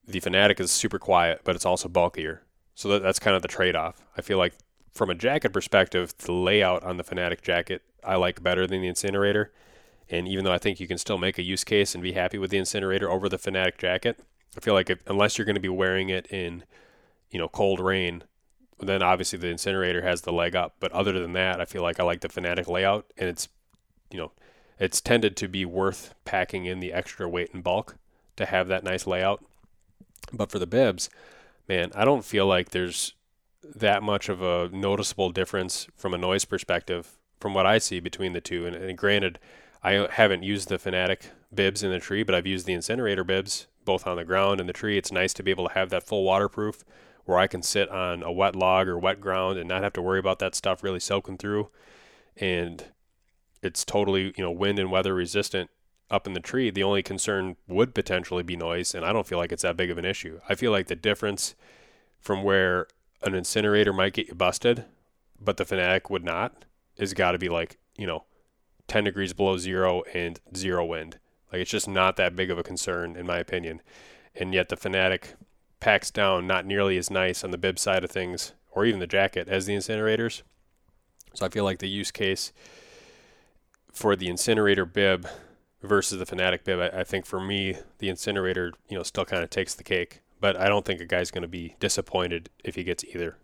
the 0.06 0.20
Fanatic 0.20 0.60
is 0.60 0.72
super 0.72 1.00
quiet, 1.00 1.42
but 1.44 1.56
it's 1.56 1.65
also 1.65 1.88
bulkier. 1.88 2.44
So 2.76 2.89
that, 2.89 3.04
that's 3.04 3.20
kind 3.20 3.36
of 3.36 3.42
the 3.42 3.48
trade-off. 3.48 4.02
I 4.18 4.22
feel 4.22 4.38
like 4.38 4.56
from 4.93 5.10
a 5.10 5.15
jacket 5.15 5.54
perspective, 5.54 6.13
the 6.17 6.32
layout 6.32 6.84
on 6.84 6.97
the 6.97 7.04
Fanatic 7.04 7.41
jacket 7.41 7.82
I 8.04 8.15
like 8.15 8.41
better 8.41 8.65
than 8.65 8.82
the 8.82 8.88
Incinerator. 8.88 9.52
And 10.10 10.28
even 10.28 10.43
though 10.43 10.54
I 10.54 10.58
think 10.58 10.80
you 10.80 10.88
can 10.88 10.97
still 10.97 11.17
make 11.17 11.38
a 11.38 11.43
use 11.43 11.63
case 11.63 11.93
and 11.93 12.02
be 12.02 12.13
happy 12.13 12.38
with 12.38 12.49
the 12.49 12.58
Incinerator 12.58 13.10
over 13.10 13.30
the 13.30 13.38
Fanatic 13.38 13.78
jacket, 13.78 14.19
I 14.58 14.60
feel 14.60 14.73
like 14.73 14.89
if, 14.89 14.99
unless 15.08 15.38
you're 15.38 15.45
going 15.45 15.56
to 15.56 15.62
be 15.62 15.69
wearing 15.69 16.10
it 16.10 16.28
in, 16.28 16.63
you 17.30 17.39
know, 17.39 17.47
cold 17.47 17.80
rain, 17.80 18.23
then 18.80 19.04
obviously 19.04 19.38
the 19.38 19.49
Incinerator 19.49 20.02
has 20.02 20.21
the 20.21 20.32
leg 20.32 20.56
up. 20.56 20.75
But 20.80 20.91
other 20.91 21.13
than 21.13 21.34
that, 21.34 21.62
I 21.62 21.65
feel 21.65 21.84
like 21.84 21.99
I 21.99 22.04
like 22.04 22.21
the 22.21 22.30
Fanatic 22.30 22.67
layout, 22.67 23.12
and 23.17 23.30
it's, 23.30 23.49
you 24.12 24.17
know, 24.17 24.32
it's 24.80 25.02
tended 25.02 25.36
to 25.38 25.47
be 25.47 25.65
worth 25.65 26.15
packing 26.25 26.65
in 26.65 26.80
the 26.80 26.93
extra 26.93 27.30
weight 27.30 27.54
and 27.54 27.63
bulk 27.63 27.97
to 28.38 28.45
have 28.45 28.67
that 28.69 28.84
nice 28.84 29.06
layout. 29.06 29.43
But 30.32 30.49
for 30.49 30.58
the 30.58 30.67
bibs, 30.67 31.10
man, 31.67 31.91
I 31.93 32.06
don't 32.06 32.25
feel 32.25 32.47
like 32.47 32.69
there's 32.69 33.13
that 33.63 34.04
much 34.04 34.30
of 34.30 34.41
a 34.41 34.69
noticeable 34.69 35.32
difference 35.32 35.88
from 35.95 36.13
a 36.13 36.17
noise 36.17 36.45
perspective 36.45 37.17
from 37.39 37.54
what 37.54 37.65
I 37.65 37.78
see 37.78 38.00
between 38.00 38.34
the 38.34 38.41
two. 38.41 38.65
And, 38.65 38.76
and, 38.76 38.98
granted, 38.98 39.39
I 39.84 40.08
haven't 40.12 40.43
used 40.43 40.69
the 40.69 40.80
Fanatic 40.80 41.32
bibs 41.54 41.84
in 41.84 41.91
the 41.91 42.00
tree, 42.00 42.24
but 42.24 42.36
I've 42.36 42.48
used 42.48 42.65
the 42.65 42.74
incinerator 42.74 43.24
bibs 43.24 43.67
both 43.86 44.06
on 44.06 44.17
the 44.17 44.26
ground 44.26 44.60
and 44.60 44.67
the 44.67 44.74
tree. 44.74 44.98
It's 44.98 45.12
nice 45.12 45.34
to 45.34 45.43
be 45.43 45.52
able 45.52 45.67
to 45.67 45.74
have 45.74 45.89
that 45.89 46.04
full 46.04 46.24
waterproof 46.24 46.84
where 47.26 47.38
I 47.38 47.48
can 47.48 47.62
sit 47.62 47.89
on 47.89 48.24
a 48.24 48.32
wet 48.32 48.56
log 48.56 48.88
or 48.88 48.98
wet 48.98 49.22
ground 49.22 49.58
and 49.58 49.67
not 49.67 49.84
have 49.84 49.93
to 49.93 50.02
worry 50.02 50.19
about 50.19 50.39
that 50.39 50.56
stuff 50.56 50.84
really 50.84 51.00
soaking 51.00 51.38
through. 51.38 51.69
And 52.38 52.86
it's 53.62 53.86
totally, 53.86 54.34
you 54.36 54.43
know, 54.43 54.52
wind 54.52 54.80
and 54.80 54.91
weather 54.91 55.13
resistant 55.13 55.69
up 56.10 56.28
in 56.28 56.34
the 56.34 56.39
tree. 56.39 56.69
The 56.69 56.84
only 56.84 57.04
concern 57.04 57.56
would 57.67 57.93
potentially 57.93 58.43
be 58.43 58.56
noise, 58.56 58.95
and 58.95 59.06
I 59.06 59.13
don't 59.13 59.28
feel 59.28 59.38
like 59.38 59.52
it's 59.52 59.63
that 59.63 59.78
big 59.78 59.91
of 59.91 59.98
an 59.98 60.06
issue. 60.06 60.39
I 60.50 60.56
feel 60.56 60.72
like 60.72 60.88
the 60.88 60.95
difference 60.95 61.56
from 62.19 62.43
where 62.43 62.88
an 63.22 63.36
incinerator 63.36 63.94
might 63.94 64.14
get 64.14 64.28
you 64.28 64.36
busted, 64.36 64.86
but 65.40 65.58
the 65.58 65.66
Fanatic 65.66 66.10
would 66.10 66.24
not, 66.24 66.66
is 66.98 67.14
got 67.14 67.32
to 67.32 67.38
be 67.38 67.50
like, 67.50 67.78
you 67.98 68.08
know, 68.08 68.26
10 68.88 69.06
degrees 69.06 69.34
below 69.34 69.58
zero 69.58 70.04
and 70.14 70.40
zero 70.56 70.86
wind. 70.86 71.20
Like 71.52 71.62
it's 71.62 71.72
just 71.72 71.88
not 71.88 72.16
that 72.18 72.36
big 72.36 72.52
of 72.52 72.58
a 72.58 72.64
concern, 72.64 73.16
in 73.16 73.26
my 73.26 73.38
opinion. 73.38 73.82
And 74.36 74.54
yet 74.54 74.70
the 74.70 74.78
Fanatic 74.78 75.36
packs 75.80 76.12
down 76.12 76.48
not 76.48 76.66
nearly 76.66 76.98
as 76.98 77.10
nice 77.10 77.44
on 77.44 77.52
the 77.52 77.58
bib 77.58 77.80
side 77.80 78.04
of 78.04 78.12
things, 78.12 78.54
or 78.72 78.86
even 78.86 79.00
the 79.00 79.08
jacket, 79.08 79.48
as 79.48 79.66
the 79.66 79.76
incinerators. 79.76 80.44
So 81.34 81.46
I 81.46 81.50
feel 81.50 81.64
like 81.64 81.80
the 81.80 81.90
use 81.90 82.12
case 82.12 82.52
for 83.92 84.16
the 84.16 84.28
incinerator 84.28 84.86
bib 84.86 85.28
versus 85.82 86.20
the 86.20 86.26
Fanatic 86.26 86.64
bib, 86.64 86.80
I, 86.80 87.00
I 87.00 87.04
think 87.04 87.26
for 87.26 87.40
me, 87.40 87.78
the 88.00 88.10
incinerator, 88.10 88.74
you 88.88 88.98
know, 88.98 89.04
still 89.04 89.26
kind 89.26 89.44
of 89.44 89.50
takes 89.50 89.74
the 89.74 89.84
cake 89.84 90.22
but 90.39 90.56
I 90.56 90.67
don't 90.67 90.86
think 90.86 91.02
a 91.02 91.06
guy's 91.06 91.32
going 91.32 91.41
to 91.41 91.47
be 91.47 91.75
disappointed 91.80 92.49
if 92.63 92.75
he 92.75 92.84
gets 92.84 93.04
either. 93.04 93.38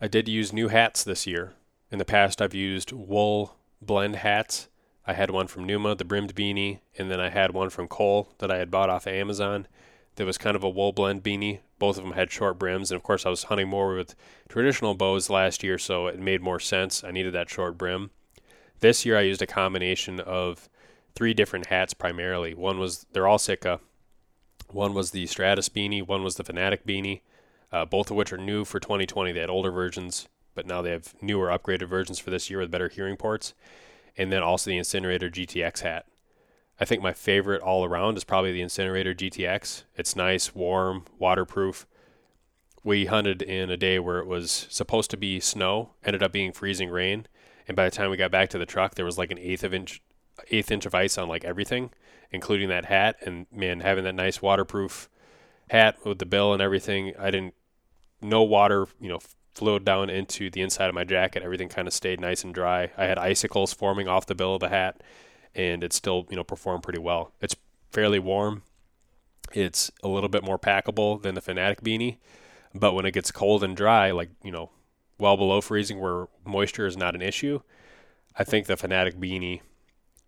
I 0.00 0.08
did 0.08 0.28
use 0.28 0.52
new 0.52 0.68
hats 0.68 1.04
this 1.04 1.26
year. 1.26 1.54
In 1.90 1.98
the 1.98 2.04
past, 2.04 2.42
I've 2.42 2.54
used 2.54 2.92
wool 2.92 3.56
blend 3.80 4.16
hats. 4.16 4.68
I 5.06 5.12
had 5.12 5.30
one 5.30 5.46
from 5.46 5.64
Numa, 5.64 5.94
the 5.94 6.04
brimmed 6.04 6.34
beanie, 6.34 6.80
and 6.98 7.10
then 7.10 7.20
I 7.20 7.28
had 7.28 7.52
one 7.52 7.70
from 7.70 7.88
Cole 7.88 8.32
that 8.38 8.50
I 8.50 8.58
had 8.58 8.70
bought 8.70 8.90
off 8.90 9.06
of 9.06 9.12
Amazon. 9.12 9.66
That 10.16 10.26
was 10.26 10.38
kind 10.38 10.56
of 10.56 10.64
a 10.64 10.70
wool 10.70 10.92
blend 10.92 11.22
beanie. 11.22 11.60
Both 11.78 11.98
of 11.98 12.04
them 12.04 12.12
had 12.12 12.30
short 12.30 12.58
brims, 12.58 12.90
and 12.90 12.96
of 12.96 13.02
course, 13.02 13.26
I 13.26 13.30
was 13.30 13.44
hunting 13.44 13.68
more 13.68 13.94
with 13.94 14.14
traditional 14.48 14.94
bows 14.94 15.30
last 15.30 15.62
year, 15.62 15.78
so 15.78 16.06
it 16.06 16.18
made 16.18 16.42
more 16.42 16.60
sense. 16.60 17.02
I 17.02 17.10
needed 17.10 17.32
that 17.34 17.50
short 17.50 17.78
brim. 17.78 18.10
This 18.80 19.06
year, 19.06 19.16
I 19.16 19.22
used 19.22 19.42
a 19.42 19.46
combination 19.46 20.20
of 20.20 20.68
three 21.14 21.34
different 21.34 21.66
hats 21.66 21.94
primarily. 21.94 22.54
One 22.54 22.78
was 22.78 23.06
they're 23.12 23.26
all 23.26 23.38
Sitka, 23.38 23.80
one 24.72 24.94
was 24.94 25.10
the 25.10 25.26
Stratus 25.26 25.68
beanie, 25.68 26.06
one 26.06 26.22
was 26.22 26.36
the 26.36 26.44
Fanatic 26.44 26.86
beanie, 26.86 27.20
uh, 27.70 27.84
both 27.84 28.10
of 28.10 28.16
which 28.16 28.32
are 28.32 28.38
new 28.38 28.64
for 28.64 28.80
2020. 28.80 29.32
They 29.32 29.40
had 29.40 29.50
older 29.50 29.70
versions, 29.70 30.28
but 30.54 30.66
now 30.66 30.82
they 30.82 30.90
have 30.90 31.14
newer, 31.22 31.48
upgraded 31.48 31.88
versions 31.88 32.18
for 32.18 32.30
this 32.30 32.50
year 32.50 32.60
with 32.60 32.70
better 32.70 32.88
hearing 32.88 33.16
ports. 33.16 33.54
And 34.16 34.30
then 34.30 34.42
also 34.42 34.70
the 34.70 34.76
Incinerator 34.76 35.30
GTX 35.30 35.80
hat. 35.80 36.06
I 36.78 36.84
think 36.84 37.02
my 37.02 37.12
favorite 37.12 37.62
all 37.62 37.84
around 37.84 38.16
is 38.16 38.24
probably 38.24 38.52
the 38.52 38.60
Incinerator 38.60 39.14
GTX. 39.14 39.84
It's 39.96 40.16
nice, 40.16 40.54
warm, 40.54 41.04
waterproof. 41.18 41.86
We 42.84 43.06
hunted 43.06 43.40
in 43.40 43.70
a 43.70 43.76
day 43.76 43.98
where 43.98 44.18
it 44.18 44.26
was 44.26 44.66
supposed 44.68 45.10
to 45.12 45.16
be 45.16 45.38
snow, 45.38 45.90
ended 46.04 46.22
up 46.22 46.32
being 46.32 46.52
freezing 46.52 46.90
rain, 46.90 47.26
and 47.68 47.76
by 47.76 47.84
the 47.84 47.94
time 47.94 48.10
we 48.10 48.16
got 48.16 48.32
back 48.32 48.50
to 48.50 48.58
the 48.58 48.66
truck, 48.66 48.96
there 48.96 49.04
was 49.04 49.16
like 49.16 49.30
an 49.30 49.38
eighth 49.38 49.62
of 49.62 49.72
inch, 49.72 50.02
eighth 50.50 50.70
inch 50.70 50.84
of 50.84 50.94
ice 50.94 51.16
on 51.16 51.28
like 51.28 51.44
everything 51.44 51.90
including 52.32 52.68
that 52.70 52.86
hat. 52.86 53.16
And 53.24 53.46
man, 53.52 53.80
having 53.80 54.04
that 54.04 54.14
nice 54.14 54.42
waterproof 54.42 55.08
hat 55.70 55.98
with 56.04 56.18
the 56.18 56.26
bill 56.26 56.52
and 56.52 56.62
everything, 56.62 57.12
I 57.18 57.30
didn't, 57.30 57.54
no 58.20 58.42
water, 58.42 58.86
you 59.00 59.08
know, 59.08 59.20
flowed 59.54 59.84
down 59.84 60.08
into 60.10 60.50
the 60.50 60.62
inside 60.62 60.88
of 60.88 60.94
my 60.94 61.04
jacket. 61.04 61.42
Everything 61.42 61.68
kind 61.68 61.86
of 61.86 61.94
stayed 61.94 62.20
nice 62.20 62.42
and 62.42 62.54
dry. 62.54 62.90
I 62.96 63.04
had 63.04 63.18
icicles 63.18 63.72
forming 63.72 64.08
off 64.08 64.26
the 64.26 64.34
bill 64.34 64.54
of 64.54 64.60
the 64.60 64.68
hat, 64.68 65.02
and 65.54 65.84
it 65.84 65.92
still, 65.92 66.26
you 66.30 66.36
know, 66.36 66.44
performed 66.44 66.82
pretty 66.82 66.98
well. 66.98 67.32
It's 67.40 67.56
fairly 67.90 68.18
warm. 68.18 68.62
It's 69.52 69.90
a 70.02 70.08
little 70.08 70.30
bit 70.30 70.44
more 70.44 70.58
packable 70.58 71.20
than 71.20 71.34
the 71.34 71.42
Fanatic 71.42 71.82
beanie, 71.82 72.16
but 72.74 72.94
when 72.94 73.04
it 73.04 73.12
gets 73.12 73.30
cold 73.30 73.62
and 73.62 73.76
dry, 73.76 74.10
like 74.10 74.30
you 74.42 74.50
know, 74.50 74.70
well 75.18 75.36
below 75.36 75.60
freezing, 75.60 76.00
where 76.00 76.28
moisture 76.44 76.86
is 76.86 76.96
not 76.96 77.14
an 77.14 77.20
issue, 77.20 77.60
I 78.34 78.44
think 78.44 78.66
the 78.66 78.78
Fanatic 78.78 79.18
beanie 79.18 79.60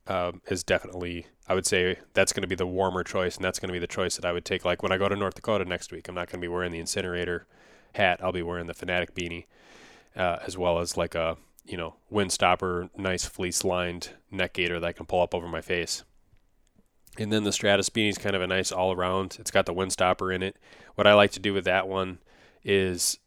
um, 0.06 0.40
is 0.48 0.62
definitely 0.64 1.26
I 1.48 1.54
would 1.54 1.66
say 1.66 1.98
that's 2.14 2.32
going 2.32 2.42
to 2.42 2.48
be 2.48 2.54
the 2.54 2.66
warmer 2.66 3.04
choice, 3.04 3.36
and 3.36 3.44
that's 3.44 3.58
going 3.58 3.68
to 3.68 3.72
be 3.72 3.78
the 3.78 3.86
choice 3.86 4.16
that 4.16 4.24
I 4.24 4.32
would 4.32 4.44
take. 4.44 4.64
Like 4.64 4.82
when 4.82 4.92
I 4.92 4.98
go 4.98 5.08
to 5.08 5.16
North 5.16 5.34
Dakota 5.34 5.64
next 5.64 5.92
week, 5.92 6.08
I'm 6.08 6.14
not 6.14 6.28
going 6.30 6.40
to 6.40 6.44
be 6.44 6.48
wearing 6.52 6.72
the 6.72 6.78
incinerator 6.78 7.46
hat. 7.94 8.20
I'll 8.22 8.32
be 8.32 8.42
wearing 8.42 8.66
the 8.66 8.74
Fanatic 8.74 9.14
beanie. 9.14 9.46
uh, 10.16 10.38
as 10.46 10.56
well 10.56 10.78
as 10.78 10.96
like 10.96 11.14
a 11.14 11.36
you 11.64 11.76
know 11.76 11.96
windstopper, 12.12 12.90
nice 12.96 13.24
fleece 13.24 13.64
lined 13.64 14.10
neck 14.30 14.54
gaiter 14.54 14.80
that 14.80 14.86
I 14.86 14.92
can 14.92 15.06
pull 15.06 15.22
up 15.22 15.34
over 15.34 15.48
my 15.48 15.60
face. 15.60 16.04
And 17.18 17.32
then 17.32 17.44
the 17.44 17.52
Stratus 17.52 17.90
Beanie 17.90 18.10
is 18.10 18.18
kind 18.18 18.34
of 18.34 18.42
a 18.42 18.46
nice 18.46 18.72
all 18.72 18.92
around. 18.92 19.36
It's 19.38 19.52
got 19.52 19.66
the 19.66 19.74
windstopper 19.74 20.34
in 20.34 20.42
it. 20.42 20.56
What 20.96 21.06
I 21.06 21.14
like 21.14 21.30
to 21.32 21.40
do 21.40 21.54
with 21.54 21.64
that 21.64 21.86
one 21.86 22.18
is 22.64 23.18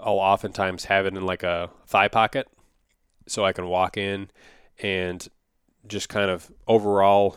I'll 0.00 0.14
oftentimes 0.18 0.86
have 0.86 1.06
it 1.06 1.16
in 1.16 1.24
like 1.24 1.44
a 1.44 1.70
thigh 1.86 2.08
pocket 2.08 2.48
so 3.28 3.44
I 3.44 3.52
can 3.52 3.66
walk 3.68 3.96
in 3.96 4.30
and 4.82 5.26
just 5.88 6.08
kind 6.08 6.30
of 6.30 6.50
overall 6.66 7.36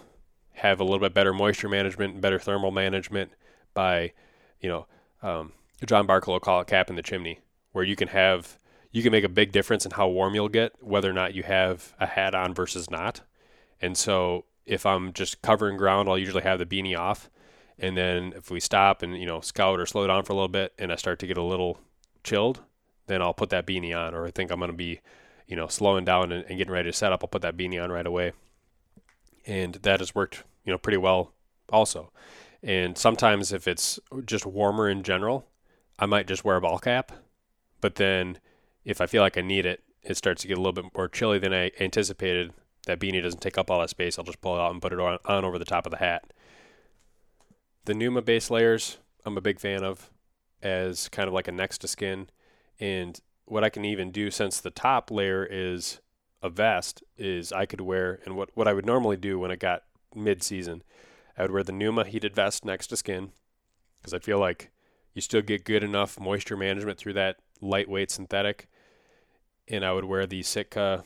have 0.54 0.80
a 0.80 0.84
little 0.84 1.00
bit 1.00 1.14
better 1.14 1.34
moisture 1.34 1.70
management 1.70 2.14
and 2.14 2.22
better 2.22 2.40
thermal 2.40 2.72
management 2.72 3.32
by, 3.74 4.12
you 4.60 4.70
know, 4.70 4.88
um, 5.22 5.54
John 5.86 6.06
Barklow 6.06 6.28
will 6.28 6.40
call 6.40 6.62
it 6.62 6.68
cap 6.68 6.90
in 6.90 6.96
the 6.96 7.02
chimney, 7.02 7.40
where 7.72 7.84
you 7.84 7.96
can 7.96 8.10
have 8.10 8.60
you 8.92 9.04
can 9.04 9.12
make 9.12 9.24
a 9.24 9.30
big 9.30 9.52
difference 9.52 9.86
in 9.86 9.92
how 9.92 10.08
warm 10.08 10.34
you'll 10.34 10.50
get, 10.50 10.74
whether 10.82 11.10
or 11.10 11.14
not 11.14 11.36
you 11.36 11.44
have 11.44 11.94
a 12.00 12.08
hat 12.08 12.34
on 12.34 12.54
versus 12.54 12.90
not. 12.90 13.22
And 13.82 13.96
so 13.96 14.46
if 14.66 14.86
I'm 14.86 15.14
just 15.14 15.42
covering 15.42 15.78
ground, 15.78 16.10
I'll 16.10 16.18
usually 16.18 16.44
have 16.44 16.60
the 16.60 16.66
beanie 16.66 16.98
off. 16.98 17.30
And 17.78 17.96
then 17.96 18.34
if 18.36 18.52
we 18.52 18.60
stop 18.60 19.04
and, 19.04 19.18
you 19.18 19.26
know, 19.26 19.42
scout 19.42 19.80
or 19.80 19.86
slow 19.86 20.08
down 20.08 20.24
for 20.24 20.34
a 20.34 20.36
little 20.36 20.48
bit 20.48 20.74
and 20.78 20.92
I 20.92 20.96
start 20.96 21.20
to 21.20 21.28
get 21.28 21.38
a 21.38 21.44
little 21.44 21.80
chilled, 22.24 22.62
then 23.08 23.22
I'll 23.22 23.34
put 23.34 23.52
that 23.52 23.66
beanie 23.66 23.96
on. 23.96 24.14
Or 24.14 24.26
I 24.26 24.32
think 24.32 24.52
I'm 24.52 24.60
going 24.60 24.72
to 24.72 24.78
be, 24.78 25.02
you 25.50 25.56
know, 25.56 25.68
slowing 25.68 26.06
down 26.06 26.32
and, 26.32 26.46
and 26.48 26.58
getting 26.58 26.72
ready 26.72 26.90
to 26.90 26.96
set 26.96 27.12
up, 27.12 27.24
I'll 27.24 27.28
put 27.28 27.42
that 27.42 27.58
beanie 27.58 27.84
on 27.84 27.92
right 27.92 28.06
away. 28.06 28.34
And 29.48 29.74
that 29.76 30.00
has 30.00 30.14
worked, 30.14 30.44
you 30.64 30.72
know, 30.72 30.78
pretty 30.78 30.98
well 30.98 31.34
also. 31.70 32.12
And 32.62 32.96
sometimes 32.98 33.52
if 33.52 33.68
it's 33.68 34.00
just 34.26 34.46
warmer 34.46 34.88
in 34.88 35.02
general, 35.02 35.48
I 35.98 36.06
might 36.06 36.28
just 36.28 36.46
wear 36.46 36.58
a 36.58 36.62
ball 36.62 36.78
cap. 36.78 37.12
But 37.82 37.96
then 37.96 38.38
if 38.86 39.02
I 39.02 39.08
feel 39.08 39.24
like 39.24 39.38
I 39.38 39.42
need 39.42 39.66
it, 39.66 39.82
it 40.04 40.18
starts 40.18 40.44
to 40.44 40.48
get 40.48 40.58
a 40.58 40.62
little 40.62 40.84
bit 40.84 40.96
more 40.96 41.08
chilly 41.08 41.40
than 41.40 41.54
I 41.54 41.72
anticipated. 41.80 42.54
That 42.86 43.00
beanie 43.00 43.22
doesn't 43.22 43.42
take 43.42 43.58
up 43.58 43.72
all 43.72 43.80
that 43.80 43.90
space. 43.90 44.20
I'll 44.20 44.26
just 44.26 44.42
pull 44.42 44.56
it 44.56 44.62
out 44.62 44.72
and 44.72 44.82
put 44.82 44.94
it 44.94 45.00
on, 45.00 45.18
on 45.26 45.46
over 45.46 45.58
the 45.58 45.66
top 45.66 45.88
of 45.88 45.92
the 45.92 45.98
hat. 45.98 46.32
The 47.86 47.96
Numa 47.96 48.22
base 48.22 48.52
layers, 48.52 49.00
I'm 49.26 49.38
a 49.38 49.42
big 49.42 49.60
fan 49.60 49.84
of 49.84 50.12
as 50.62 51.10
kind 51.10 51.28
of 51.28 51.34
like 51.34 51.48
a 51.48 51.52
next 51.52 51.80
to 51.80 51.88
skin. 51.88 52.30
And 52.80 53.20
what 53.50 53.64
I 53.64 53.70
can 53.70 53.84
even 53.84 54.12
do 54.12 54.32
since 54.32 54.60
the 54.60 54.70
top 54.70 55.10
layer 55.12 55.46
is 55.50 56.00
a 56.42 56.50
vest 56.50 57.04
is 57.18 57.52
I 57.52 57.66
could 57.66 57.82
wear, 57.82 58.20
and 58.26 58.36
what, 58.36 58.50
what 58.54 58.68
I 58.68 58.74
would 58.74 58.86
normally 58.86 59.18
do 59.18 59.40
when 59.40 59.52
it 59.52 59.60
got 59.60 59.84
mid 60.16 60.44
season, 60.44 60.84
I 61.38 61.42
would 61.42 61.52
wear 61.52 61.64
the 61.64 61.72
Numa 61.72 62.06
heated 62.06 62.36
vest 62.36 62.64
next 62.64 62.88
to 62.88 62.98
skin 62.98 63.32
because 64.00 64.14
I 64.14 64.20
feel 64.20 64.40
like 64.40 64.72
you 65.14 65.22
still 65.22 65.42
get 65.42 65.66
good 65.66 65.84
enough 65.84 66.20
moisture 66.20 66.58
management 66.58 66.98
through 66.98 67.14
that 67.14 67.38
lightweight 67.62 68.12
synthetic. 68.12 68.68
And 69.68 69.84
I 69.84 69.94
would 69.94 70.06
wear 70.06 70.26
the 70.26 70.44
Sitka 70.44 71.04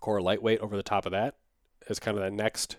Core 0.00 0.20
lightweight 0.20 0.60
over 0.60 0.76
the 0.76 0.82
top 0.82 1.06
of 1.06 1.12
that 1.12 1.36
as 1.88 1.98
kind 1.98 2.16
of 2.16 2.22
that 2.22 2.32
next 2.32 2.76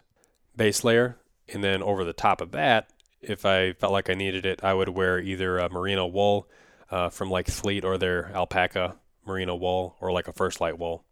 base 0.55 0.83
layer. 0.83 1.17
And 1.49 1.63
then 1.63 1.83
over 1.83 2.03
the 2.03 2.13
top 2.13 2.41
of 2.41 2.51
that, 2.51 2.89
if 3.21 3.45
I 3.45 3.73
felt 3.73 3.91
like 3.91 4.09
I 4.09 4.13
needed 4.13 4.45
it, 4.45 4.63
I 4.63 4.73
would 4.73 4.89
wear 4.89 5.19
either 5.19 5.57
a 5.57 5.69
merino 5.69 6.07
wool 6.07 6.47
uh, 6.91 7.09
from 7.09 7.31
like 7.31 7.47
Fleet 7.47 7.83
or 7.83 7.97
their 7.97 8.31
alpaca 8.35 8.97
merino 9.25 9.55
wool 9.55 9.95
or 9.99 10.11
like 10.11 10.27
a 10.27 10.33
First 10.33 10.61
Lite 10.61 10.77
wool. 10.77 11.03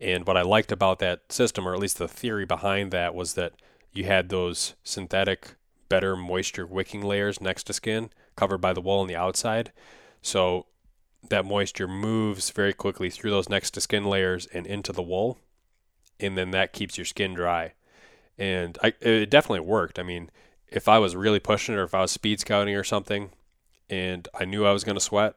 And 0.00 0.26
what 0.26 0.36
I 0.36 0.42
liked 0.42 0.70
about 0.70 1.00
that 1.00 1.32
system, 1.32 1.66
or 1.66 1.74
at 1.74 1.80
least 1.80 1.98
the 1.98 2.06
theory 2.06 2.44
behind 2.44 2.92
that, 2.92 3.14
was 3.14 3.34
that 3.34 3.54
you 3.92 4.04
had 4.04 4.28
those 4.28 4.74
synthetic, 4.84 5.56
better 5.88 6.14
moisture 6.14 6.66
wicking 6.66 7.02
layers 7.02 7.40
next 7.40 7.64
to 7.64 7.72
skin 7.72 8.10
covered 8.36 8.58
by 8.58 8.72
the 8.72 8.80
wool 8.80 9.00
on 9.00 9.08
the 9.08 9.16
outside. 9.16 9.72
So 10.22 10.66
that 11.30 11.44
moisture 11.44 11.88
moves 11.88 12.50
very 12.50 12.72
quickly 12.72 13.10
through 13.10 13.32
those 13.32 13.48
next 13.48 13.72
to 13.72 13.80
skin 13.80 14.04
layers 14.04 14.46
and 14.46 14.66
into 14.66 14.92
the 14.92 15.02
wool. 15.02 15.38
And 16.20 16.38
then 16.38 16.52
that 16.52 16.72
keeps 16.72 16.96
your 16.96 17.04
skin 17.04 17.34
dry. 17.34 17.72
And 18.36 18.78
I, 18.82 18.92
it 19.00 19.30
definitely 19.30 19.60
worked. 19.60 19.98
I 19.98 20.04
mean, 20.04 20.30
if 20.68 20.86
I 20.86 20.98
was 20.98 21.16
really 21.16 21.40
pushing 21.40 21.74
it 21.74 21.78
or 21.78 21.84
if 21.84 21.94
I 21.94 22.02
was 22.02 22.12
speed 22.12 22.38
scouting 22.38 22.76
or 22.76 22.84
something 22.84 23.30
and 23.90 24.28
I 24.38 24.44
knew 24.44 24.64
I 24.64 24.72
was 24.72 24.84
going 24.84 24.96
to 24.96 25.00
sweat, 25.00 25.34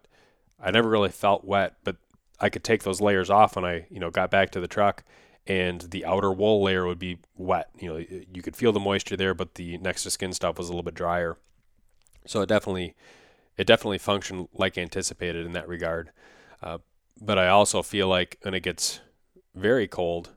I 0.60 0.72
never 0.72 0.90
really 0.90 1.10
felt 1.10 1.46
wet, 1.46 1.76
but 1.84 1.98
I 2.40 2.50
could 2.50 2.64
take 2.64 2.84
those 2.84 3.02
layers 3.02 3.30
off 3.30 3.56
when 3.56 3.66
I, 3.66 3.86
you 3.90 4.00
know, 4.00 4.10
got 4.10 4.32
back 4.32 4.52
to 4.52 4.60
the 4.60 4.68
truck 4.68 5.04
and 5.48 5.82
the 5.82 6.06
outer 6.06 6.32
wool 6.32 6.64
layer 6.64 6.86
would 6.86 7.00
be 7.00 7.18
wet. 7.36 7.70
You 7.80 7.90
know, 7.90 7.98
you 7.98 8.42
could 8.42 8.56
feel 8.56 8.72
the 8.72 8.80
moisture 8.80 9.18
there, 9.18 9.34
but 9.34 9.56
the 9.56 9.78
next 9.80 10.04
to 10.04 10.12
skin 10.12 10.34
stuff 10.34 10.58
was 10.58 10.68
a 10.68 10.72
little 10.72 10.84
bit 10.84 10.94
drier. 10.94 11.38
So 12.26 12.42
it 12.42 12.50
definitely 12.50 12.96
it 13.58 13.68
definitely 13.68 13.98
functioned 13.98 14.48
like 14.54 14.78
anticipated 14.78 15.46
in 15.46 15.54
that 15.54 15.68
regard. 15.68 16.12
Uh, 16.62 16.80
but 17.20 17.38
I 17.38 17.48
also 17.48 17.82
feel 17.82 18.08
like 18.08 18.38
when 18.44 18.54
it 18.54 18.64
gets 18.64 19.02
very 19.56 19.88
cold, 19.88 20.32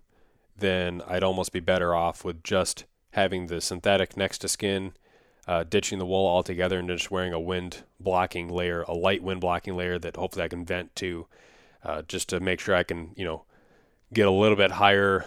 then 0.57 1.03
I'd 1.07 1.23
almost 1.23 1.53
be 1.53 1.61
better 1.61 1.95
off 1.95 2.25
with 2.25 2.43
just 2.43 2.85
having 3.13 3.47
the 3.47 3.61
synthetic 3.61 4.17
next 4.17 4.39
to 4.39 4.49
skin, 4.49 4.93
uh, 5.47 5.65
ditching 5.65 5.99
the 5.99 6.07
wool 6.07 6.27
altogether, 6.27 6.79
and 6.79 6.89
just 6.89 7.11
wearing 7.11 7.33
a 7.33 7.41
wind 7.41 7.85
blocking 8.01 8.49
layer, 8.49 8.83
a 8.83 8.95
light 8.95 9.23
wind 9.23 9.41
blocking 9.41 9.77
layer 9.77 9.99
that 9.99 10.17
hopefully 10.17 10.45
I 10.45 10.49
can 10.49 10.65
vent 10.65 10.95
to, 10.97 11.27
uh, 11.85 12.03
just 12.03 12.29
to 12.31 12.41
make 12.41 12.61
sure 12.61 12.75
I 12.75 12.83
can, 12.83 13.13
you 13.17 13.25
know, 13.25 13.45
get 14.13 14.27
a 14.27 14.31
little 14.31 14.57
bit 14.57 14.73
higher 14.73 15.27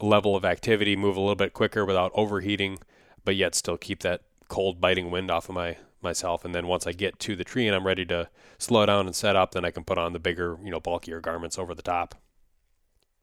level 0.00 0.36
of 0.36 0.44
activity, 0.44 0.96
move 0.96 1.16
a 1.16 1.20
little 1.20 1.34
bit 1.34 1.52
quicker 1.52 1.84
without 1.84 2.12
overheating, 2.14 2.78
but 3.24 3.36
yet 3.36 3.54
still 3.54 3.76
keep 3.76 4.00
that 4.00 4.22
cold 4.48 4.80
biting 4.80 5.10
wind 5.10 5.30
off 5.30 5.48
of 5.48 5.54
my 5.54 5.76
myself. 6.02 6.44
And 6.44 6.54
then 6.54 6.66
once 6.66 6.86
I 6.86 6.92
get 6.92 7.18
to 7.20 7.34
the 7.34 7.44
tree 7.44 7.66
and 7.66 7.74
I'm 7.74 7.86
ready 7.86 8.04
to 8.06 8.28
slow 8.58 8.84
down 8.84 9.06
and 9.06 9.16
set 9.16 9.36
up, 9.36 9.52
then 9.52 9.64
I 9.64 9.70
can 9.70 9.84
put 9.84 9.98
on 9.98 10.12
the 10.12 10.18
bigger, 10.18 10.58
you 10.62 10.70
know, 10.70 10.78
bulkier 10.80 11.20
garments 11.20 11.58
over 11.58 11.74
the 11.74 11.82
top. 11.82 12.14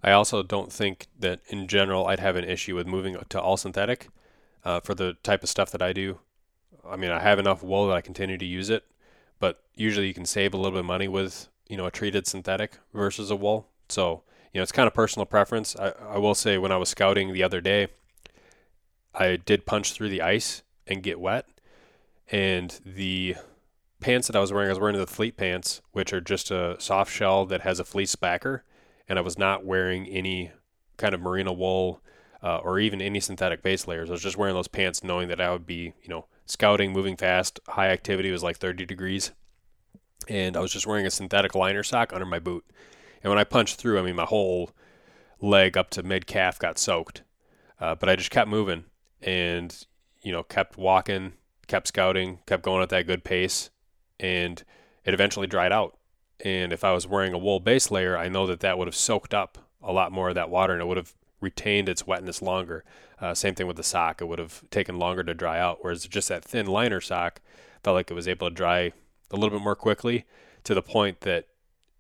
I 0.04 0.12
also 0.12 0.41
don't 0.41 0.73
think 0.73 1.08
that 1.19 1.41
in 1.47 1.67
general 1.67 2.08
I'd 2.08 2.19
have 2.19 2.36
an 2.36 2.43
issue 2.43 2.75
with 2.75 2.88
moving 2.88 3.15
to 3.30 3.39
all 3.39 3.56
synthetic 3.56 4.10
uh, 4.65 4.80
for 4.80 4.95
the 4.95 5.13
type 5.21 5.43
of 5.43 5.49
stuff 5.49 5.71
that 5.71 5.82
I 5.82 5.93
do. 5.93 6.19
I 6.88 6.96
mean, 6.96 7.12
I 7.12 7.20
have 7.20 7.39
enough 7.39 7.63
wool 7.63 7.88
that 7.88 7.96
I 7.96 8.02
continue 8.02 8.38
to 8.38 8.46
use 8.46 8.70
it, 8.70 8.84
but 9.39 9.63
usually 9.76 10.08
you 10.08 10.13
can 10.13 10.26
save 10.26 10.54
a 10.54 10.58
little 10.58 10.72
bit 10.72 10.80
of 10.80 10.86
money 10.86 11.08
with, 11.08 11.48
you 11.67 11.78
know, 11.78 11.86
a 11.86 11.91
treated 11.91 12.28
synthetic 12.28 12.78
versus 12.94 13.32
a 13.32 13.36
wool. 13.36 13.67
So, 13.89 14.24
you 14.54 14.60
know, 14.60 14.63
it's 14.63 14.72
kind 14.72 14.88
of 14.88 14.94
personal 14.94 15.26
preference. 15.26 15.76
I, 15.76 15.94
I 16.10 16.17
will 16.17 16.36
say 16.36 16.58
when 16.58 16.72
I 16.72 16.78
was 16.78 16.89
scouting 16.89 17.34
the 17.34 17.44
other 17.44 17.62
day, 17.62 17.88
I 19.13 19.36
did 19.36 19.65
punch 19.65 19.94
through 19.94 20.10
the 20.10 20.22
ice 20.22 20.63
and 20.88 21.04
get 21.04 21.20
wet 21.20 21.46
and 22.32 22.80
the 22.86 23.36
pants 24.00 24.28
that 24.28 24.36
I 24.36 24.39
was 24.39 24.52
wearing, 24.52 24.70
I 24.70 24.72
was 24.72 24.80
wearing 24.80 24.98
the 24.98 25.06
Fleet 25.06 25.36
pants, 25.36 25.82
which 25.91 26.13
are 26.13 26.22
just 26.22 26.50
a 26.50 26.78
soft 26.80 27.12
shell 27.12 27.46
that 27.48 27.62
has 27.62 27.80
a 27.80 27.84
fleece 27.84 28.15
backer, 28.15 28.63
and 29.08 29.20
I 29.20 29.22
was 29.22 29.38
not 29.38 29.65
wearing 29.65 30.08
any 30.08 30.52
kind 30.98 31.13
of 31.13 31.22
merino 31.22 31.52
wool 31.52 32.02
uh, 32.41 32.58
or 32.58 32.80
even 32.80 33.02
any 33.02 33.20
synthetic 33.20 33.62
base 33.62 33.88
layers. 33.88 34.10
I 34.10 34.13
was 34.13 34.24
just 34.24 34.38
wearing 34.38 34.56
those 34.56 34.70
pants, 34.70 35.04
knowing 35.04 35.28
that 35.28 35.41
I 35.41 35.52
would 35.52 35.67
be, 35.67 35.94
you 36.02 36.10
know, 36.10 36.26
scouting, 36.52 36.92
moving 36.92 37.16
fast. 37.16 37.60
High 37.68 37.90
activity 37.90 38.32
was 38.32 38.44
like 38.44 38.58
30 38.58 38.86
degrees, 38.86 39.32
and 40.28 40.58
I 40.58 40.60
was 40.60 40.72
just 40.72 40.88
wearing 40.88 41.06
a 41.06 41.12
synthetic 41.12 41.56
liner 41.56 41.84
sock 41.84 42.14
under 42.14 42.26
my 42.26 42.40
boot. 42.40 42.66
And 43.24 43.30
when 43.30 43.40
I 43.40 43.44
punched 43.44 43.78
through, 43.78 44.00
I 44.00 44.02
mean, 44.02 44.16
my 44.16 44.26
whole 44.26 44.72
leg 45.40 45.78
up 45.78 45.90
to 45.92 46.04
mid 46.04 46.28
calf 46.28 46.60
got 46.60 46.78
soaked, 46.78 47.24
uh, 47.80 47.96
but 47.96 48.10
I 48.10 48.16
just 48.16 48.32
kept 48.32 48.50
moving 48.50 48.86
and 49.22 49.86
you 50.24 50.32
know 50.32 50.44
kept 50.44 50.78
walking 50.78 51.34
kept 51.72 51.88
scouting, 51.88 52.40
kept 52.46 52.64
going 52.64 52.84
at 52.84 52.90
that 52.90 53.08
good 53.08 53.24
pace, 53.24 53.70
and 54.20 54.62
it 55.06 55.14
eventually 55.14 55.48
dried 55.48 55.72
out. 55.72 55.98
And 56.44 56.74
if 56.74 56.84
I 56.84 56.92
was 56.92 57.08
wearing 57.08 57.34
a 57.34 57.38
wool 57.38 57.62
base 57.62 57.90
layer, 57.90 58.18
I 58.18 58.28
know 58.28 58.46
that 58.48 58.60
that 58.60 58.78
would 58.78 58.90
have 58.90 58.96
soaked 58.96 59.34
up 59.34 59.58
a 59.82 59.94
lot 59.94 60.12
more 60.12 60.30
of 60.30 60.36
that 60.36 60.50
water 60.50 60.74
and 60.74 60.82
it 60.82 60.86
would 60.86 60.98
have 60.98 61.14
retained 61.40 61.88
its 61.88 62.06
wetness 62.06 62.42
longer. 62.42 62.84
Uh, 63.21 63.34
same 63.34 63.55
thing 63.55 63.67
with 63.67 63.77
the 63.77 63.84
sock; 63.84 64.21
it 64.21 64.25
would 64.25 64.39
have 64.39 64.63
taken 64.71 64.97
longer 64.97 65.23
to 65.23 65.34
dry 65.34 65.60
out. 65.60 65.79
Whereas 65.81 66.07
just 66.07 66.29
that 66.29 66.43
thin 66.43 66.65
liner 66.65 66.99
sock 66.99 67.39
felt 67.84 67.95
like 67.95 68.12
it 68.12 68.15
was 68.15 68.27
able 68.27 68.49
to 68.49 68.55
dry 68.55 68.91
a 69.29 69.36
little 69.36 69.57
bit 69.57 69.63
more 69.63 69.75
quickly, 69.75 70.25
to 70.63 70.73
the 70.73 70.81
point 70.81 71.21
that 71.21 71.47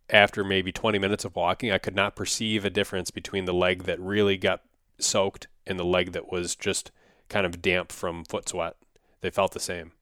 after 0.09 0.43
maybe 0.43 0.71
20 0.71 0.99
minutes 0.99 1.23
of 1.23 1.35
walking, 1.35 1.71
I 1.71 1.77
could 1.77 1.95
not 1.95 2.15
perceive 2.15 2.65
a 2.65 2.69
difference 2.69 3.11
between 3.11 3.45
the 3.45 3.53
leg 3.53 3.83
that 3.83 3.99
really 3.99 4.35
got 4.35 4.61
soaked 4.99 5.47
and 5.65 5.79
the 5.79 5.85
leg 5.85 6.11
that 6.11 6.31
was 6.31 6.55
just 6.55 6.91
kind 7.29 7.45
of 7.45 7.61
damp 7.61 7.91
from 7.91 8.25
foot 8.25 8.49
sweat 8.49 8.75
they 9.21 9.29
felt 9.29 9.53
the 9.53 9.59
same. 9.59 9.93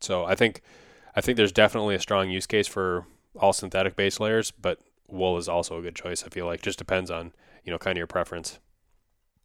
So 0.00 0.24
I 0.24 0.34
think 0.34 0.62
I 1.16 1.20
think 1.20 1.36
there's 1.36 1.52
definitely 1.52 1.94
a 1.94 2.00
strong 2.00 2.30
use 2.30 2.46
case 2.46 2.68
for 2.68 3.06
all 3.36 3.52
synthetic 3.52 3.96
base 3.96 4.20
layers, 4.20 4.50
but 4.50 4.78
wool 5.08 5.36
is 5.36 5.48
also 5.48 5.78
a 5.78 5.82
good 5.82 5.96
choice. 5.96 6.22
I 6.24 6.28
feel 6.28 6.46
like 6.46 6.62
just 6.62 6.78
depends 6.78 7.10
on 7.10 7.32
you 7.64 7.72
know 7.72 7.78
kind 7.78 7.96
of 7.96 7.98
your 7.98 8.06
preference. 8.06 8.58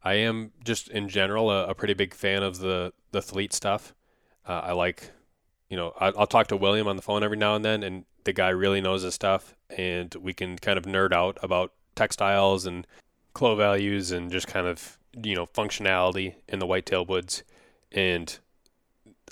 I 0.06 0.14
am 0.14 0.52
just 0.64 0.88
in 0.88 1.10
general 1.10 1.50
a, 1.50 1.68
a 1.68 1.76
pretty 1.76 1.96
big 1.96 2.14
fan 2.14 2.44
of 2.44 2.60
the 2.60 2.94
the 3.12 3.24
Fleet 3.24 3.52
stuff. 3.52 3.96
Uh, 4.48 4.62
I 4.64 4.72
like, 4.74 5.10
you 5.68 5.76
know, 5.76 5.94
I, 6.00 6.10
I'll 6.10 6.28
talk 6.28 6.48
to 6.48 6.58
William 6.58 6.88
on 6.88 6.96
the 6.96 7.02
phone 7.02 7.24
every 7.24 7.38
now 7.38 7.56
and 7.56 7.66
then, 7.66 7.82
and 7.82 8.06
the 8.24 8.34
guy 8.34 8.50
really 8.50 8.80
knows 8.80 9.02
his 9.02 9.16
stuff, 9.16 9.56
and 9.76 10.14
we 10.16 10.34
can 10.34 10.58
kind 10.58 10.78
of 10.78 10.86
nerd 10.86 11.12
out 11.12 11.40
about 11.42 11.74
textiles 11.96 12.68
and 12.68 12.86
clo 13.34 13.56
values 13.56 14.12
and 14.12 14.32
just 14.32 14.48
kind 14.48 14.68
of 14.68 15.00
you 15.24 15.36
know 15.36 15.48
functionality 15.48 16.36
in 16.48 16.60
the 16.60 16.68
whitetail 16.68 17.04
woods. 17.04 17.44
And 17.92 18.38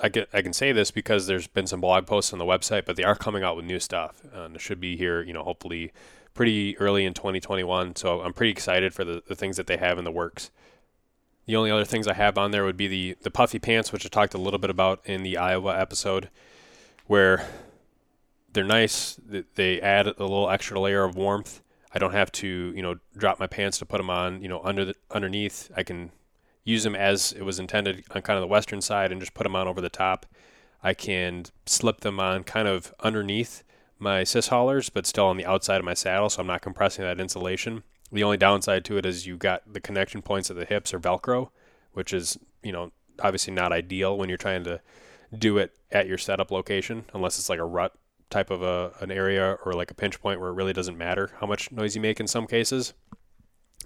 I 0.02 0.10
can 0.10 0.26
I 0.34 0.42
can 0.42 0.54
say 0.54 0.72
this 0.72 0.90
because 0.90 1.28
there's 1.28 1.48
been 1.48 1.68
some 1.68 1.82
blog 1.82 2.08
posts 2.08 2.34
on 2.34 2.40
the 2.40 2.46
website, 2.46 2.86
but 2.86 2.96
they 2.96 3.04
are 3.04 3.16
coming 3.16 3.44
out 3.44 3.56
with 3.56 3.66
new 3.66 3.80
stuff, 3.80 4.24
and 4.34 4.56
it 4.56 4.62
should 4.62 4.80
be 4.80 4.98
here. 4.98 5.22
You 5.22 5.34
know, 5.34 5.44
hopefully 5.44 5.92
pretty 6.34 6.78
early 6.78 7.06
in 7.06 7.14
2021. 7.14 7.96
So 7.96 8.22
I'm 8.22 8.34
pretty 8.34 8.52
excited 8.52 8.94
for 8.94 9.04
the, 9.04 9.24
the 9.28 9.36
things 9.36 9.58
that 9.58 9.68
they 9.68 9.78
have 9.78 9.98
in 9.98 10.04
the 10.04 10.12
works. 10.12 10.52
The 11.46 11.56
only 11.56 11.72
other 11.72 11.86
things 11.86 12.08
I 12.08 12.14
have 12.14 12.38
on 12.38 12.52
there 12.52 12.64
would 12.64 12.78
be 12.78 12.88
the 12.88 13.18
the 13.22 13.32
puffy 13.32 13.60
pants, 13.60 13.92
which 13.92 14.06
I 14.06 14.10
talked 14.10 14.34
a 14.34 14.38
little 14.38 14.60
bit 14.60 14.70
about 14.70 15.02
in 15.06 15.24
the 15.24 15.38
Iowa 15.38 15.78
episode, 15.78 16.30
where 17.08 17.46
they're 18.54 18.64
nice. 18.64 19.20
They 19.56 19.82
add 19.82 20.08
a 20.08 20.22
little 20.22 20.50
extra 20.50 20.80
layer 20.80 21.04
of 21.04 21.16
warmth. 21.16 21.62
I 21.94 22.00
don't 22.00 22.14
have 22.14 22.32
to, 22.34 22.48
you 22.48 22.82
know, 22.82 22.96
drop 23.16 23.40
my 23.40 23.48
pants 23.48 23.78
to 23.80 23.86
put 23.86 23.98
them 23.98 24.10
on, 24.10 24.42
you 24.42 24.48
know, 24.48 24.62
under 24.64 24.86
the 24.86 24.96
underneath. 25.12 25.70
I 25.76 25.84
can 25.84 26.12
use 26.64 26.84
them 26.84 26.96
as 26.96 27.34
it 27.34 27.44
was 27.44 27.60
intended 27.60 28.06
on 28.12 28.22
kind 28.22 28.38
of 28.38 28.42
the 28.42 28.48
western 28.48 28.80
side 28.80 29.12
and 29.12 29.20
just 29.20 29.34
put 29.34 29.44
them 29.44 29.56
on 29.56 29.68
over 29.68 29.82
the 29.82 29.90
top. 29.90 30.26
I 30.82 30.94
can 30.94 31.46
slip 31.66 32.02
them 32.02 32.20
on 32.20 32.44
kind 32.44 32.68
of 32.68 32.94
underneath 33.02 33.64
my 34.04 34.24
cis 34.24 34.50
haulers, 34.50 34.90
but 34.90 35.08
still 35.08 35.26
on 35.26 35.38
the 35.38 35.46
outside 35.46 35.78
of 35.78 35.86
my 35.86 35.94
saddle, 35.94 36.30
so 36.30 36.42
I'm 36.42 36.48
not 36.48 36.62
compressing 36.62 37.04
that 37.04 37.20
insulation. 37.20 37.84
The 38.12 38.24
only 38.24 38.38
downside 38.38 38.86
to 38.86 38.98
it 38.98 39.06
is 39.06 39.26
you 39.26 39.38
got 39.38 39.62
the 39.72 39.82
connection 39.82 40.22
points 40.22 40.52
at 40.52 40.58
the 40.58 40.66
hips 40.66 40.94
are 40.94 41.00
Velcro, 41.00 41.50
which 41.94 42.14
is, 42.14 42.38
you 42.62 42.72
know, 42.72 42.92
obviously 43.20 43.54
not 43.54 43.72
ideal 43.72 44.18
when 44.18 44.30
you're 44.30 44.38
trying 44.38 44.64
to 44.66 44.82
do 45.36 45.58
it 45.58 45.74
at 45.92 46.08
your 46.08 46.20
setup 46.20 46.52
location, 46.52 47.06
unless 47.14 47.40
it's 47.40 47.50
like 47.50 47.60
a 47.60 47.66
rut 47.66 47.94
type 48.30 48.52
of 48.52 48.62
a, 48.62 48.92
an 49.00 49.12
area 49.12 49.58
or 49.66 49.74
like 49.74 49.92
a 49.92 49.96
pinch 49.96 50.20
point 50.22 50.40
where 50.40 50.50
it 50.50 50.54
really 50.54 50.74
doesn't 50.74 50.98
matter 50.98 51.32
how 51.40 51.48
much 51.48 51.72
noise 51.72 51.96
you 51.96 52.02
make 52.02 52.20
in 52.20 52.28
some 52.28 52.46
cases. 52.46 52.94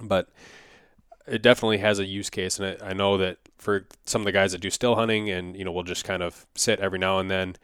But 0.01 0.30
it 1.28 1.41
definitely 1.41 1.80
has 1.80 1.99
a 1.99 2.05
use 2.05 2.30
case, 2.30 2.59
and 2.59 2.82
I 2.82 2.93
know 2.93 3.18
that 3.18 3.38
for 3.57 3.88
some 4.05 4.22
of 4.22 4.26
the 4.26 4.32
guys 4.32 4.53
that 4.53 4.61
do 4.61 4.70
still 4.70 4.95
hunting 4.95 5.30
and 5.30 5.57
you 5.57 5.65
know 5.65 5.72
we'll 5.72 5.84
just 5.84 6.05
kind 6.05 6.24
of 6.24 6.45
sit 6.55 6.80
every 6.80 6.99
now 6.99 7.20
and 7.20 7.30
then, 7.30 7.55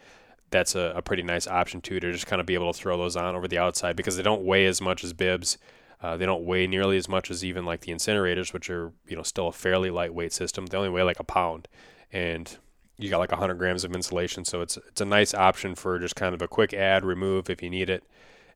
that's 0.53 0.75
a, 0.75 0.93
a 0.95 1.01
pretty 1.01 1.23
nice 1.23 1.47
option 1.47 1.81
too 1.81 1.99
to 1.99 2.11
just 2.11 2.27
kind 2.27 2.39
of 2.39 2.45
be 2.45 2.53
able 2.53 2.71
to 2.71 2.79
throw 2.79 2.95
those 2.95 3.17
on 3.17 3.35
over 3.35 3.47
the 3.47 3.57
outside 3.57 3.95
because 3.95 4.15
they 4.15 4.23
don't 4.23 4.45
weigh 4.45 4.65
as 4.65 4.79
much 4.79 5.03
as 5.03 5.11
bibs. 5.11 5.57
Uh, 6.01 6.15
they 6.15 6.25
don't 6.25 6.45
weigh 6.45 6.67
nearly 6.67 6.95
as 6.97 7.09
much 7.09 7.31
as 7.31 7.43
even 7.43 7.65
like 7.65 7.81
the 7.81 7.91
incinerators, 7.91 8.53
which 8.53 8.69
are 8.69 8.93
you 9.07 9.15
know 9.15 9.23
still 9.23 9.47
a 9.47 9.51
fairly 9.51 9.89
lightweight 9.89 10.31
system. 10.31 10.65
They 10.65 10.77
only 10.77 10.89
weigh 10.89 11.03
like 11.03 11.19
a 11.19 11.23
pound, 11.23 11.67
and 12.11 12.55
you 12.97 13.09
got 13.09 13.19
like 13.19 13.31
100 13.31 13.55
grams 13.55 13.83
of 13.83 13.93
insulation, 13.95 14.45
so 14.45 14.61
it's 14.61 14.77
it's 14.77 15.01
a 15.01 15.05
nice 15.05 15.33
option 15.33 15.75
for 15.75 15.97
just 15.99 16.15
kind 16.15 16.35
of 16.35 16.41
a 16.41 16.47
quick 16.47 16.73
add 16.73 17.03
remove 17.03 17.49
if 17.49 17.63
you 17.63 17.69
need 17.69 17.89
it, 17.89 18.03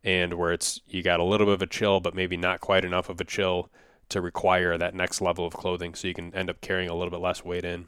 and 0.04 0.36
where 0.36 0.54
it's 0.54 0.82
you 0.88 1.02
got 1.02 1.20
a 1.20 1.24
little 1.24 1.48
bit 1.48 1.54
of 1.56 1.62
a 1.62 1.68
chill, 1.68 2.00
but 2.00 2.16
maybe 2.16 2.38
not 2.38 2.62
quite 2.62 2.86
enough 2.86 3.10
of 3.10 3.20
a 3.20 3.26
chill 3.26 3.70
to 4.10 4.22
require 4.22 4.78
that 4.78 4.94
next 4.94 5.22
level 5.22 5.46
of 5.46 5.54
clothing, 5.54 5.96
so 5.96 6.08
you 6.08 6.14
can 6.14 6.34
end 6.36 6.50
up 6.50 6.62
carrying 6.62 6.90
a 6.90 6.96
little 6.96 7.12
bit 7.12 7.22
less 7.22 7.44
weight 7.44 7.66
in. 7.66 7.88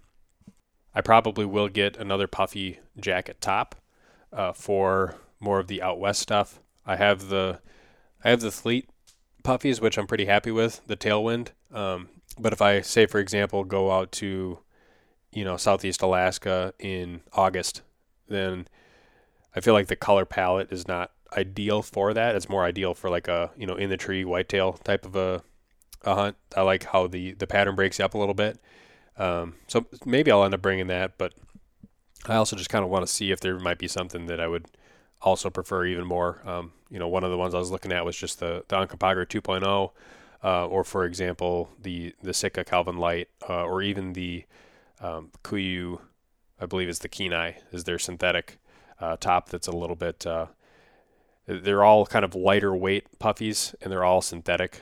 I 0.95 1.01
probably 1.01 1.45
will 1.45 1.70
get 1.70 1.97
another 1.97 2.28
puffy 2.28 2.80
jacket 2.99 3.39
top 3.39 3.76
uh, 4.32 4.53
for 4.53 5.15
more 5.39 5.59
of 5.59 5.67
the 5.67 5.82
out 5.82 5.99
west 5.99 6.21
stuff. 6.21 6.59
I 6.86 6.95
have 6.95 7.30
the 7.30 7.59
I 8.23 8.30
have 8.30 8.41
the 8.41 8.51
Fleet 8.51 8.89
puffies, 9.43 9.82
which 9.82 9.97
I'm 9.97 10.07
pretty 10.07 10.25
happy 10.25 10.51
with 10.51 10.82
the 10.88 10.97
tailwind. 10.97 11.49
Um, 11.71 12.09
but 12.38 12.53
if 12.53 12.61
I 12.61 12.82
say, 12.82 13.05
for 13.05 13.19
example, 13.19 13.63
go 13.63 13.91
out 13.91 14.11
to 14.13 14.59
you 15.32 15.43
know 15.43 15.57
southeast 15.57 16.01
Alaska 16.01 16.73
in 16.80 17.21
August, 17.34 17.82
then 18.27 18.67
I 19.55 19.61
feel 19.61 19.73
like 19.73 19.88
the 19.88 19.95
color 19.95 20.25
palette 20.25 20.71
is 20.71 20.88
not 20.88 21.11
ideal 21.36 21.82
for 21.82 22.13
that. 22.13 22.36
It's 22.36 22.49
more 22.49 22.63
ideal 22.63 22.93
for 22.93 23.09
like 23.09 23.27
a 23.27 23.51
you 23.57 23.67
know 23.67 23.75
in 23.75 23.89
the 23.89 23.97
tree 23.97 24.25
whitetail 24.25 24.73
type 24.73 25.05
of 25.05 25.15
a, 25.15 25.43
a 26.03 26.15
hunt. 26.15 26.38
I 26.55 26.61
like 26.61 26.86
how 26.86 27.07
the 27.07 27.34
the 27.34 27.47
pattern 27.47 27.75
breaks 27.75 27.99
up 27.99 28.13
a 28.13 28.17
little 28.17 28.34
bit. 28.34 28.59
Um, 29.17 29.55
so 29.67 29.86
maybe 30.05 30.32
I'll 30.32 30.45
end 30.45 30.53
up 30.53 30.61
bringing 30.61 30.88
that, 30.88 31.17
but 31.17 31.34
I 32.26 32.36
also 32.36 32.55
just 32.55 32.70
kind 32.70 32.84
of 32.84 32.89
want 32.89 33.05
to 33.05 33.11
see 33.11 33.32
if 33.32 33.39
there 33.39 33.57
might 33.59 33.78
be 33.78 33.88
something 33.88 34.26
that 34.26 34.39
I 34.39 34.47
would 34.47 34.65
also 35.22 35.49
prefer 35.49 35.86
even 35.86 36.05
more. 36.05 36.41
Um, 36.45 36.72
you 36.89 36.99
know, 36.99 37.07
one 37.07 37.24
of 37.24 37.32
the 37.32 37.38
ones 37.38 37.53
I 37.53 37.59
was 37.59 37.72
looking 37.72 37.91
at 37.91 38.05
was 38.05 38.17
just 38.17 38.39
the 38.39 38.63
the 38.67 38.76
Uncompahgre 38.76 39.26
2.0, 39.26 39.91
uh, 40.43 40.67
or 40.67 40.84
for 40.84 41.05
example 41.05 41.70
the 41.82 42.13
the 42.22 42.34
Sitka 42.34 42.63
Kelvin 42.63 42.97
Lite, 42.97 43.30
uh, 43.47 43.63
or 43.63 43.82
even 43.82 44.13
the 44.13 44.45
um, 45.01 45.32
KUIU, 45.43 45.99
I 46.59 46.65
believe 46.65 46.89
is 46.89 46.99
the 46.99 47.09
Kenai 47.09 47.53
is 47.72 47.86
their 47.86 47.99
synthetic 47.99 48.59
uh, 48.99 49.17
top 49.17 49.49
that's 49.49 49.67
a 49.67 49.76
little 49.76 49.95
bit. 49.95 50.26
Uh, 50.26 50.47
they're 51.45 51.84
all 51.84 52.05
kind 52.05 52.26
of 52.26 52.36
lighter 52.36 52.76
weight 52.76 53.07
puffies, 53.20 53.74
and 53.82 53.91
they're 53.91 54.03
all 54.03 54.22
synthetic, 54.22 54.82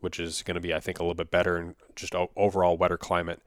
which 0.00 0.20
is 0.20 0.42
going 0.42 0.56
to 0.56 0.60
be 0.60 0.74
I 0.74 0.80
think 0.80 0.98
a 0.98 1.02
little 1.02 1.14
bit 1.14 1.30
better 1.30 1.58
in 1.58 1.74
just 1.96 2.14
overall 2.36 2.76
wetter 2.76 2.98
climate. 2.98 3.40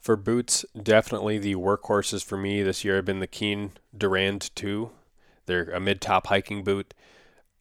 For 0.00 0.16
boots, 0.16 0.64
definitely 0.80 1.38
the 1.38 1.56
workhorses 1.56 2.24
for 2.24 2.36
me 2.36 2.62
this 2.62 2.84
year 2.84 2.96
have 2.96 3.04
been 3.04 3.20
the 3.20 3.26
Keen 3.26 3.72
Durand 3.96 4.50
2. 4.54 4.90
They're 5.46 5.70
a 5.70 5.80
mid 5.80 6.00
top 6.00 6.28
hiking 6.28 6.62
boot. 6.62 6.94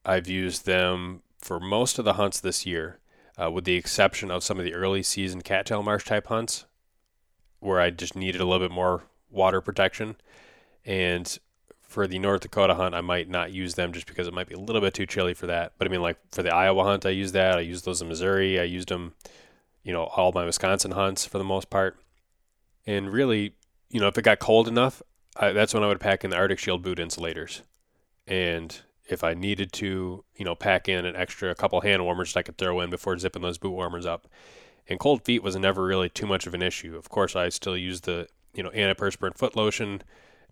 I've 0.06 0.28
used 0.28 0.66
them 0.66 1.22
for 1.40 1.60
most 1.60 1.98
of 1.98 2.06
the 2.06 2.14
hunts 2.14 2.40
this 2.40 2.66
year, 2.66 3.00
uh, 3.42 3.50
with 3.50 3.66
the 3.66 3.76
exception 3.76 4.30
of 4.30 4.44
some 4.44 4.60
of 4.60 4.66
the 4.66 4.74
early 4.74 5.02
season 5.02 5.42
cattail 5.42 5.82
marsh 5.82 6.06
type 6.06 6.28
hunts, 6.28 6.66
where 7.60 7.80
I 7.80 7.90
just 7.90 8.16
needed 8.16 8.42
a 8.42 8.46
little 8.46 8.68
bit 8.68 8.74
more 8.74 9.04
water 9.32 9.62
protection. 9.62 10.16
And 10.86 11.38
for 11.82 12.08
the 12.08 12.20
North 12.20 12.42
Dakota 12.42 12.76
hunt, 12.76 12.94
I 12.94 13.02
might 13.02 13.30
not 13.30 13.54
use 13.54 13.76
them 13.76 13.94
just 13.94 14.06
because 14.06 14.28
it 14.28 14.34
might 14.34 14.48
be 14.48 14.56
a 14.56 14.60
little 14.60 14.82
bit 14.82 14.94
too 14.94 15.06
chilly 15.06 15.34
for 15.34 15.48
that. 15.48 15.74
But 15.78 15.88
I 15.88 15.92
mean, 15.92 16.02
like 16.02 16.18
for 16.32 16.44
the 16.44 16.54
Iowa 16.54 16.84
hunt, 16.84 17.06
I 17.06 17.10
used 17.10 17.34
that. 17.34 17.58
I 17.58 17.62
used 17.62 17.86
those 17.86 18.02
in 18.02 18.08
Missouri. 18.08 18.60
I 18.60 18.64
used 18.64 18.90
them, 18.90 19.14
you 19.84 19.94
know, 19.94 20.04
all 20.04 20.32
my 20.32 20.46
Wisconsin 20.46 20.92
hunts 20.92 21.26
for 21.26 21.38
the 21.38 21.44
most 21.44 21.70
part. 21.70 21.98
And 22.86 23.12
really, 23.12 23.56
you 23.90 24.00
know, 24.00 24.08
if 24.08 24.18
it 24.18 24.24
got 24.24 24.40
cold 24.40 24.68
enough, 24.68 25.02
I, 25.38 25.52
that's 25.52 25.74
when 25.74 25.84
I 25.84 25.88
would 25.88 26.00
pack 26.00 26.24
in 26.24 26.30
the 26.30 26.38
Arctic 26.38 26.60
Shield 26.60 26.84
boot 26.84 27.00
insulators. 27.00 27.62
And 28.28 28.80
if 29.08 29.24
I 29.24 29.34
needed 29.34 29.72
to, 29.74 30.24
you 30.36 30.46
know, 30.46 30.56
pack 30.56 30.90
in 30.90 31.06
an 31.06 31.16
extra 31.16 31.54
couple 31.56 31.82
hand 31.82 32.04
warmers 32.04 32.34
that 32.34 32.40
I 32.40 32.44
could 32.44 32.58
throw 32.58 32.82
in 32.82 32.90
before 32.90 33.18
zipping 33.18 33.42
those 33.42 33.58
boot 33.58 33.72
warmers 33.72 34.06
up. 34.06 34.28
And 34.88 35.00
cold 35.00 35.26
feet 35.26 35.44
was 35.44 35.56
never 35.56 35.84
really 35.84 36.10
too 36.10 36.28
much 36.28 36.46
of 36.48 36.54
an 36.54 36.62
issue. 36.62 36.96
Of 36.96 37.10
course, 37.10 37.36
I 37.36 37.50
still 37.50 37.78
use 37.78 38.02
the, 38.02 38.28
you 38.54 38.64
know, 38.64 38.70
antiperspirant 38.70 39.38
foot 39.38 39.56
lotion, 39.56 40.04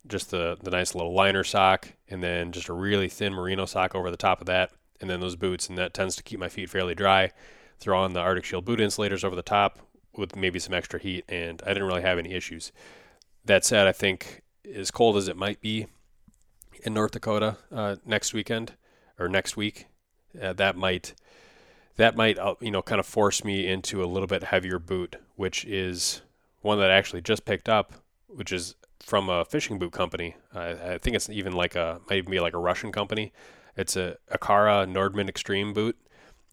just 0.07 0.31
the, 0.31 0.57
the 0.61 0.71
nice 0.71 0.95
little 0.95 1.13
liner 1.13 1.43
sock, 1.43 1.93
and 2.09 2.23
then 2.23 2.51
just 2.51 2.69
a 2.69 2.73
really 2.73 3.09
thin 3.09 3.33
merino 3.33 3.65
sock 3.65 3.95
over 3.95 4.09
the 4.09 4.17
top 4.17 4.41
of 4.41 4.47
that, 4.47 4.71
and 4.99 5.09
then 5.09 5.19
those 5.19 5.35
boots. 5.35 5.69
And 5.69 5.77
that 5.77 5.93
tends 5.93 6.15
to 6.15 6.23
keep 6.23 6.39
my 6.39 6.49
feet 6.49 6.69
fairly 6.69 6.95
dry. 6.95 7.31
Throw 7.79 7.99
on 7.99 8.13
the 8.13 8.19
Arctic 8.19 8.45
Shield 8.45 8.65
boot 8.65 8.79
insulators 8.79 9.23
over 9.23 9.35
the 9.35 9.41
top, 9.41 9.79
with 10.15 10.35
maybe 10.35 10.59
some 10.59 10.73
extra 10.73 10.99
heat, 10.99 11.25
and 11.27 11.61
I 11.65 11.69
didn't 11.69 11.87
really 11.87 12.01
have 12.01 12.19
any 12.19 12.33
issues. 12.33 12.71
That 13.45 13.65
said, 13.65 13.87
I 13.87 13.91
think 13.91 14.43
as 14.73 14.91
cold 14.91 15.17
as 15.17 15.27
it 15.27 15.35
might 15.35 15.61
be 15.61 15.87
in 16.83 16.93
North 16.93 17.11
Dakota 17.11 17.57
uh, 17.71 17.97
next 18.05 18.33
weekend 18.33 18.73
or 19.19 19.27
next 19.27 19.57
week, 19.57 19.87
uh, 20.41 20.53
that 20.53 20.75
might 20.75 21.13
that 21.95 22.15
might 22.15 22.39
uh, 22.39 22.55
you 22.59 22.71
know 22.71 22.81
kind 22.81 22.99
of 22.99 23.05
force 23.05 23.43
me 23.43 23.67
into 23.67 24.03
a 24.03 24.05
little 24.05 24.27
bit 24.27 24.43
heavier 24.43 24.79
boot, 24.79 25.17
which 25.35 25.65
is 25.65 26.21
one 26.61 26.79
that 26.79 26.89
I 26.89 26.95
actually 26.95 27.21
just 27.21 27.45
picked 27.45 27.69
up, 27.69 27.93
which 28.27 28.51
is 28.51 28.75
from 28.99 29.29
a 29.29 29.43
fishing 29.45 29.77
boot 29.77 29.91
company. 29.91 30.35
I 30.55 30.97
think 30.97 31.15
it's 31.15 31.29
even 31.29 31.53
like 31.53 31.75
a 31.75 31.99
might 32.09 32.17
even 32.17 32.31
be 32.31 32.39
like 32.39 32.53
a 32.53 32.59
Russian 32.59 32.91
company. 32.91 33.33
It's 33.75 33.95
a 33.95 34.17
Akara 34.31 34.87
Nordman 34.87 35.27
Extreme 35.27 35.73
boot. 35.73 35.97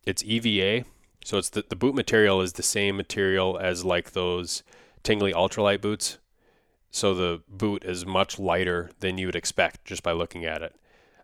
It's 0.04 0.24
EVA, 0.24 0.84
so 1.24 1.38
it's 1.38 1.50
the, 1.50 1.64
the 1.68 1.76
boot 1.76 1.94
material 1.94 2.40
is 2.40 2.54
the 2.54 2.62
same 2.62 2.96
material 2.96 3.58
as 3.58 3.84
like 3.84 4.12
those 4.12 4.62
Tingley 5.02 5.32
ultralight 5.32 5.80
boots. 5.80 6.18
So 6.90 7.14
the 7.14 7.42
boot 7.48 7.84
is 7.84 8.04
much 8.04 8.38
lighter 8.38 8.90
than 9.00 9.16
you 9.16 9.26
would 9.26 9.36
expect 9.36 9.84
just 9.84 10.02
by 10.02 10.12
looking 10.12 10.44
at 10.44 10.62
it. 10.62 10.74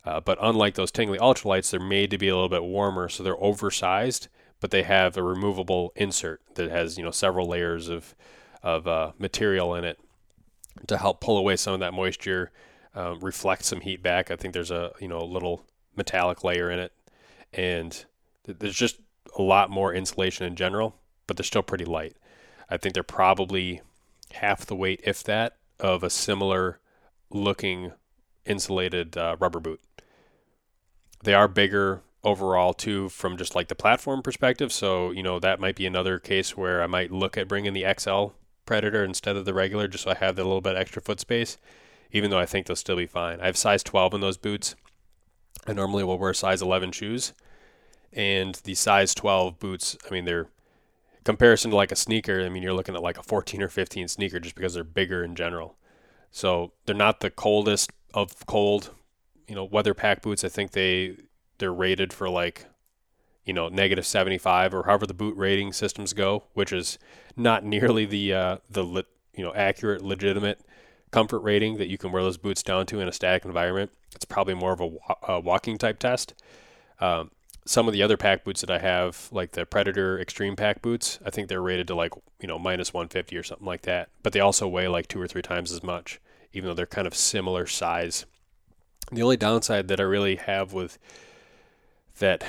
Uh, 0.05 0.21
but 0.21 0.39
unlike 0.41 0.75
those 0.75 0.93
Tingley 0.93 1.19
ultralights, 1.19 1.71
they're 1.71 1.81
made 1.81 2.11
to 2.13 2.19
be 2.19 2.29
a 2.29 2.35
little 2.35 2.49
bit 2.49 2.63
warmer, 2.63 3.09
so 3.09 3.23
they're 3.25 3.43
oversized, 3.43 4.29
but 4.61 4.71
they 4.71 4.85
have 4.85 5.17
a 5.17 5.23
removable 5.23 5.93
insert 5.97 6.41
that 6.55 6.71
has 6.71 6.97
you 6.97 7.03
know 7.03 7.11
several 7.11 7.49
layers 7.49 7.89
of 7.89 8.15
of 8.63 8.87
uh, 8.87 9.13
material 9.19 9.75
in 9.75 9.85
it 9.85 9.99
to 10.87 10.97
help 10.97 11.21
pull 11.21 11.37
away 11.37 11.57
some 11.57 11.75
of 11.75 11.81
that 11.81 11.93
moisture, 11.93 12.53
um, 12.95 13.19
reflect 13.21 13.65
some 13.65 13.81
heat 13.81 14.03
back. 14.03 14.31
I 14.31 14.37
think 14.37 14.55
there's 14.55 14.71
a 14.71 14.93
you 15.01 15.09
know 15.09 15.19
a 15.19 15.25
little 15.25 15.65
metallic 15.97 16.45
layer 16.45 16.71
in 16.71 16.79
it, 16.79 16.93
and 17.53 18.05
there's 18.45 18.77
just 18.77 19.01
a 19.37 19.43
lot 19.43 19.71
more 19.71 19.95
insulation 19.95 20.47
in 20.47 20.57
general, 20.57 20.97
but 21.27 21.37
they're 21.37 21.45
still 21.45 21.63
pretty 21.63 21.85
light. 21.85 22.17
I 22.69 22.77
think 22.77 22.95
they're 22.95 23.03
probably 23.03 23.83
half 24.33 24.67
the 24.67 24.75
weight, 24.75 25.01
if 25.05 25.23
that, 25.25 25.57
of 25.79 26.03
a 26.03 26.11
similar 26.11 26.81
looking 27.31 27.93
insulated 28.45 29.17
uh, 29.17 29.37
rubber 29.39 29.61
boot. 29.61 29.81
They 31.23 31.35
are 31.35 31.49
bigger 31.49 32.03
overall 32.25 32.75
too 32.75 33.09
from 33.09 33.37
just 33.37 33.55
like 33.55 33.69
the 33.69 33.75
platform 33.75 34.23
perspective. 34.23 34.73
So, 34.73 35.11
you 35.11 35.23
know, 35.23 35.39
that 35.39 35.61
might 35.61 35.77
be 35.77 35.87
another 35.87 36.19
case 36.19 36.57
where 36.57 36.83
I 36.83 36.87
might 36.87 37.13
look 37.13 37.37
at 37.37 37.49
bringing 37.49 37.73
the 37.73 37.87
XL 37.99 38.29
Predator 38.65 39.05
instead 39.05 39.37
of 39.37 39.45
the 39.45 39.55
regular 39.55 39.87
just 39.87 40.05
so 40.05 40.11
I 40.11 40.15
have 40.15 40.39
a 40.39 40.43
little 40.43 40.61
bit 40.61 40.77
extra 40.77 41.01
foot 41.01 41.21
space, 41.21 41.57
even 42.11 42.31
though 42.31 42.39
I 42.39 42.47
think 42.47 42.67
they'll 42.67 42.77
still 42.77 42.97
be 42.97 43.07
fine. 43.07 43.41
I 43.41 43.47
have 43.47 43.57
size 43.57 43.83
12 43.83 44.15
in 44.15 44.21
those 44.21 44.37
boots. 44.37 44.75
I 45.67 45.73
normally 45.73 46.05
will 46.05 46.19
wear 46.19 46.35
size 46.35 46.63
11 46.63 46.93
shoes 46.93 47.33
and 48.13 48.55
the 48.65 48.75
size 48.75 49.15
12 49.15 49.59
boots, 49.59 49.97
I 50.07 50.13
mean, 50.13 50.25
they're 50.25 50.49
comparison 51.25 51.71
to 51.71 51.77
like 51.77 51.93
a 51.93 51.97
sneaker. 51.97 52.41
I 52.41 52.49
mean, 52.49 52.63
you're 52.63 52.73
looking 52.73 52.95
at 52.95 53.03
like 53.03 53.19
a 53.19 53.23
14 53.23 53.61
or 53.61 53.69
15 53.69 54.09
sneaker 54.09 54.41
just 54.41 54.55
because 54.55 54.75
they're 54.75 54.85
bigger 54.85 55.25
in 55.25 55.35
general. 55.35 55.77
So 56.31 56.73
they're 56.87 56.95
not 56.95 57.21
the 57.21 57.31
coldest 57.31 57.91
of 58.15 58.47
cold, 58.47 58.91
you 59.49 59.55
know, 59.55 59.65
weather 59.65 59.93
pack 59.93 60.23
boots. 60.23 60.45
I 60.45 60.49
think 60.49 60.71
they 60.71 61.17
they're 61.59 61.73
rated 61.73 62.13
for 62.13 62.29
like, 62.29 62.67
you 63.45 63.53
know, 63.53 63.69
negative 63.69 64.07
75 64.07 64.75
or 64.75 64.85
however 64.85 65.07
the 65.07 65.15
boot 65.15 65.37
rating 65.37 65.73
systems 65.73 66.13
go, 66.13 66.45
which 66.55 66.73
is 66.73 66.99
not 67.37 67.65
nearly 67.65 68.05
the 68.05 68.33
uh, 68.33 68.57
the 68.71 69.05
you 69.35 69.45
know 69.45 69.53
accurate, 69.55 70.03
legitimate 70.03 70.61
comfort 71.11 71.41
rating 71.41 71.79
that 71.79 71.89
you 71.89 71.99
can 71.99 72.13
wear 72.13 72.23
those 72.23 72.37
boots 72.37 72.63
down 72.63 72.87
to 72.87 73.01
in 73.01 73.09
a 73.09 73.13
static 73.13 73.45
environment. 73.45 73.91
It's 74.15 74.25
probably 74.25 74.55
more 74.55 74.73
of 74.73 74.81
a, 74.81 74.91
a 75.33 75.41
walking 75.41 75.79
type 75.79 75.99
test. 75.99 76.35
Um, 77.01 77.31
some 77.67 77.89
of 77.89 77.93
the 77.93 78.03
other 78.03 78.17
pack 78.17 78.45
boots 78.45 78.61
that 78.63 78.71
I 78.71 78.79
have, 78.79 79.29
like 79.33 79.53
the 79.53 79.67
Predator 79.67 80.19
Extreme 80.19 80.57
Pack 80.57 80.81
boots, 80.81 81.19
I 81.27 81.31
think 81.31 81.49
they're 81.49 81.61
rated 81.61 81.89
to 81.89 81.95
like 81.95 82.13
you 82.41 82.49
know 82.49 82.59
minus 82.59 82.95
150 82.95 83.37
or 83.37 83.43
something 83.43 83.67
like 83.67 83.83
that. 83.83 84.09
But 84.23 84.33
they 84.33 84.41
also 84.41 84.67
weigh 84.69 84.89
like 84.89 85.09
two 85.09 85.21
or 85.21 85.27
three 85.27 85.43
times 85.43 85.73
as 85.73 85.83
much, 85.83 86.21
even 86.53 86.69
though 86.69 86.75
they're 86.75 86.87
kind 86.87 87.07
of 87.07 87.15
similar 87.15 87.67
size. 87.67 88.25
The 89.13 89.23
only 89.23 89.37
downside 89.37 89.89
that 89.89 90.01
I 90.01 90.05
really 90.05 90.37
have 90.37 90.73
with 90.73 90.99
that 92.19 92.45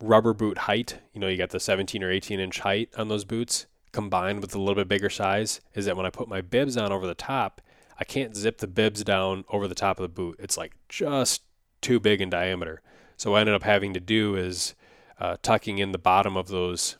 rubber 0.00 0.32
boot 0.32 0.58
height, 0.58 0.98
you 1.12 1.20
know, 1.20 1.28
you 1.28 1.36
got 1.36 1.50
the 1.50 1.60
17 1.60 2.02
or 2.02 2.10
18 2.10 2.40
inch 2.40 2.60
height 2.60 2.90
on 2.96 3.08
those 3.08 3.24
boots 3.24 3.66
combined 3.92 4.40
with 4.40 4.54
a 4.54 4.58
little 4.58 4.74
bit 4.74 4.88
bigger 4.88 5.10
size, 5.10 5.60
is 5.74 5.84
that 5.84 5.96
when 5.96 6.06
I 6.06 6.10
put 6.10 6.28
my 6.28 6.40
bibs 6.40 6.76
on 6.76 6.92
over 6.92 7.06
the 7.06 7.14
top, 7.14 7.60
I 7.98 8.04
can't 8.04 8.34
zip 8.34 8.58
the 8.58 8.66
bibs 8.66 9.04
down 9.04 9.44
over 9.50 9.68
the 9.68 9.74
top 9.74 9.98
of 9.98 10.02
the 10.02 10.08
boot. 10.08 10.36
It's 10.38 10.56
like 10.56 10.72
just 10.88 11.42
too 11.82 12.00
big 12.00 12.20
in 12.20 12.30
diameter. 12.30 12.82
So 13.22 13.30
what 13.30 13.36
I 13.36 13.40
ended 13.42 13.54
up 13.54 13.62
having 13.62 13.94
to 13.94 14.00
do 14.00 14.34
is 14.34 14.74
uh, 15.20 15.36
tucking 15.42 15.78
in 15.78 15.92
the 15.92 15.96
bottom 15.98 16.36
of 16.36 16.48
those 16.48 16.96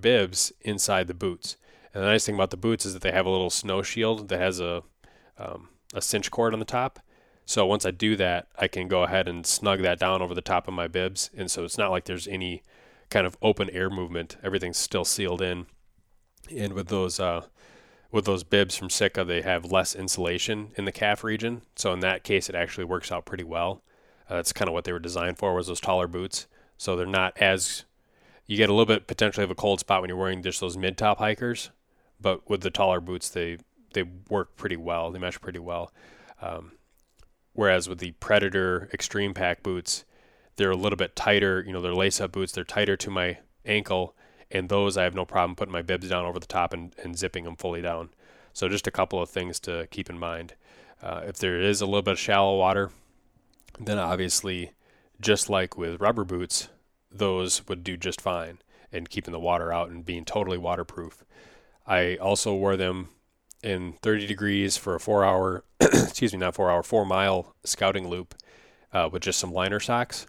bibs 0.00 0.54
inside 0.62 1.06
the 1.06 1.12
boots. 1.12 1.58
And 1.92 2.02
the 2.02 2.06
nice 2.06 2.24
thing 2.24 2.34
about 2.34 2.48
the 2.48 2.56
boots 2.56 2.86
is 2.86 2.94
that 2.94 3.02
they 3.02 3.12
have 3.12 3.26
a 3.26 3.30
little 3.30 3.50
snow 3.50 3.82
shield 3.82 4.28
that 4.30 4.40
has 4.40 4.58
a 4.58 4.84
um, 5.36 5.68
a 5.92 6.00
cinch 6.00 6.30
cord 6.30 6.54
on 6.54 6.60
the 6.60 6.64
top. 6.64 6.98
So 7.44 7.66
once 7.66 7.84
I 7.84 7.90
do 7.90 8.16
that, 8.16 8.48
I 8.58 8.68
can 8.68 8.88
go 8.88 9.02
ahead 9.02 9.28
and 9.28 9.44
snug 9.44 9.82
that 9.82 9.98
down 9.98 10.22
over 10.22 10.34
the 10.34 10.40
top 10.40 10.66
of 10.66 10.72
my 10.72 10.88
bibs, 10.88 11.28
and 11.36 11.50
so 11.50 11.62
it's 11.62 11.76
not 11.76 11.90
like 11.90 12.06
there's 12.06 12.26
any 12.26 12.62
kind 13.10 13.26
of 13.26 13.36
open 13.42 13.68
air 13.68 13.90
movement. 13.90 14.38
Everything's 14.42 14.78
still 14.78 15.04
sealed 15.04 15.42
in. 15.42 15.66
And 16.50 16.72
with 16.72 16.88
those 16.88 17.20
uh, 17.20 17.42
with 18.10 18.24
those 18.24 18.44
bibs 18.44 18.78
from 18.78 18.88
Sitka, 18.88 19.24
they 19.24 19.42
have 19.42 19.70
less 19.70 19.94
insulation 19.94 20.70
in 20.76 20.86
the 20.86 20.92
calf 20.92 21.22
region. 21.22 21.60
So 21.76 21.92
in 21.92 22.00
that 22.00 22.24
case, 22.24 22.48
it 22.48 22.54
actually 22.54 22.84
works 22.84 23.12
out 23.12 23.26
pretty 23.26 23.44
well. 23.44 23.82
Uh, 24.28 24.36
that's 24.36 24.52
kind 24.52 24.68
of 24.68 24.74
what 24.74 24.84
they 24.84 24.92
were 24.92 24.98
designed 24.98 25.38
for 25.38 25.54
was 25.54 25.66
those 25.66 25.80
taller 25.80 26.06
boots. 26.06 26.46
So 26.76 26.96
they're 26.96 27.06
not 27.06 27.36
as 27.38 27.84
you 28.46 28.56
get 28.56 28.70
a 28.70 28.72
little 28.72 28.86
bit 28.86 29.06
potentially 29.06 29.44
of 29.44 29.50
a 29.50 29.54
cold 29.54 29.80
spot 29.80 30.00
when 30.00 30.08
you're 30.08 30.18
wearing 30.18 30.42
just 30.42 30.60
those 30.60 30.76
mid 30.76 30.96
top 30.96 31.18
hikers, 31.18 31.70
but 32.20 32.48
with 32.48 32.62
the 32.62 32.70
taller 32.70 33.00
boots 33.00 33.28
they 33.28 33.58
they 33.94 34.04
work 34.28 34.56
pretty 34.56 34.76
well. 34.76 35.10
They 35.10 35.18
mesh 35.18 35.40
pretty 35.40 35.58
well. 35.58 35.92
Um, 36.40 36.72
whereas 37.52 37.88
with 37.88 37.98
the 37.98 38.12
Predator 38.12 38.88
Extreme 38.92 39.34
Pack 39.34 39.62
boots, 39.62 40.04
they're 40.56 40.70
a 40.70 40.76
little 40.76 40.96
bit 40.96 41.16
tighter. 41.16 41.64
You 41.66 41.72
know, 41.72 41.80
they're 41.80 41.94
lace 41.94 42.20
up 42.20 42.32
boots. 42.32 42.52
They're 42.52 42.64
tighter 42.64 42.96
to 42.96 43.10
my 43.10 43.38
ankle, 43.64 44.14
and 44.50 44.68
those 44.68 44.96
I 44.96 45.04
have 45.04 45.14
no 45.14 45.24
problem 45.24 45.56
putting 45.56 45.72
my 45.72 45.82
bibs 45.82 46.08
down 46.08 46.26
over 46.26 46.38
the 46.38 46.46
top 46.46 46.72
and, 46.72 46.94
and 47.02 47.18
zipping 47.18 47.44
them 47.44 47.56
fully 47.56 47.80
down. 47.82 48.10
So 48.52 48.68
just 48.68 48.86
a 48.86 48.90
couple 48.92 49.22
of 49.22 49.30
things 49.30 49.58
to 49.60 49.86
keep 49.90 50.10
in 50.10 50.18
mind. 50.18 50.54
Uh, 51.02 51.22
if 51.26 51.38
there 51.38 51.60
is 51.60 51.80
a 51.80 51.86
little 51.86 52.02
bit 52.02 52.12
of 52.12 52.18
shallow 52.18 52.58
water, 52.58 52.90
then 53.80 53.98
obviously, 53.98 54.72
just 55.20 55.48
like 55.48 55.76
with 55.76 56.00
rubber 56.00 56.24
boots, 56.24 56.68
those 57.10 57.66
would 57.68 57.84
do 57.84 57.96
just 57.96 58.20
fine 58.20 58.58
and 58.92 59.10
keeping 59.10 59.32
the 59.32 59.40
water 59.40 59.72
out 59.72 59.90
and 59.90 60.04
being 60.04 60.24
totally 60.24 60.58
waterproof. 60.58 61.24
I 61.86 62.16
also 62.16 62.54
wore 62.54 62.76
them 62.76 63.08
in 63.62 63.94
30 64.02 64.26
degrees 64.26 64.76
for 64.76 64.94
a 64.94 65.00
four 65.00 65.24
hour, 65.24 65.64
excuse 65.80 66.32
me, 66.32 66.38
not 66.38 66.54
four 66.54 66.70
hour, 66.70 66.82
four 66.82 67.04
mile 67.04 67.54
scouting 67.64 68.08
loop 68.08 68.34
uh, 68.92 69.08
with 69.10 69.22
just 69.22 69.38
some 69.38 69.52
liner 69.52 69.80
socks. 69.80 70.26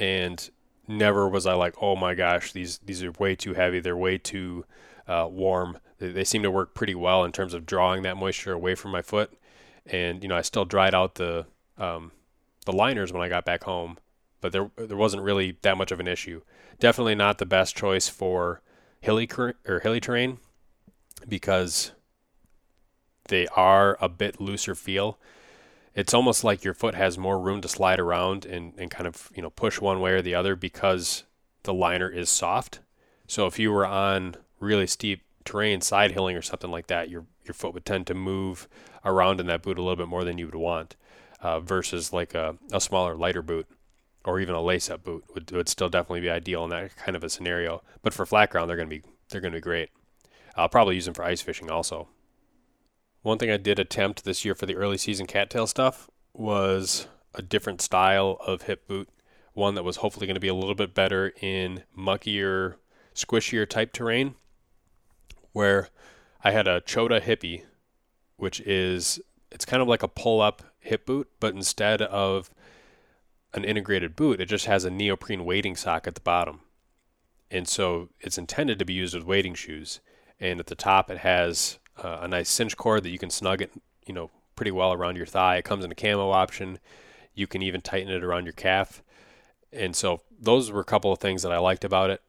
And 0.00 0.48
never 0.86 1.28
was 1.28 1.46
I 1.46 1.54
like, 1.54 1.74
oh 1.80 1.96
my 1.96 2.14
gosh, 2.14 2.52
these, 2.52 2.78
these 2.78 3.02
are 3.02 3.12
way 3.12 3.34
too 3.34 3.54
heavy. 3.54 3.80
They're 3.80 3.96
way 3.96 4.18
too 4.18 4.64
uh, 5.06 5.28
warm. 5.30 5.78
They, 5.98 6.12
they 6.12 6.24
seem 6.24 6.42
to 6.42 6.50
work 6.50 6.74
pretty 6.74 6.94
well 6.94 7.24
in 7.24 7.32
terms 7.32 7.54
of 7.54 7.66
drawing 7.66 8.02
that 8.02 8.16
moisture 8.16 8.52
away 8.52 8.74
from 8.74 8.90
my 8.90 9.02
foot. 9.02 9.32
And, 9.86 10.22
you 10.22 10.28
know, 10.28 10.36
I 10.36 10.42
still 10.42 10.64
dried 10.64 10.94
out 10.94 11.14
the, 11.14 11.46
um, 11.78 12.12
the 12.68 12.76
liners 12.76 13.14
when 13.14 13.22
I 13.22 13.30
got 13.30 13.46
back 13.46 13.64
home, 13.64 13.96
but 14.42 14.52
there 14.52 14.70
there 14.76 14.96
wasn't 14.96 15.22
really 15.22 15.56
that 15.62 15.78
much 15.78 15.90
of 15.90 16.00
an 16.00 16.06
issue. 16.06 16.42
Definitely 16.78 17.14
not 17.14 17.38
the 17.38 17.46
best 17.46 17.74
choice 17.74 18.08
for 18.08 18.60
hilly 19.00 19.26
or 19.66 19.80
hilly 19.80 20.00
terrain 20.00 20.36
because 21.26 21.92
they 23.28 23.46
are 23.56 23.96
a 24.02 24.08
bit 24.10 24.38
looser 24.38 24.74
feel. 24.74 25.18
It's 25.94 26.12
almost 26.12 26.44
like 26.44 26.62
your 26.62 26.74
foot 26.74 26.94
has 26.94 27.16
more 27.16 27.40
room 27.40 27.62
to 27.62 27.68
slide 27.68 27.98
around 27.98 28.44
and, 28.44 28.74
and 28.76 28.90
kind 28.90 29.06
of 29.06 29.30
you 29.34 29.40
know 29.40 29.48
push 29.48 29.80
one 29.80 30.00
way 30.00 30.12
or 30.12 30.20
the 30.20 30.34
other 30.34 30.54
because 30.54 31.24
the 31.62 31.72
liner 31.72 32.10
is 32.10 32.28
soft. 32.28 32.80
So 33.26 33.46
if 33.46 33.58
you 33.58 33.72
were 33.72 33.86
on 33.86 34.36
really 34.60 34.86
steep 34.86 35.22
terrain, 35.46 35.80
side 35.80 36.10
hilling 36.10 36.36
or 36.36 36.42
something 36.42 36.70
like 36.70 36.88
that, 36.88 37.08
your 37.08 37.24
your 37.46 37.54
foot 37.54 37.72
would 37.72 37.86
tend 37.86 38.06
to 38.08 38.14
move 38.14 38.68
around 39.06 39.40
in 39.40 39.46
that 39.46 39.62
boot 39.62 39.78
a 39.78 39.82
little 39.82 39.96
bit 39.96 40.06
more 40.06 40.22
than 40.22 40.36
you 40.36 40.44
would 40.44 40.54
want 40.54 40.96
uh, 41.40 41.60
versus 41.60 42.12
like 42.12 42.34
a, 42.34 42.56
a 42.72 42.80
smaller, 42.80 43.14
lighter 43.14 43.42
boot 43.42 43.66
or 44.24 44.40
even 44.40 44.54
a 44.54 44.60
lace-up 44.60 45.04
boot 45.04 45.24
would, 45.32 45.50
would 45.52 45.68
still 45.68 45.88
definitely 45.88 46.20
be 46.20 46.30
ideal 46.30 46.64
in 46.64 46.70
that 46.70 46.96
kind 46.96 47.16
of 47.16 47.24
a 47.24 47.30
scenario. 47.30 47.82
But 48.02 48.12
for 48.12 48.26
flat 48.26 48.50
ground, 48.50 48.68
they're 48.68 48.76
going 48.76 48.90
to 48.90 48.96
be 48.96 49.02
they're 49.30 49.40
going 49.40 49.52
to 49.52 49.58
be 49.58 49.62
great. 49.62 49.90
I'll 50.56 50.68
probably 50.68 50.96
use 50.96 51.04
them 51.04 51.14
for 51.14 51.24
ice 51.24 51.40
fishing 51.40 51.70
also. 51.70 52.08
One 53.22 53.38
thing 53.38 53.50
I 53.50 53.56
did 53.56 53.78
attempt 53.78 54.24
this 54.24 54.44
year 54.44 54.54
for 54.54 54.66
the 54.66 54.76
early 54.76 54.98
season 54.98 55.26
cattail 55.26 55.66
stuff 55.66 56.08
was 56.32 57.06
a 57.34 57.42
different 57.42 57.80
style 57.80 58.38
of 58.46 58.62
hip 58.62 58.86
boot, 58.88 59.08
one 59.52 59.74
that 59.74 59.84
was 59.84 59.96
hopefully 59.96 60.26
going 60.26 60.34
to 60.34 60.40
be 60.40 60.48
a 60.48 60.54
little 60.54 60.74
bit 60.74 60.94
better 60.94 61.32
in 61.40 61.84
muckier, 61.96 62.76
squishier 63.14 63.68
type 63.68 63.92
terrain, 63.92 64.34
where 65.52 65.88
I 66.42 66.52
had 66.52 66.66
a 66.66 66.80
Chota 66.80 67.20
hippie, 67.20 67.64
which 68.36 68.60
is 68.60 69.20
it's 69.50 69.64
kind 69.64 69.82
of 69.82 69.88
like 69.88 70.02
a 70.02 70.08
pull 70.08 70.40
up 70.40 70.62
hip 70.88 71.06
boot, 71.06 71.28
but 71.40 71.54
instead 71.54 72.02
of 72.02 72.50
an 73.54 73.64
integrated 73.64 74.16
boot, 74.16 74.40
it 74.40 74.46
just 74.46 74.66
has 74.66 74.84
a 74.84 74.90
neoprene 74.90 75.44
wading 75.44 75.76
sock 75.76 76.06
at 76.06 76.14
the 76.14 76.20
bottom. 76.20 76.60
And 77.50 77.66
so 77.66 78.10
it's 78.20 78.38
intended 78.38 78.78
to 78.78 78.84
be 78.84 78.92
used 78.92 79.14
with 79.14 79.24
wading 79.24 79.54
shoes. 79.54 80.00
And 80.38 80.60
at 80.60 80.66
the 80.66 80.74
top, 80.74 81.10
it 81.10 81.18
has 81.18 81.78
uh, 82.02 82.18
a 82.22 82.28
nice 82.28 82.50
cinch 82.50 82.76
cord 82.76 83.02
that 83.04 83.10
you 83.10 83.18
can 83.18 83.30
snug 83.30 83.62
it, 83.62 83.72
you 84.06 84.12
know, 84.12 84.30
pretty 84.54 84.70
well 84.70 84.92
around 84.92 85.16
your 85.16 85.26
thigh. 85.26 85.56
It 85.56 85.64
comes 85.64 85.84
in 85.84 85.92
a 85.92 85.94
camo 85.94 86.30
option. 86.30 86.78
You 87.34 87.46
can 87.46 87.62
even 87.62 87.80
tighten 87.80 88.12
it 88.12 88.22
around 88.22 88.44
your 88.44 88.52
calf. 88.52 89.02
And 89.72 89.96
so 89.96 90.20
those 90.38 90.70
were 90.70 90.80
a 90.80 90.84
couple 90.84 91.12
of 91.12 91.18
things 91.18 91.42
that 91.42 91.52
I 91.52 91.58
liked 91.58 91.84
about 91.84 92.10
it. 92.10 92.22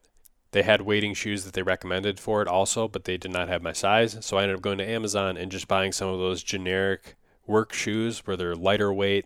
They 0.51 0.63
had 0.63 0.81
wading 0.81 1.13
shoes 1.13 1.43
that 1.43 1.53
they 1.53 1.61
recommended 1.61 2.19
for 2.19 2.41
it 2.41 2.47
also, 2.47 2.87
but 2.87 3.03
they 3.03 3.17
did 3.17 3.31
not 3.31 3.49
have 3.49 3.61
my 3.61 3.73
size. 3.73 4.17
So 4.21 4.37
I 4.37 4.43
ended 4.43 4.57
up 4.57 4.63
going 4.63 4.79
to 4.79 4.89
Amazon 4.89 5.37
and 5.37 5.51
just 5.51 5.67
buying 5.67 5.91
some 5.91 6.09
of 6.09 6.17
those 6.17 6.41
generic 6.41 7.15
work 7.49 7.73
shoes 7.73 8.19
where 8.19 8.37
they're 8.37 8.55
lighter 8.55 8.93
weight, 8.93 9.25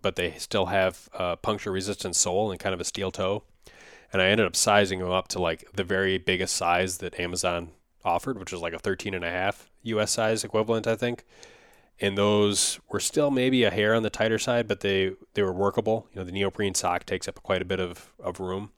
but 0.00 0.16
they 0.16 0.32
still 0.38 0.66
have 0.66 1.08
a 1.12 1.36
puncture 1.36 1.72
resistant 1.72 2.16
sole 2.16 2.50
and 2.50 2.60
kind 2.60 2.72
of 2.72 2.80
a 2.80 2.84
steel 2.84 3.10
toe. 3.10 3.42
And 4.12 4.22
I 4.22 4.28
ended 4.28 4.46
up 4.46 4.56
sizing 4.56 5.00
them 5.00 5.10
up 5.10 5.28
to 5.28 5.40
like 5.40 5.64
the 5.74 5.84
very 5.84 6.16
biggest 6.16 6.56
size 6.56 6.98
that 6.98 7.18
Amazon 7.20 7.72
offered, 8.04 8.38
which 8.38 8.52
was 8.52 8.62
like 8.62 8.72
a 8.72 8.78
13 8.78 9.14
and 9.14 9.24
a 9.24 9.30
half 9.30 9.68
US 9.82 10.12
size 10.12 10.44
equivalent, 10.44 10.86
I 10.86 10.96
think. 10.96 11.24
And 12.00 12.16
those 12.16 12.80
were 12.88 13.00
still 13.00 13.30
maybe 13.30 13.62
a 13.64 13.70
hair 13.70 13.94
on 13.94 14.02
the 14.02 14.10
tighter 14.10 14.38
side, 14.38 14.66
but 14.66 14.80
they, 14.80 15.12
they 15.34 15.42
were 15.42 15.52
workable. 15.52 16.06
You 16.12 16.20
know, 16.20 16.24
the 16.24 16.32
neoprene 16.32 16.74
sock 16.74 17.04
takes 17.04 17.28
up 17.28 17.42
quite 17.42 17.60
a 17.60 17.66
bit 17.66 17.78
of, 17.78 18.12
of 18.18 18.40
room. 18.40 18.70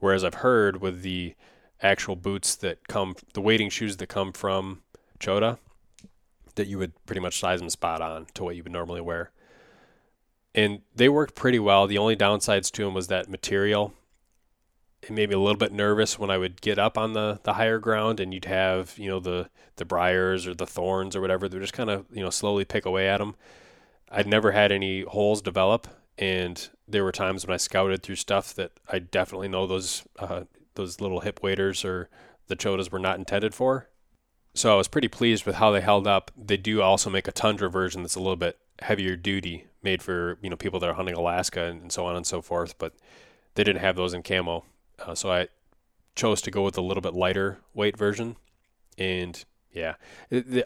Whereas 0.00 0.22
I've 0.22 0.34
heard 0.34 0.82
with 0.82 1.02
the 1.02 1.34
actual 1.80 2.14
boots 2.14 2.54
that 2.56 2.88
come, 2.88 3.16
the 3.32 3.40
wading 3.40 3.70
shoes 3.70 3.96
that 3.96 4.08
come 4.08 4.32
from 4.32 4.82
Chota, 5.18 5.58
that 6.54 6.66
you 6.66 6.78
would 6.78 6.92
pretty 7.06 7.20
much 7.20 7.38
size 7.38 7.60
them 7.60 7.70
spot 7.70 8.00
on 8.00 8.26
to 8.34 8.44
what 8.44 8.56
you 8.56 8.62
would 8.62 8.72
normally 8.72 9.00
wear. 9.00 9.30
And 10.54 10.80
they 10.94 11.08
worked 11.08 11.34
pretty 11.34 11.58
well. 11.58 11.86
The 11.86 11.98
only 11.98 12.16
downsides 12.16 12.70
to 12.72 12.84
them 12.84 12.94
was 12.94 13.08
that 13.08 13.28
material. 13.28 13.94
It 15.02 15.10
made 15.10 15.30
me 15.30 15.34
a 15.34 15.38
little 15.38 15.58
bit 15.58 15.72
nervous 15.72 16.18
when 16.18 16.30
I 16.30 16.38
would 16.38 16.60
get 16.60 16.78
up 16.78 16.96
on 16.96 17.14
the, 17.14 17.40
the 17.42 17.54
higher 17.54 17.78
ground 17.78 18.20
and 18.20 18.32
you'd 18.32 18.44
have, 18.44 18.96
you 18.98 19.08
know, 19.08 19.18
the, 19.18 19.48
the 19.76 19.84
briars 19.84 20.46
or 20.46 20.54
the 20.54 20.66
thorns 20.66 21.16
or 21.16 21.20
whatever. 21.20 21.48
They're 21.48 21.60
just 21.60 21.72
kind 21.72 21.90
of, 21.90 22.04
you 22.12 22.22
know, 22.22 22.30
slowly 22.30 22.64
pick 22.64 22.84
away 22.84 23.08
at 23.08 23.18
them. 23.18 23.34
I'd 24.10 24.26
never 24.26 24.52
had 24.52 24.70
any 24.70 25.02
holes 25.02 25.42
develop. 25.42 25.88
And 26.18 26.68
there 26.86 27.02
were 27.02 27.12
times 27.12 27.46
when 27.46 27.54
I 27.54 27.56
scouted 27.56 28.02
through 28.02 28.16
stuff 28.16 28.54
that 28.54 28.72
I 28.88 28.98
definitely 28.98 29.48
know 29.48 29.66
those, 29.66 30.02
uh, 30.18 30.42
those 30.74 31.00
little 31.00 31.20
hip 31.20 31.40
waders 31.42 31.84
or 31.84 32.10
the 32.46 32.56
chotas 32.56 32.92
were 32.92 32.98
not 32.98 33.18
intended 33.18 33.54
for 33.54 33.88
so 34.54 34.72
I 34.72 34.76
was 34.76 34.88
pretty 34.88 35.08
pleased 35.08 35.46
with 35.46 35.56
how 35.56 35.70
they 35.70 35.80
held 35.80 36.06
up. 36.06 36.30
They 36.36 36.56
do 36.56 36.82
also 36.82 37.10
make 37.10 37.28
a 37.28 37.32
Tundra 37.32 37.70
version 37.70 38.02
that's 38.02 38.16
a 38.16 38.20
little 38.20 38.36
bit 38.36 38.58
heavier 38.80 39.16
duty, 39.16 39.66
made 39.82 40.02
for 40.02 40.38
you 40.42 40.50
know 40.50 40.56
people 40.56 40.80
that 40.80 40.88
are 40.88 40.94
hunting 40.94 41.14
Alaska 41.14 41.64
and, 41.64 41.92
so 41.92 42.06
on 42.06 42.16
and 42.16 42.26
so 42.26 42.42
forth. 42.42 42.78
But 42.78 42.94
they 43.54 43.64
didn't 43.64 43.82
have 43.82 43.96
those 43.96 44.14
in 44.14 44.22
camo, 44.22 44.64
uh, 44.98 45.14
so 45.14 45.30
I 45.30 45.48
chose 46.14 46.42
to 46.42 46.50
go 46.50 46.62
with 46.62 46.76
a 46.76 46.82
little 46.82 47.00
bit 47.00 47.14
lighter 47.14 47.58
weight 47.74 47.96
version, 47.96 48.36
and 48.98 49.42
Yeah, 49.72 49.94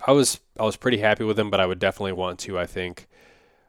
I 0.06 0.12
was 0.12 0.40
I 0.58 0.64
was 0.64 0.76
pretty 0.76 0.98
happy 0.98 1.24
with 1.24 1.36
them, 1.36 1.50
but 1.50 1.60
I 1.60 1.66
would 1.66 1.78
definitely 1.78 2.12
want 2.12 2.38
to. 2.40 2.58
I 2.58 2.66
think 2.66 3.06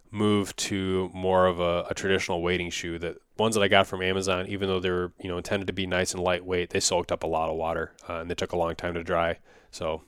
move 0.10 0.56
to 0.56 1.12
more 1.14 1.48
of 1.48 1.60
a, 1.60 1.86
a 1.90 1.94
traditional 1.94 2.42
wading 2.42 2.72
shoe. 2.72 2.98
That 2.98 3.18
ones 3.38 3.56
that 3.56 3.62
I 3.62 3.68
got 3.68 3.88
from 3.88 4.02
Amazon, 4.02 4.48
even 4.48 4.68
though 4.68 4.80
they 4.80 4.90
were 4.90 5.14
you 5.22 5.30
know 5.30 5.38
intended 5.38 5.68
to 5.68 5.74
be 5.74 5.86
nice 5.86 6.14
and 6.14 6.24
lightweight, 6.24 6.72
they 6.72 6.80
soaked 6.80 7.12
up 7.12 7.24
a 7.24 7.28
lot 7.28 7.50
of 7.50 7.56
water 7.56 7.94
uh, 8.10 8.16
and 8.16 8.30
they 8.30 8.36
took 8.36 8.54
a 8.54 8.58
long 8.58 8.76
time 8.76 8.96
to 8.96 9.04
dry. 9.04 9.38
So 9.70 10.04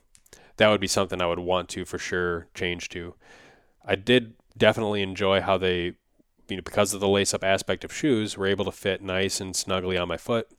that 0.60 0.68
would 0.68 0.82
be 0.82 0.88
something 0.88 1.22
I 1.22 1.28
would 1.28 1.40
want 1.40 1.70
to 1.70 1.86
for 1.86 1.98
sure 1.98 2.48
change 2.54 2.90
to. 2.90 3.16
I 3.86 3.96
did 3.96 4.34
definitely 4.58 5.02
enjoy 5.02 5.40
how 5.40 5.58
they, 5.58 5.94
you 6.50 6.58
know, 6.58 6.62
because 6.62 6.94
of 6.94 7.00
the 7.00 7.08
lace 7.08 7.34
up 7.34 7.46
aspect 7.46 7.86
of 7.86 7.94
shoes, 7.94 8.38
were 8.38 8.46
able 8.46 8.66
to 8.66 8.72
fit 8.72 9.02
nice 9.02 9.40
and 9.40 9.56
snugly 9.56 9.98
on 9.98 10.10
my 10.10 10.18
foot. 10.18 10.50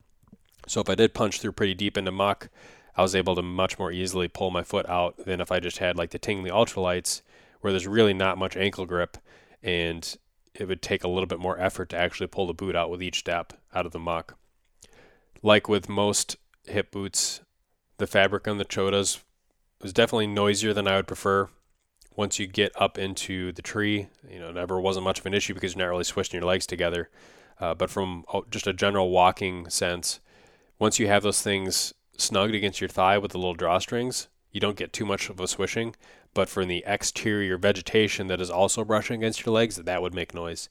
So 0.66 0.80
if 0.80 0.88
I 0.88 0.94
did 0.94 1.12
punch 1.12 1.40
through 1.40 1.52
pretty 1.52 1.74
deep 1.74 1.98
into 1.98 2.10
muck, 2.10 2.48
I 2.96 3.02
was 3.02 3.14
able 3.14 3.36
to 3.36 3.42
much 3.42 3.78
more 3.78 3.92
easily 3.92 4.26
pull 4.26 4.50
my 4.50 4.62
foot 4.62 4.88
out 4.88 5.26
than 5.26 5.38
if 5.38 5.52
I 5.52 5.60
just 5.60 5.78
had 5.78 5.98
like 5.98 6.10
the 6.10 6.18
Tingley 6.18 6.50
Ultralights, 6.50 7.20
where 7.60 7.72
there's 7.72 7.86
really 7.86 8.14
not 8.14 8.38
much 8.38 8.56
ankle 8.56 8.86
grip, 8.86 9.18
and 9.62 10.16
it 10.54 10.66
would 10.66 10.80
take 10.80 11.04
a 11.04 11.08
little 11.08 11.26
bit 11.26 11.38
more 11.38 11.60
effort 11.60 11.90
to 11.90 11.98
actually 11.98 12.26
pull 12.26 12.46
the 12.46 12.54
boot 12.54 12.74
out 12.74 12.90
with 12.90 13.02
each 13.02 13.18
step 13.18 13.52
out 13.74 13.84
of 13.84 13.92
the 13.92 13.98
muck. 13.98 14.38
Like 15.42 15.68
with 15.68 15.90
most 15.90 16.36
hip 16.64 16.90
boots, 16.90 17.42
the 17.98 18.06
fabric 18.06 18.48
on 18.48 18.56
the 18.56 18.64
Chotas 18.64 19.20
was 19.80 19.92
definitely 19.92 20.26
noisier 20.26 20.72
than 20.72 20.86
I 20.86 20.96
would 20.96 21.06
prefer. 21.06 21.48
Once 22.16 22.38
you 22.38 22.46
get 22.46 22.72
up 22.80 22.98
into 22.98 23.52
the 23.52 23.62
tree, 23.62 24.08
you 24.28 24.38
know, 24.38 24.52
never 24.52 24.80
wasn't 24.80 25.04
much 25.04 25.20
of 25.20 25.26
an 25.26 25.34
issue 25.34 25.54
because 25.54 25.74
you're 25.74 25.84
not 25.84 25.90
really 25.90 26.04
swishing 26.04 26.38
your 26.38 26.46
legs 26.46 26.66
together. 26.66 27.08
Uh, 27.58 27.74
but 27.74 27.90
from 27.90 28.24
just 28.50 28.66
a 28.66 28.72
general 28.72 29.10
walking 29.10 29.68
sense, 29.68 30.20
once 30.78 30.98
you 30.98 31.06
have 31.06 31.22
those 31.22 31.42
things 31.42 31.94
snugged 32.16 32.54
against 32.54 32.80
your 32.80 32.88
thigh 32.88 33.18
with 33.18 33.32
the 33.32 33.38
little 33.38 33.56
drawstrings, 33.56 34.26
you 34.50 34.60
don't 34.60 34.76
get 34.76 34.92
too 34.92 35.06
much 35.06 35.30
of 35.30 35.40
a 35.40 35.46
swishing. 35.46 35.94
But 36.34 36.48
for 36.48 36.64
the 36.64 36.84
exterior 36.86 37.56
vegetation 37.58 38.26
that 38.28 38.40
is 38.40 38.50
also 38.50 38.84
brushing 38.84 39.20
against 39.20 39.44
your 39.44 39.54
legs, 39.54 39.76
that 39.76 40.02
would 40.02 40.14
make 40.14 40.34
noise. 40.34 40.68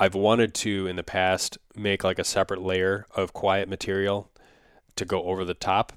I've 0.00 0.14
wanted 0.14 0.54
to 0.54 0.86
in 0.86 0.96
the 0.96 1.02
past 1.02 1.58
make 1.74 2.04
like 2.04 2.18
a 2.18 2.24
separate 2.24 2.62
layer 2.62 3.06
of 3.14 3.32
quiet 3.32 3.68
material 3.68 4.30
to 4.96 5.04
go 5.04 5.22
over 5.24 5.44
the 5.44 5.54
top 5.54 5.92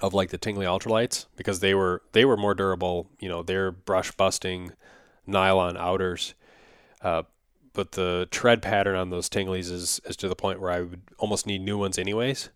of 0.00 0.12
like 0.14 0.30
the 0.30 0.38
Tingley 0.38 0.66
Ultralights 0.66 1.26
because 1.36 1.60
they 1.60 1.74
were 1.74 2.02
they 2.12 2.24
were 2.24 2.36
more 2.36 2.54
durable. 2.54 3.10
You 3.20 3.28
know, 3.28 3.42
they're 3.42 3.70
brush 3.70 4.10
busting 4.12 4.72
nylon 5.26 5.76
outers. 5.76 6.34
Uh, 7.00 7.22
but 7.74 7.92
the 7.92 8.28
tread 8.30 8.62
pattern 8.62 8.96
on 8.96 9.10
those 9.10 9.28
Tingleys 9.28 9.70
is, 9.70 10.00
is 10.06 10.16
to 10.16 10.28
the 10.28 10.36
point 10.36 10.60
where 10.60 10.70
I 10.70 10.80
would 10.80 11.02
almost 11.18 11.46
need 11.46 11.60
new 11.60 11.76
ones 11.76 11.98
anyways. 11.98 12.50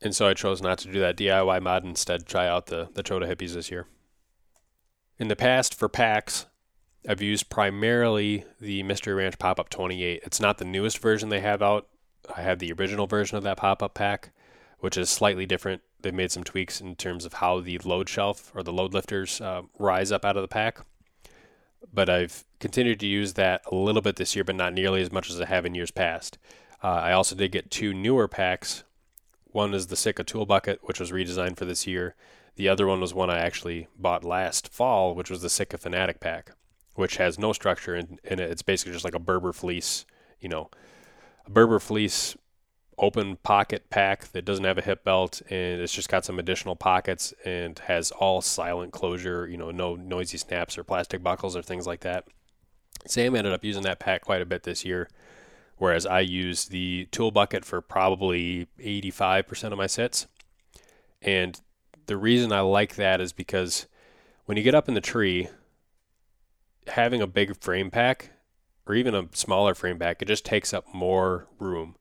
And 0.00 0.14
so 0.14 0.26
I 0.26 0.34
chose 0.34 0.62
not 0.62 0.78
to 0.78 0.92
do 0.92 0.98
that 1.00 1.16
DIY 1.16 1.62
mod 1.62 1.84
instead 1.84 2.26
try 2.26 2.48
out 2.48 2.66
the, 2.66 2.88
the 2.94 3.02
Chota 3.02 3.26
Hippies 3.26 3.54
this 3.54 3.70
year. 3.70 3.86
In 5.18 5.28
the 5.28 5.36
past, 5.36 5.74
for 5.74 5.88
packs, 5.88 6.46
I've 7.08 7.22
used 7.22 7.48
primarily 7.48 8.44
the 8.60 8.82
Mystery 8.82 9.14
Ranch 9.14 9.38
Pop 9.38 9.60
Up 9.60 9.68
28. 9.68 10.22
It's 10.24 10.40
not 10.40 10.58
the 10.58 10.64
newest 10.64 10.98
version 10.98 11.28
they 11.28 11.40
have 11.40 11.62
out. 11.62 11.86
I 12.34 12.42
have 12.42 12.58
the 12.58 12.72
original 12.72 13.06
version 13.06 13.36
of 13.36 13.44
that 13.44 13.58
pop 13.58 13.82
up 13.82 13.94
pack, 13.94 14.30
which 14.80 14.96
is 14.96 15.10
slightly 15.10 15.46
different. 15.46 15.82
They've 16.00 16.14
made 16.14 16.30
some 16.30 16.44
tweaks 16.44 16.80
in 16.80 16.96
terms 16.96 17.24
of 17.24 17.34
how 17.34 17.60
the 17.60 17.78
load 17.78 18.08
shelf 18.08 18.52
or 18.54 18.62
the 18.62 18.72
load 18.72 18.94
lifters 18.94 19.40
uh, 19.40 19.62
rise 19.78 20.12
up 20.12 20.24
out 20.24 20.36
of 20.36 20.42
the 20.42 20.48
pack. 20.48 20.78
But 21.92 22.10
I've 22.10 22.44
continued 22.60 23.00
to 23.00 23.06
use 23.06 23.34
that 23.34 23.62
a 23.70 23.74
little 23.74 24.02
bit 24.02 24.16
this 24.16 24.34
year, 24.34 24.44
but 24.44 24.56
not 24.56 24.72
nearly 24.72 25.02
as 25.02 25.12
much 25.12 25.30
as 25.30 25.40
I 25.40 25.46
have 25.46 25.64
in 25.64 25.74
years 25.74 25.90
past. 25.90 26.38
Uh, 26.82 26.88
I 26.88 27.12
also 27.12 27.34
did 27.34 27.52
get 27.52 27.70
two 27.70 27.94
newer 27.94 28.28
packs 28.28 28.84
one 29.56 29.72
is 29.72 29.86
the 29.86 29.96
Sitka 29.96 30.22
Tool 30.22 30.44
Bucket, 30.44 30.80
which 30.82 31.00
was 31.00 31.12
redesigned 31.12 31.56
for 31.56 31.64
this 31.64 31.86
year. 31.86 32.14
The 32.56 32.68
other 32.68 32.86
one 32.86 33.00
was 33.00 33.14
one 33.14 33.30
I 33.30 33.38
actually 33.38 33.88
bought 33.98 34.22
last 34.22 34.68
fall, 34.68 35.14
which 35.14 35.30
was 35.30 35.40
the 35.40 35.48
Sitka 35.48 35.78
Fanatic 35.78 36.20
Pack, 36.20 36.52
which 36.94 37.16
has 37.16 37.38
no 37.38 37.54
structure 37.54 37.96
in, 37.96 38.18
in 38.22 38.38
it. 38.38 38.50
It's 38.50 38.60
basically 38.60 38.92
just 38.92 39.06
like 39.06 39.14
a 39.14 39.18
Berber 39.18 39.54
fleece, 39.54 40.04
you 40.40 40.50
know, 40.50 40.68
a 41.46 41.50
Berber 41.50 41.80
fleece 41.80 42.36
open 42.98 43.36
pocket 43.36 43.90
pack 43.90 44.32
that 44.32 44.44
doesn't 44.44 44.64
have 44.64 44.78
a 44.78 44.82
hip 44.82 45.04
belt 45.04 45.42
and 45.50 45.80
it's 45.82 45.92
just 45.92 46.08
got 46.08 46.24
some 46.24 46.38
additional 46.38 46.74
pockets 46.74 47.34
and 47.44 47.78
has 47.80 48.10
all 48.10 48.40
silent 48.40 48.92
closure, 48.92 49.46
you 49.46 49.56
know, 49.56 49.70
no 49.70 49.94
noisy 49.96 50.38
snaps 50.38 50.78
or 50.78 50.84
plastic 50.84 51.22
buckles 51.22 51.56
or 51.56 51.62
things 51.62 51.86
like 51.86 52.00
that. 52.00 52.24
Sam 53.06 53.36
ended 53.36 53.52
up 53.52 53.64
using 53.64 53.82
that 53.82 54.00
pack 54.00 54.22
quite 54.22 54.40
a 54.40 54.46
bit 54.46 54.62
this 54.62 54.84
year 54.84 55.08
whereas 55.76 56.06
I 56.06 56.20
use 56.20 56.66
the 56.66 57.06
tool 57.10 57.30
bucket 57.30 57.64
for 57.64 57.80
probably 57.80 58.68
85% 58.78 59.72
of 59.72 59.78
my 59.78 59.86
sits. 59.86 60.26
And 61.22 61.60
the 62.06 62.16
reason 62.16 62.52
I 62.52 62.60
like 62.60 62.96
that 62.96 63.20
is 63.20 63.32
because 63.32 63.86
when 64.46 64.56
you 64.56 64.62
get 64.62 64.74
up 64.74 64.88
in 64.88 64.94
the 64.94 65.00
tree, 65.00 65.48
having 66.88 67.20
a 67.20 67.26
big 67.26 67.60
frame 67.60 67.90
pack 67.90 68.30
or 68.86 68.94
even 68.94 69.14
a 69.14 69.28
smaller 69.32 69.74
frame 69.74 69.98
pack, 69.98 70.22
it 70.22 70.28
just 70.28 70.44
takes 70.44 70.72
up 70.72 70.86
more 70.94 71.48
room. 71.58 71.96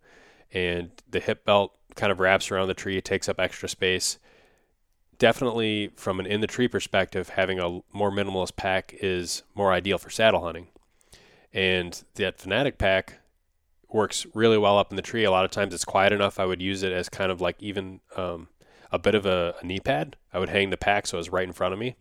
And 0.53 0.91
the 1.09 1.19
hip 1.19 1.45
belt 1.45 1.77
kind 1.95 2.11
of 2.11 2.19
wraps 2.19 2.51
around 2.51 2.67
the 2.67 2.73
tree, 2.73 2.97
it 2.97 3.05
takes 3.05 3.27
up 3.27 3.39
extra 3.39 3.67
space. 3.69 4.19
Definitely, 5.17 5.91
from 5.95 6.19
an 6.19 6.25
in 6.25 6.41
the 6.41 6.47
tree 6.47 6.67
perspective, 6.67 7.29
having 7.29 7.59
a 7.59 7.81
more 7.93 8.11
minimalist 8.11 8.55
pack 8.55 8.93
is 8.99 9.43
more 9.53 9.71
ideal 9.71 9.97
for 9.97 10.09
saddle 10.09 10.43
hunting. 10.43 10.67
And 11.53 12.03
that 12.15 12.39
Fanatic 12.39 12.77
pack 12.77 13.19
works 13.89 14.25
really 14.33 14.57
well 14.57 14.77
up 14.77 14.91
in 14.91 14.97
the 14.97 15.01
tree. 15.01 15.23
A 15.23 15.31
lot 15.31 15.45
of 15.45 15.51
times 15.51 15.73
it's 15.73 15.85
quiet 15.85 16.11
enough. 16.11 16.39
I 16.39 16.45
would 16.45 16.61
use 16.61 16.83
it 16.83 16.91
as 16.91 17.07
kind 17.07 17.31
of 17.31 17.39
like 17.39 17.55
even 17.61 18.01
um, 18.17 18.49
a 18.91 18.99
bit 18.99 19.15
of 19.15 19.25
a, 19.25 19.55
a, 19.61 19.65
knee 19.65 19.79
pad. 19.79 20.17
I 20.33 20.39
would 20.39 20.49
hang 20.49 20.69
the 20.69 20.77
pack 20.77 21.07
so 21.07 21.17
it 21.17 21.19
was 21.19 21.29
right 21.29 21.47
in 21.47 21.53
front 21.53 21.73
of 21.73 21.79
me. 21.79 21.95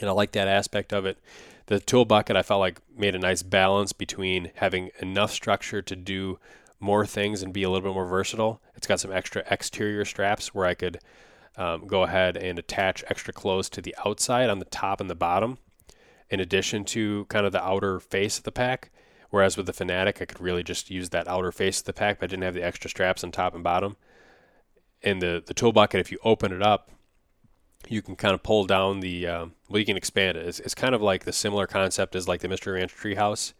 And 0.00 0.10
I 0.10 0.12
like 0.12 0.32
that 0.32 0.48
aspect 0.48 0.92
of 0.92 1.06
it. 1.06 1.18
The 1.66 1.80
tool 1.80 2.04
bucket 2.04 2.36
I 2.36 2.42
felt 2.42 2.60
like 2.60 2.80
made 2.96 3.14
a 3.14 3.20
nice 3.20 3.42
balance 3.42 3.92
between 3.92 4.50
having 4.56 4.90
enough 5.00 5.32
structure 5.32 5.80
to 5.82 5.96
do 5.96 6.38
more 6.80 7.06
things 7.06 7.42
and 7.42 7.52
be 7.52 7.62
a 7.62 7.70
little 7.70 7.88
bit 7.88 7.94
more 7.94 8.06
versatile. 8.06 8.60
It's 8.74 8.86
got 8.86 9.00
some 9.00 9.12
extra 9.12 9.42
exterior 9.50 10.04
straps 10.04 10.54
where 10.54 10.66
I 10.66 10.74
could 10.74 10.98
um, 11.56 11.86
go 11.86 12.02
ahead 12.02 12.36
and 12.36 12.58
attach 12.58 13.04
extra 13.08 13.32
clothes 13.32 13.68
to 13.70 13.80
the 13.80 13.94
outside 14.04 14.50
on 14.50 14.58
the 14.58 14.66
top 14.66 15.00
and 15.00 15.08
the 15.08 15.14
bottom, 15.14 15.58
in 16.28 16.40
addition 16.40 16.84
to 16.84 17.24
kind 17.26 17.46
of 17.46 17.52
the 17.52 17.64
outer 17.64 17.98
face 17.98 18.38
of 18.38 18.44
the 18.44 18.52
pack. 18.52 18.90
Whereas 19.30 19.56
with 19.56 19.66
the 19.66 19.72
Fanatic, 19.72 20.22
I 20.22 20.24
could 20.24 20.40
really 20.40 20.62
just 20.62 20.90
use 20.90 21.10
that 21.10 21.28
outer 21.28 21.50
face 21.50 21.80
of 21.80 21.86
the 21.86 21.92
pack, 21.92 22.20
but 22.20 22.26
I 22.26 22.28
didn't 22.28 22.44
have 22.44 22.54
the 22.54 22.64
extra 22.64 22.88
straps 22.88 23.24
on 23.24 23.32
top 23.32 23.54
and 23.54 23.64
bottom. 23.64 23.96
And 25.02 25.20
the, 25.20 25.42
the 25.44 25.54
tool 25.54 25.72
bucket, 25.72 26.00
if 26.00 26.12
you 26.12 26.18
open 26.24 26.52
it 26.52 26.62
up, 26.62 26.90
you 27.88 28.02
can 28.02 28.16
kind 28.16 28.34
of 28.34 28.42
pull 28.42 28.64
down 28.64 29.00
the, 29.00 29.26
um, 29.26 29.54
well, 29.68 29.78
you 29.78 29.84
can 29.86 29.96
expand 29.96 30.36
it. 30.36 30.46
It's, 30.46 30.60
it's, 30.60 30.74
kind 30.74 30.94
of 30.94 31.02
like 31.02 31.24
the 31.24 31.32
similar 31.32 31.66
concept 31.66 32.16
as 32.16 32.26
like 32.26 32.40
the 32.40 32.48
Mystery 32.48 32.78
Ranch 32.78 32.94
treehouse. 32.94 33.52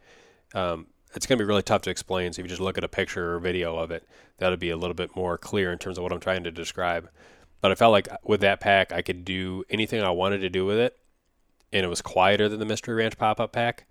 Um, 0.54 0.86
it's 1.16 1.26
going 1.26 1.38
to 1.38 1.44
be 1.44 1.48
really 1.48 1.62
tough 1.62 1.82
to 1.82 1.90
explain. 1.90 2.32
So 2.32 2.40
if 2.40 2.44
you 2.44 2.48
just 2.48 2.60
look 2.60 2.78
at 2.78 2.84
a 2.84 2.88
picture 2.88 3.34
or 3.34 3.40
video 3.40 3.76
of 3.76 3.90
it, 3.90 4.06
that'll 4.38 4.56
be 4.56 4.70
a 4.70 4.76
little 4.76 4.94
bit 4.94 5.16
more 5.16 5.38
clear 5.38 5.72
in 5.72 5.78
terms 5.78 5.98
of 5.98 6.04
what 6.04 6.12
I'm 6.12 6.20
trying 6.20 6.44
to 6.44 6.50
describe. 6.50 7.08
But 7.60 7.72
I 7.72 7.74
felt 7.74 7.92
like 7.92 8.08
with 8.22 8.40
that 8.42 8.60
pack, 8.60 8.92
I 8.92 9.02
could 9.02 9.24
do 9.24 9.64
anything 9.70 10.02
I 10.02 10.10
wanted 10.10 10.38
to 10.38 10.50
do 10.50 10.66
with 10.66 10.78
it, 10.78 10.96
and 11.72 11.84
it 11.84 11.88
was 11.88 12.02
quieter 12.02 12.48
than 12.48 12.60
the 12.60 12.66
Mystery 12.66 12.94
Ranch 12.94 13.18
pop 13.18 13.40
up 13.40 13.52
pack 13.52 13.86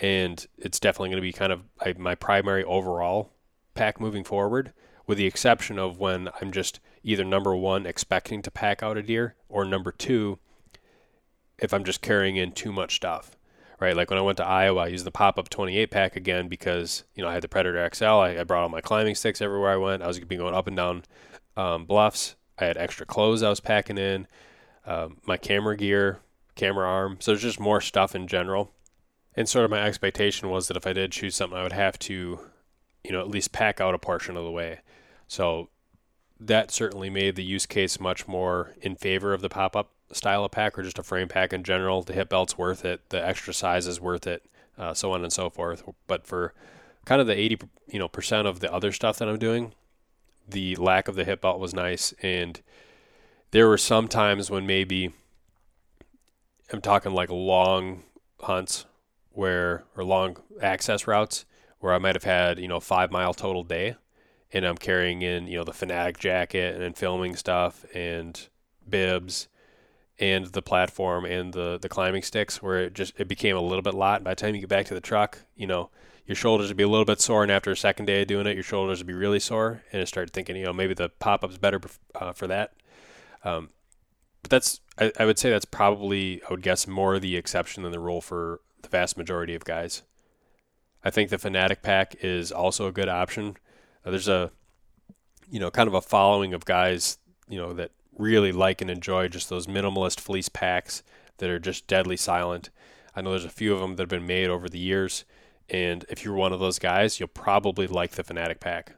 and 0.00 0.46
it's 0.58 0.80
definitely 0.80 1.10
going 1.10 1.16
to 1.16 1.22
be 1.22 1.32
kind 1.32 1.52
of 1.52 1.62
my 1.98 2.14
primary 2.14 2.64
overall 2.64 3.32
pack 3.74 4.00
moving 4.00 4.24
forward, 4.24 4.72
with 5.06 5.18
the 5.18 5.26
exception 5.26 5.78
of 5.78 5.98
when 5.98 6.28
I'm 6.40 6.52
just 6.52 6.80
either 7.02 7.24
number 7.24 7.54
one 7.54 7.86
expecting 7.86 8.42
to 8.42 8.50
pack 8.50 8.82
out 8.82 8.96
a 8.96 9.02
deer, 9.02 9.36
or 9.48 9.64
number 9.64 9.92
two, 9.92 10.38
if 11.58 11.72
I'm 11.72 11.84
just 11.84 12.02
carrying 12.02 12.36
in 12.36 12.52
too 12.52 12.72
much 12.72 12.96
stuff. 12.96 13.36
Right, 13.84 13.96
like 13.96 14.10
when 14.10 14.18
I 14.18 14.22
went 14.22 14.38
to 14.38 14.46
Iowa, 14.46 14.82
I 14.82 14.86
used 14.86 15.04
the 15.04 15.10
pop 15.10 15.38
up 15.38 15.48
28 15.48 15.90
pack 15.90 16.16
again 16.16 16.48
because 16.48 17.04
you 17.14 17.22
know 17.22 17.28
I 17.28 17.34
had 17.34 17.42
the 17.42 17.48
Predator 17.48 17.88
XL. 17.92 18.04
I, 18.04 18.38
I 18.38 18.44
brought 18.44 18.62
all 18.62 18.68
my 18.68 18.80
climbing 18.80 19.14
sticks 19.14 19.42
everywhere 19.42 19.72
I 19.72 19.76
went. 19.76 20.02
I 20.02 20.06
was 20.06 20.18
be 20.20 20.36
going 20.36 20.54
up 20.54 20.66
and 20.66 20.76
down 20.76 21.04
um, 21.56 21.84
bluffs. 21.84 22.36
I 22.58 22.64
had 22.64 22.76
extra 22.76 23.04
clothes 23.04 23.42
I 23.42 23.50
was 23.50 23.60
packing 23.60 23.98
in, 23.98 24.26
um, 24.86 25.18
my 25.26 25.36
camera 25.36 25.76
gear, 25.76 26.20
camera 26.54 26.88
arm. 26.88 27.16
So 27.20 27.32
there's 27.32 27.42
just 27.42 27.58
more 27.58 27.80
stuff 27.80 28.14
in 28.14 28.28
general 28.28 28.70
and 29.36 29.48
sort 29.48 29.64
of 29.64 29.70
my 29.70 29.82
expectation 29.82 30.48
was 30.50 30.68
that 30.68 30.76
if 30.76 30.86
I 30.86 30.92
did 30.92 31.12
choose 31.12 31.34
something, 31.34 31.58
I 31.58 31.62
would 31.62 31.72
have 31.72 31.98
to, 32.00 32.38
you 33.02 33.12
know, 33.12 33.20
at 33.20 33.28
least 33.28 33.52
pack 33.52 33.80
out 33.80 33.94
a 33.94 33.98
portion 33.98 34.36
of 34.36 34.44
the 34.44 34.50
way. 34.50 34.80
So 35.26 35.70
that 36.38 36.70
certainly 36.70 37.10
made 37.10 37.36
the 37.36 37.44
use 37.44 37.66
case 37.66 37.98
much 37.98 38.28
more 38.28 38.74
in 38.80 38.94
favor 38.94 39.34
of 39.34 39.40
the 39.40 39.48
pop 39.48 39.74
up 39.74 39.90
style 40.14 40.44
of 40.44 40.50
pack 40.50 40.78
or 40.78 40.82
just 40.82 40.98
a 40.98 41.02
frame 41.02 41.28
pack 41.28 41.52
in 41.52 41.64
general. 41.64 42.02
The 42.02 42.12
hip 42.12 42.28
belt's 42.28 42.56
worth 42.56 42.84
it, 42.84 43.08
the 43.10 43.24
extra 43.24 43.52
size 43.52 43.86
is 43.86 44.00
worth 44.00 44.26
it, 44.26 44.44
uh, 44.78 44.94
so 44.94 45.12
on 45.12 45.22
and 45.22 45.32
so 45.32 45.50
forth. 45.50 45.82
But 46.06 46.26
for 46.26 46.54
kind 47.04 47.20
of 47.20 47.26
the 47.26 47.38
80 47.38 47.58
you 47.88 47.98
know 47.98 48.08
percent 48.08 48.46
of 48.46 48.60
the 48.60 48.72
other 48.72 48.92
stuff 48.92 49.18
that 49.18 49.28
I'm 49.28 49.38
doing, 49.38 49.74
the 50.48 50.76
lack 50.76 51.08
of 51.08 51.14
the 51.16 51.24
hip 51.24 51.40
belt 51.40 51.58
was 51.58 51.74
nice 51.74 52.14
and 52.22 52.60
there 53.54 53.68
were 53.68 53.78
some 53.78 54.08
times 54.08 54.50
when 54.50 54.66
maybe 54.66 55.12
I'm 56.72 56.80
talking 56.80 57.12
like 57.12 57.30
long 57.30 58.02
hunts 58.40 58.84
where 59.30 59.84
or 59.96 60.02
long 60.02 60.38
access 60.60 61.06
routes 61.06 61.44
where 61.78 61.94
I 61.94 61.98
might 61.98 62.16
have 62.16 62.24
had 62.24 62.58
you 62.58 62.66
know 62.66 62.80
five 62.80 63.12
mile 63.12 63.32
total 63.32 63.62
day, 63.62 63.94
and 64.52 64.64
I'm 64.64 64.76
carrying 64.76 65.22
in 65.22 65.46
you 65.46 65.58
know 65.58 65.62
the 65.62 65.72
Fanatic 65.72 66.18
jacket 66.18 66.82
and 66.82 66.96
filming 66.96 67.36
stuff 67.36 67.84
and 67.94 68.48
bibs 68.88 69.46
and 70.18 70.46
the 70.46 70.62
platform 70.62 71.24
and 71.24 71.52
the 71.52 71.78
the 71.80 71.88
climbing 71.88 72.22
sticks 72.22 72.62
where 72.62 72.84
it 72.84 72.94
just 72.94 73.14
it 73.18 73.28
became 73.28 73.56
a 73.56 73.60
little 73.60 73.82
bit 73.82 73.94
lot. 73.94 74.22
By 74.22 74.32
the 74.32 74.36
time 74.36 74.54
you 74.54 74.60
get 74.60 74.70
back 74.70 74.86
to 74.86 74.94
the 74.94 75.00
truck, 75.00 75.38
you 75.56 75.66
know 75.66 75.90
your 76.26 76.36
shoulders 76.36 76.68
would 76.68 76.76
be 76.76 76.82
a 76.82 76.88
little 76.88 77.04
bit 77.04 77.20
sore, 77.20 77.42
and 77.42 77.52
after 77.52 77.70
a 77.70 77.76
second 77.76 78.06
day 78.06 78.22
of 78.22 78.28
doing 78.28 78.46
it, 78.46 78.54
your 78.54 78.62
shoulders 78.62 78.98
would 78.98 79.06
be 79.06 79.12
really 79.12 79.40
sore. 79.40 79.82
And 79.92 80.00
I 80.00 80.04
started 80.04 80.32
thinking, 80.32 80.56
you 80.56 80.64
know, 80.64 80.72
maybe 80.72 80.94
the 80.94 81.10
pop 81.10 81.44
up's 81.44 81.58
better 81.58 81.80
uh, 82.14 82.32
for 82.32 82.46
that. 82.46 82.72
Um, 83.44 83.68
but 84.42 84.50
that's 84.50 84.80
I, 84.98 85.12
I 85.18 85.26
would 85.26 85.38
say 85.38 85.50
that's 85.50 85.64
probably 85.64 86.42
I 86.48 86.50
would 86.50 86.62
guess 86.62 86.86
more 86.86 87.18
the 87.18 87.36
exception 87.36 87.82
than 87.82 87.92
the 87.92 88.00
rule 88.00 88.20
for 88.20 88.60
the 88.82 88.88
vast 88.88 89.16
majority 89.18 89.54
of 89.54 89.64
guys. 89.64 90.02
I 91.02 91.10
think 91.10 91.28
the 91.28 91.38
Fanatic 91.38 91.82
pack 91.82 92.16
is 92.22 92.50
also 92.50 92.86
a 92.86 92.92
good 92.92 93.08
option. 93.08 93.56
Uh, 94.04 94.10
there's 94.10 94.28
a 94.28 94.50
you 95.50 95.60
know 95.60 95.70
kind 95.70 95.88
of 95.88 95.94
a 95.94 96.00
following 96.00 96.54
of 96.54 96.64
guys 96.64 97.18
you 97.48 97.58
know 97.58 97.74
that 97.74 97.90
really 98.18 98.52
like 98.52 98.80
and 98.80 98.90
enjoy 98.90 99.28
just 99.28 99.48
those 99.48 99.66
minimalist 99.66 100.20
fleece 100.20 100.48
packs 100.48 101.02
that 101.38 101.50
are 101.50 101.58
just 101.58 101.86
deadly 101.86 102.16
silent. 102.16 102.70
I 103.14 103.22
know 103.22 103.30
there's 103.30 103.44
a 103.44 103.50
few 103.50 103.72
of 103.74 103.80
them 103.80 103.96
that 103.96 104.02
have 104.02 104.08
been 104.08 104.26
made 104.26 104.48
over 104.48 104.68
the 104.68 104.78
years, 104.78 105.24
and 105.68 106.04
if 106.08 106.24
you're 106.24 106.34
one 106.34 106.52
of 106.52 106.60
those 106.60 106.78
guys, 106.78 107.18
you'll 107.18 107.28
probably 107.28 107.86
like 107.86 108.12
the 108.12 108.24
Fanatic 108.24 108.60
pack. 108.60 108.96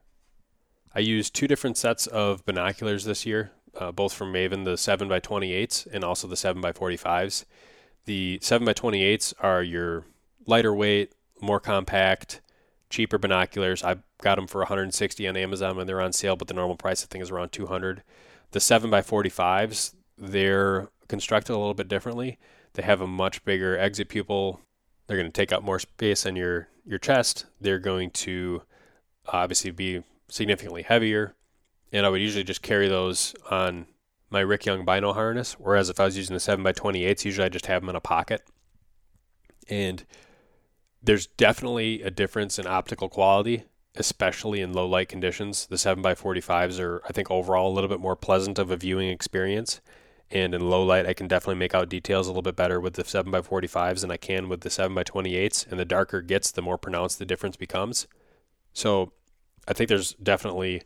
I 0.95 1.01
used 1.01 1.35
two 1.35 1.47
different 1.47 1.77
sets 1.77 2.07
of 2.07 2.45
binoculars 2.47 3.05
this 3.05 3.27
year, 3.27 3.53
uh, 3.79 3.93
both 3.93 4.15
from 4.15 4.33
Maven, 4.33 4.65
the 4.65 4.75
7x28s 4.75 5.87
and 5.93 6.03
also 6.03 6.27
the 6.27 6.37
7x45s. 6.37 7.45
The 8.07 8.39
7x28s 8.41 9.35
are 9.41 9.63
your 9.63 10.05
lighter 10.47 10.75
weight, 10.75 11.13
more 11.41 11.61
compact, 11.61 12.41
cheaper 12.89 13.19
binoculars. 13.19 13.85
I 13.85 13.97
got 14.23 14.37
them 14.37 14.47
for 14.47 14.61
160 14.61 15.29
on 15.29 15.37
Amazon 15.37 15.77
when 15.77 15.87
they're 15.87 16.01
on 16.01 16.13
sale, 16.13 16.37
but 16.37 16.49
the 16.49 16.55
normal 16.55 16.77
price 16.77 17.03
I 17.03 17.07
think 17.07 17.23
is 17.23 17.31
around 17.31 17.53
200. 17.53 18.03
The 18.57 18.61
7x45s, 18.61 19.93
they're 20.17 20.89
constructed 21.09 21.53
a 21.53 21.59
little 21.59 21.75
bit 21.75 21.89
differently. 21.89 22.39
They 22.73 22.83
have 22.85 23.03
a 23.03 23.07
much 23.07 23.45
bigger 23.45 23.77
exit 23.77 24.09
pupil. 24.09 24.63
They're 25.07 25.19
going 25.19 25.31
to 25.31 25.31
take 25.31 25.53
up 25.53 25.63
more 25.63 25.79
space 25.79 26.25
on 26.25 26.37
your, 26.37 26.69
your 26.87 26.99
chest. 26.99 27.45
They're 27.61 27.79
going 27.79 28.13
to 28.13 28.63
obviously 29.27 29.73
be 29.73 30.05
significantly 30.31 30.85
heavier. 30.85 31.35
And 31.93 32.07
I 32.07 32.09
would 32.09 32.23
usually 32.23 32.45
just 32.45 32.63
carry 32.63 32.89
those 32.89 33.35
on 33.51 33.89
my 34.31 34.41
Rick 34.41 34.65
Young 34.65 34.87
Bino 34.87 35.13
harness. 35.13 35.57
Whereas 35.59 35.91
if 35.91 36.01
I 36.01 36.07
was 36.07 36.17
using 36.17 36.33
the 36.33 36.41
7x28s, 36.41 37.27
usually 37.27 37.45
I 37.45 37.51
just 37.51 37.67
have 37.67 37.83
them 37.83 37.91
in 37.91 37.97
a 37.97 38.01
pocket. 38.01 38.41
And 39.69 40.03
there's 41.03 41.27
definitely 41.27 42.01
a 42.01 42.11
difference 42.11 42.59
in 42.59 42.67
optical 42.67 43.11
quality, 43.11 43.65
especially 43.99 44.61
in 44.61 44.73
low 44.73 44.87
light 44.87 45.09
conditions. 45.09 45.67
The 45.67 45.77
7x45s 45.77 46.81
are, 46.81 47.03
I 47.07 47.13
think, 47.13 47.31
overall 47.31 47.71
a 47.71 47.75
little 47.75 47.89
bit 47.89 48.01
more 48.01 48.17
pleasant 48.17 48.59
of 48.59 48.71
a 48.71 48.77
viewing 48.77 49.09
experience. 49.09 49.81
And 50.31 50.55
in 50.55 50.69
low 50.69 50.85
light, 50.85 51.07
I 51.07 51.15
can 51.15 51.29
definitely 51.29 51.59
make 51.59 51.75
out 51.75 51.89
details 51.89 52.27
a 52.27 52.31
little 52.31 52.43
bit 52.43 52.57
better 52.57 52.81
with 52.81 52.95
the 52.95 53.05
7x45s 53.05 54.01
than 54.01 54.11
I 54.11 54.17
can 54.17 54.49
with 54.49 54.63
the 54.63 54.69
7x28s. 54.69 55.71
And 55.71 55.79
the 55.79 55.85
darker 55.85 56.19
it 56.19 56.27
gets, 56.27 56.51
the 56.51 56.63
more 56.63 56.79
pronounced 56.79 57.19
the 57.19 57.27
difference 57.27 57.57
becomes. 57.57 58.07
So 58.73 59.13
I 59.69 59.73
think 59.73 59.89
there's 59.89 60.15
definitely 60.15 60.83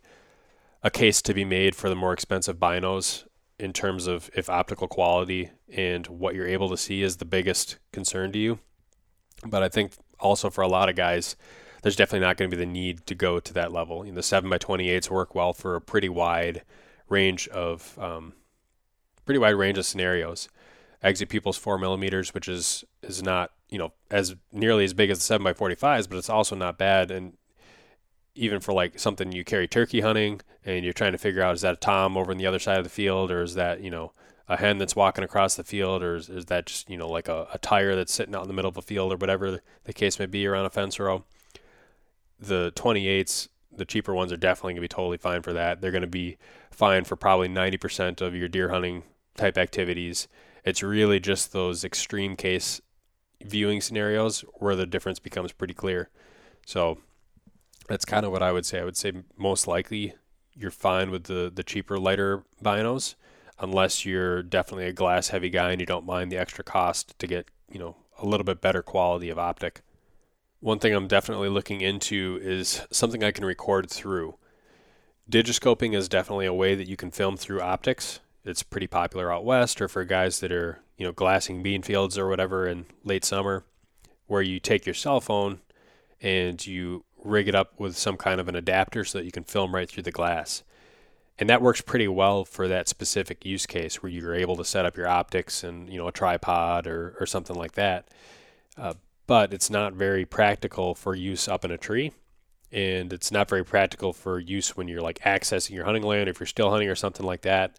a 0.82 0.90
case 0.90 1.22
to 1.22 1.34
be 1.34 1.44
made 1.44 1.74
for 1.74 1.88
the 1.88 1.94
more 1.94 2.12
expensive 2.12 2.58
binos 2.58 3.24
in 3.58 3.72
terms 3.72 4.06
of 4.06 4.30
if 4.34 4.48
optical 4.48 4.88
quality 4.88 5.50
and 5.70 6.06
what 6.06 6.34
you're 6.34 6.46
able 6.46 6.70
to 6.70 6.76
see 6.76 7.02
is 7.02 7.18
the 7.18 7.24
biggest 7.24 7.78
concern 7.92 8.32
to 8.32 8.38
you. 8.38 8.58
But 9.46 9.62
I 9.62 9.68
think 9.68 9.92
also 10.18 10.50
for 10.50 10.62
a 10.62 10.68
lot 10.68 10.88
of 10.88 10.96
guys, 10.96 11.36
there's 11.82 11.96
definitely 11.96 12.26
not 12.26 12.36
going 12.36 12.50
to 12.50 12.56
be 12.56 12.62
the 12.62 12.70
need 12.70 13.06
to 13.06 13.14
go 13.14 13.40
to 13.40 13.52
that 13.54 13.72
level. 13.72 14.04
You 14.04 14.12
know, 14.12 14.16
the 14.16 14.22
7 14.22 14.48
by 14.48 14.58
28s 14.58 15.10
work 15.10 15.34
well 15.34 15.52
for 15.52 15.76
a 15.76 15.80
pretty 15.80 16.08
wide 16.08 16.62
range 17.08 17.48
of 17.48 17.98
um, 17.98 18.34
pretty 19.24 19.38
wide 19.38 19.50
range 19.50 19.78
of 19.78 19.86
scenarios. 19.86 20.48
Exit 21.02 21.28
pupils 21.28 21.56
four 21.56 21.78
millimeters, 21.78 22.34
which 22.34 22.48
is 22.48 22.84
is 23.02 23.22
not 23.22 23.52
you 23.70 23.78
know 23.78 23.92
as 24.10 24.36
nearly 24.52 24.84
as 24.84 24.92
big 24.92 25.10
as 25.10 25.18
the 25.18 25.24
7 25.24 25.42
by 25.42 25.52
45s, 25.52 26.08
but 26.08 26.18
it's 26.18 26.28
also 26.28 26.54
not 26.54 26.76
bad. 26.76 27.10
And 27.10 27.38
even 28.34 28.60
for 28.60 28.72
like 28.72 28.98
something 28.98 29.32
you 29.32 29.44
carry 29.44 29.66
turkey 29.66 30.00
hunting 30.00 30.40
and 30.64 30.84
you're 30.84 30.92
trying 30.92 31.12
to 31.12 31.18
figure 31.18 31.42
out 31.42 31.54
is 31.54 31.62
that 31.62 31.74
a 31.74 31.76
tom 31.76 32.16
over 32.16 32.30
on 32.30 32.36
the 32.36 32.46
other 32.46 32.58
side 32.58 32.78
of 32.78 32.84
the 32.84 32.90
field 32.90 33.30
or 33.30 33.42
is 33.42 33.54
that 33.54 33.80
you 33.80 33.90
know 33.90 34.12
a 34.50 34.56
hen 34.56 34.78
that's 34.78 34.96
walking 34.96 35.22
across 35.22 35.54
the 35.54 35.62
field, 35.62 36.02
or 36.02 36.16
is, 36.16 36.28
is 36.28 36.46
that 36.46 36.66
just 36.66 36.90
you 36.90 36.96
know 36.96 37.08
like 37.08 37.28
a, 37.28 37.46
a, 37.54 37.58
tire 37.58 37.94
that's 37.94 38.12
sitting 38.12 38.34
out 38.34 38.42
in 38.42 38.48
the 38.48 38.52
middle 38.52 38.68
of 38.68 38.76
a 38.76 38.82
field, 38.82 39.12
or 39.12 39.16
whatever 39.16 39.60
the 39.84 39.92
case 39.92 40.18
may 40.18 40.26
be 40.26 40.44
around 40.44 40.66
a 40.66 40.70
fence 40.70 40.98
row? 40.98 41.24
The 42.40 42.72
28s, 42.74 43.48
the 43.70 43.84
cheaper 43.84 44.14
ones, 44.14 44.32
are 44.32 44.36
definitely 44.36 44.72
going 44.72 44.82
to 44.82 44.82
be 44.82 44.88
totally 44.88 45.18
fine 45.18 45.42
for 45.42 45.52
that. 45.52 45.80
They're 45.80 45.90
going 45.90 46.02
to 46.02 46.08
be 46.08 46.38
fine 46.70 47.04
for 47.04 47.16
probably 47.16 47.48
90% 47.48 48.20
of 48.20 48.34
your 48.34 48.48
deer 48.48 48.70
hunting 48.70 49.04
type 49.36 49.58
activities. 49.58 50.28
It's 50.64 50.82
really 50.82 51.20
just 51.20 51.52
those 51.52 51.84
extreme 51.84 52.36
case 52.36 52.80
viewing 53.42 53.80
scenarios 53.80 54.44
where 54.54 54.76
the 54.76 54.86
difference 54.86 55.18
becomes 55.18 55.52
pretty 55.52 55.74
clear. 55.74 56.10
So 56.66 56.98
that's 57.88 58.04
kind 58.04 58.24
of 58.24 58.32
what 58.32 58.42
I 58.42 58.52
would 58.52 58.66
say. 58.66 58.80
I 58.80 58.84
would 58.84 58.96
say 58.96 59.12
most 59.36 59.66
likely 59.66 60.14
you're 60.54 60.70
fine 60.70 61.10
with 61.10 61.24
the 61.24 61.50
the 61.54 61.62
cheaper 61.62 61.98
lighter 61.98 62.44
binos 62.62 63.14
unless 63.58 64.04
you're 64.04 64.42
definitely 64.42 64.86
a 64.86 64.92
glass 64.92 65.28
heavy 65.28 65.50
guy 65.50 65.70
and 65.70 65.80
you 65.80 65.86
don't 65.86 66.06
mind 66.06 66.32
the 66.32 66.38
extra 66.38 66.64
cost 66.64 67.18
to 67.18 67.26
get, 67.26 67.48
you 67.70 67.78
know, 67.78 67.96
a 68.18 68.26
little 68.26 68.44
bit 68.44 68.60
better 68.60 68.82
quality 68.82 69.28
of 69.28 69.38
optic. 69.38 69.82
One 70.60 70.78
thing 70.78 70.94
I'm 70.94 71.08
definitely 71.08 71.48
looking 71.48 71.80
into 71.80 72.38
is 72.42 72.82
something 72.90 73.24
I 73.24 73.30
can 73.30 73.44
record 73.44 73.88
through. 73.90 74.36
Digiscoping 75.30 75.94
is 75.94 76.08
definitely 76.08 76.46
a 76.46 76.54
way 76.54 76.74
that 76.74 76.86
you 76.86 76.96
can 76.96 77.10
film 77.10 77.36
through 77.36 77.62
optics. 77.62 78.20
It's 78.44 78.62
pretty 78.62 78.86
popular 78.86 79.32
out 79.32 79.44
west 79.44 79.80
or 79.80 79.88
for 79.88 80.04
guys 80.04 80.40
that 80.40 80.52
are, 80.52 80.80
you 80.98 81.06
know, 81.06 81.12
glassing 81.12 81.62
bean 81.62 81.82
fields 81.82 82.18
or 82.18 82.28
whatever 82.28 82.66
in 82.66 82.86
late 83.04 83.24
summer, 83.24 83.64
where 84.26 84.42
you 84.42 84.60
take 84.60 84.84
your 84.84 84.94
cell 84.94 85.20
phone 85.20 85.60
and 86.20 86.66
you 86.66 87.04
rig 87.24 87.48
it 87.48 87.54
up 87.54 87.78
with 87.78 87.96
some 87.96 88.16
kind 88.16 88.40
of 88.40 88.48
an 88.48 88.56
adapter 88.56 89.04
so 89.04 89.18
that 89.18 89.24
you 89.24 89.32
can 89.32 89.44
film 89.44 89.74
right 89.74 89.88
through 89.88 90.02
the 90.02 90.10
glass 90.10 90.62
and 91.40 91.48
that 91.48 91.62
works 91.62 91.80
pretty 91.80 92.06
well 92.06 92.44
for 92.44 92.68
that 92.68 92.86
specific 92.86 93.44
use 93.44 93.66
case 93.66 94.02
where 94.02 94.12
you're 94.12 94.34
able 94.34 94.56
to 94.56 94.64
set 94.64 94.84
up 94.84 94.96
your 94.96 95.08
optics 95.08 95.64
and 95.64 95.88
you 95.88 95.98
know 95.98 96.06
a 96.06 96.12
tripod 96.12 96.86
or, 96.86 97.16
or 97.18 97.26
something 97.26 97.56
like 97.56 97.72
that 97.72 98.08
uh, 98.76 98.92
but 99.30 99.54
it's 99.54 99.70
not 99.70 99.92
very 99.92 100.24
practical 100.24 100.92
for 100.92 101.14
use 101.14 101.46
up 101.46 101.64
in 101.64 101.70
a 101.70 101.78
tree. 101.78 102.10
And 102.72 103.12
it's 103.12 103.30
not 103.30 103.48
very 103.48 103.64
practical 103.64 104.12
for 104.12 104.40
use 104.40 104.76
when 104.76 104.88
you're 104.88 105.00
like 105.00 105.20
accessing 105.20 105.70
your 105.70 105.84
hunting 105.84 106.02
land 106.02 106.28
if 106.28 106.40
you're 106.40 106.48
still 106.48 106.68
hunting 106.68 106.88
or 106.88 106.96
something 106.96 107.24
like 107.24 107.42
that. 107.42 107.78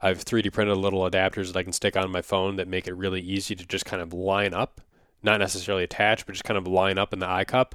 I've 0.00 0.24
3d 0.24 0.54
printed 0.54 0.78
little 0.78 1.02
adapters 1.02 1.48
that 1.48 1.56
i 1.58 1.62
can 1.62 1.74
stick 1.74 1.98
on 1.98 2.10
my 2.10 2.22
phone 2.22 2.56
that 2.56 2.66
make 2.66 2.88
it 2.88 2.94
really 2.94 3.20
easy 3.20 3.54
to 3.56 3.66
just 3.66 3.84
kind 3.84 4.00
of 4.00 4.14
line 4.14 4.54
up 4.54 4.80
not 5.22 5.38
necessarily 5.38 5.84
attach 5.84 6.24
but 6.24 6.32
just 6.32 6.44
kind 6.44 6.56
of 6.56 6.66
line 6.66 6.96
up 6.96 7.12
in 7.12 7.18
the 7.18 7.28
eye 7.28 7.44
cup 7.44 7.74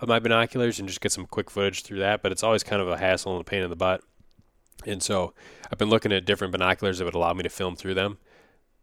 of 0.00 0.08
my 0.08 0.18
binoculars 0.18 0.78
and 0.78 0.88
just 0.88 1.02
get 1.02 1.12
some 1.12 1.26
quick 1.26 1.50
footage 1.50 1.82
through 1.82 1.98
that. 1.98 2.22
But 2.22 2.32
it's 2.32 2.42
always 2.42 2.62
kind 2.62 2.80
of 2.80 2.88
a 2.88 2.96
hassle 2.96 3.32
and 3.32 3.42
a 3.42 3.44
pain 3.44 3.62
in 3.62 3.68
the 3.68 3.76
butt. 3.76 4.02
And 4.86 5.02
so 5.02 5.34
I've 5.70 5.78
been 5.78 5.90
looking 5.90 6.10
at 6.10 6.24
different 6.24 6.52
binoculars 6.52 6.98
that 6.98 7.04
would 7.04 7.14
allow 7.14 7.34
me 7.34 7.42
to 7.42 7.50
film 7.50 7.76
through 7.76 7.94
them. 7.94 8.16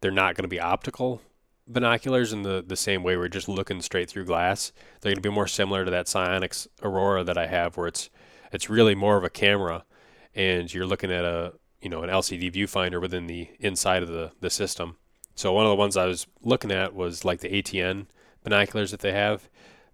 They're 0.01 0.11
not 0.11 0.35
going 0.35 0.43
to 0.43 0.47
be 0.47 0.59
optical 0.59 1.23
binoculars 1.69 2.33
in 2.33 2.41
the, 2.41 2.63
the 2.65 2.75
same 2.75 3.03
way 3.03 3.15
we're 3.15 3.27
just 3.27 3.47
looking 3.47 3.81
straight 3.81 4.09
through 4.09 4.25
glass. 4.25 4.71
They're 4.99 5.11
going 5.11 5.21
to 5.21 5.29
be 5.29 5.33
more 5.33 5.47
similar 5.47 5.85
to 5.85 5.91
that 5.91 6.07
SiOnyx 6.07 6.67
Aurora 6.81 7.23
that 7.23 7.37
I 7.37 7.47
have 7.47 7.77
where 7.77 7.87
it's 7.87 8.09
it's 8.51 8.69
really 8.69 8.95
more 8.95 9.15
of 9.15 9.23
a 9.23 9.29
camera 9.29 9.85
and 10.33 10.73
you're 10.73 10.87
looking 10.87 11.11
at 11.11 11.23
a 11.23 11.53
you 11.81 11.89
know 11.89 12.01
an 12.01 12.09
LCD 12.09 12.51
viewfinder 12.53 12.99
within 12.99 13.27
the 13.27 13.49
inside 13.59 14.03
of 14.03 14.09
the, 14.09 14.31
the 14.41 14.49
system. 14.49 14.97
So 15.35 15.53
one 15.53 15.65
of 15.65 15.69
the 15.69 15.75
ones 15.75 15.95
I 15.95 16.07
was 16.07 16.27
looking 16.41 16.71
at 16.71 16.93
was 16.93 17.23
like 17.23 17.39
the 17.39 17.49
ATN 17.49 18.07
binoculars 18.43 18.91
that 18.91 18.99
they 18.99 19.13
have. 19.13 19.47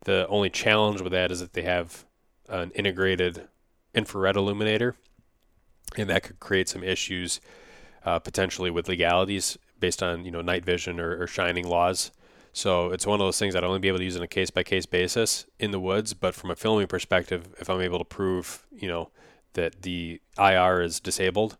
The 0.05 0.27
only 0.29 0.49
challenge 0.49 1.01
with 1.01 1.11
that 1.11 1.31
is 1.31 1.39
that 1.39 1.53
they 1.53 1.63
have 1.63 2.05
an 2.47 2.71
integrated 2.71 3.47
infrared 3.93 4.35
illuminator 4.35 4.95
and 5.97 6.09
that 6.09 6.23
could 6.23 6.39
create 6.39 6.69
some 6.69 6.83
issues 6.83 7.39
uh, 8.05 8.19
potentially 8.19 8.69
with 8.69 8.87
legalities 8.87 9.57
based 9.85 10.01
on 10.01 10.25
you 10.25 10.31
know 10.31 10.41
night 10.41 10.65
vision 10.65 10.99
or, 10.99 11.21
or, 11.21 11.27
shining 11.27 11.67
laws. 11.67 12.11
So 12.53 12.89
it's 12.91 13.05
one 13.05 13.21
of 13.21 13.25
those 13.27 13.37
things 13.37 13.55
I'd 13.55 13.63
only 13.63 13.77
be 13.77 13.87
able 13.87 13.99
to 13.99 14.03
use 14.03 14.17
on 14.17 14.23
a 14.23 14.27
case 14.27 14.49
by 14.49 14.63
case 14.63 14.87
basis 14.87 15.45
in 15.59 15.69
the 15.69 15.79
woods. 15.79 16.15
But 16.15 16.33
from 16.33 16.49
a 16.49 16.55
filming 16.55 16.87
perspective, 16.87 17.49
if 17.59 17.69
I'm 17.69 17.81
able 17.81 17.99
to 17.99 18.05
prove 18.19 18.65
you 18.71 18.87
know 18.87 19.11
that 19.53 19.83
the 19.83 20.19
IR 20.39 20.81
is 20.81 20.99
disabled, 20.99 21.57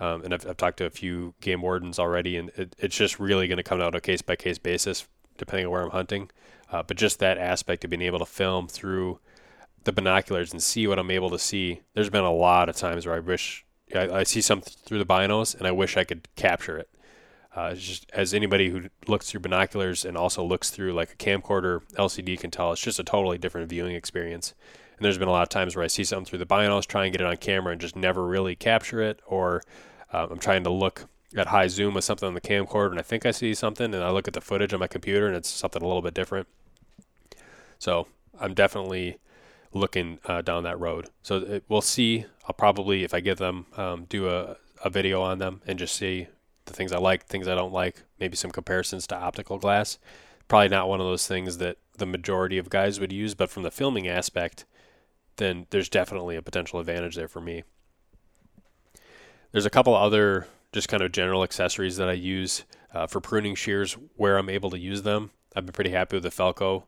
um, 0.00 0.24
and 0.24 0.34
I've, 0.34 0.44
I've, 0.44 0.56
talked 0.56 0.78
to 0.78 0.86
a 0.86 0.90
few 0.90 1.34
game 1.40 1.62
wardens 1.62 2.00
already, 2.00 2.36
and 2.36 2.50
it, 2.56 2.74
it's 2.78 2.96
just 2.96 3.20
really 3.20 3.46
going 3.46 3.58
to 3.58 3.62
come 3.62 3.80
out 3.80 3.94
on 3.94 3.98
a 3.98 4.00
case 4.00 4.22
by 4.22 4.34
case 4.34 4.58
basis 4.58 5.06
depending 5.36 5.66
on 5.66 5.70
where 5.70 5.82
I'm 5.82 5.90
hunting. 5.90 6.30
Uh, 6.72 6.82
but 6.82 6.96
just 6.96 7.20
that 7.20 7.38
aspect 7.38 7.84
of 7.84 7.90
being 7.90 8.02
able 8.02 8.18
to 8.18 8.26
film 8.26 8.66
through 8.66 9.20
the 9.84 9.92
binoculars 9.92 10.52
and 10.52 10.60
see 10.60 10.88
what 10.88 10.98
I'm 10.98 11.12
able 11.12 11.30
to 11.30 11.38
see. 11.38 11.82
There's 11.94 12.10
been 12.10 12.24
a 12.24 12.32
lot 12.32 12.68
of 12.68 12.74
times 12.74 13.06
where 13.06 13.14
I 13.14 13.20
wish 13.20 13.64
I, 13.94 14.08
I 14.08 14.22
see 14.24 14.40
something 14.40 14.74
through 14.84 14.98
the 14.98 15.06
binos, 15.06 15.54
and 15.54 15.64
I 15.66 15.70
wish 15.70 15.96
I 15.96 16.02
could 16.02 16.26
capture 16.34 16.76
it. 16.76 16.88
Uh, 17.54 17.74
just 17.74 18.08
as 18.12 18.34
anybody 18.34 18.68
who 18.68 18.88
looks 19.06 19.30
through 19.30 19.40
binoculars 19.40 20.04
and 20.04 20.16
also 20.16 20.44
looks 20.44 20.70
through 20.70 20.92
like 20.92 21.12
a 21.12 21.16
camcorder 21.16 21.80
LCD 21.94 22.38
can 22.38 22.50
tell, 22.50 22.72
it's 22.72 22.80
just 22.80 23.00
a 23.00 23.04
totally 23.04 23.38
different 23.38 23.68
viewing 23.68 23.94
experience. 23.94 24.54
And 24.96 25.04
there's 25.04 25.18
been 25.18 25.28
a 25.28 25.32
lot 25.32 25.42
of 25.42 25.48
times 25.48 25.74
where 25.74 25.84
I 25.84 25.88
see 25.88 26.04
something 26.04 26.26
through 26.26 26.40
the 26.40 26.46
binos, 26.46 26.86
try 26.86 27.04
and 27.04 27.12
get 27.12 27.20
it 27.20 27.26
on 27.26 27.36
camera, 27.36 27.72
and 27.72 27.80
just 27.80 27.96
never 27.96 28.26
really 28.26 28.54
capture 28.54 29.00
it, 29.00 29.20
or 29.26 29.62
uh, 30.12 30.26
I'm 30.30 30.38
trying 30.38 30.64
to 30.64 30.70
look 30.70 31.08
at 31.36 31.48
high 31.48 31.66
zoom 31.68 31.94
with 31.94 32.04
something 32.04 32.26
on 32.26 32.34
the 32.34 32.40
camcorder 32.40 32.90
and 32.90 32.98
I 32.98 33.02
think 33.02 33.26
I 33.26 33.32
see 33.32 33.54
something 33.54 33.94
and 33.94 34.02
I 34.02 34.10
look 34.10 34.28
at 34.28 34.34
the 34.34 34.40
footage 34.40 34.72
on 34.72 34.80
my 34.80 34.86
computer 34.86 35.26
and 35.26 35.36
it's 35.36 35.48
something 35.48 35.82
a 35.82 35.86
little 35.86 36.02
bit 36.02 36.14
different. 36.14 36.48
So 37.78 38.08
I'm 38.40 38.54
definitely 38.54 39.18
looking 39.72 40.18
uh, 40.24 40.42
down 40.42 40.62
that 40.62 40.80
road. 40.80 41.10
So 41.22 41.36
it, 41.36 41.64
we'll 41.68 41.82
see. 41.82 42.24
I'll 42.46 42.54
probably, 42.54 43.04
if 43.04 43.12
I 43.12 43.20
get 43.20 43.36
them, 43.36 43.66
um, 43.76 44.06
do 44.08 44.28
a, 44.28 44.56
a 44.82 44.88
video 44.88 45.20
on 45.20 45.38
them 45.38 45.60
and 45.66 45.78
just 45.78 45.94
see 45.94 46.28
the 46.68 46.74
things 46.74 46.92
I 46.92 46.98
like, 46.98 47.26
things 47.26 47.48
I 47.48 47.54
don't 47.54 47.72
like, 47.72 48.02
maybe 48.20 48.36
some 48.36 48.50
comparisons 48.50 49.06
to 49.08 49.16
optical 49.16 49.58
glass. 49.58 49.98
Probably 50.46 50.68
not 50.68 50.88
one 50.88 51.00
of 51.00 51.06
those 51.06 51.26
things 51.26 51.58
that 51.58 51.78
the 51.96 52.06
majority 52.06 52.58
of 52.58 52.70
guys 52.70 53.00
would 53.00 53.12
use, 53.12 53.34
but 53.34 53.50
from 53.50 53.64
the 53.64 53.70
filming 53.70 54.08
aspect, 54.08 54.64
then 55.36 55.66
there's 55.70 55.88
definitely 55.88 56.36
a 56.36 56.42
potential 56.42 56.80
advantage 56.80 57.16
there 57.16 57.28
for 57.28 57.40
me. 57.40 57.64
There's 59.52 59.66
a 59.66 59.70
couple 59.70 59.94
other 59.94 60.46
just 60.72 60.88
kind 60.88 61.02
of 61.02 61.12
general 61.12 61.42
accessories 61.42 61.96
that 61.96 62.08
I 62.08 62.12
use 62.12 62.64
uh, 62.92 63.06
for 63.06 63.20
pruning 63.20 63.54
shears 63.54 63.94
where 64.16 64.38
I'm 64.38 64.50
able 64.50 64.70
to 64.70 64.78
use 64.78 65.02
them. 65.02 65.30
I've 65.56 65.66
been 65.66 65.72
pretty 65.72 65.90
happy 65.90 66.16
with 66.16 66.22
the 66.22 66.30
Felco 66.30 66.84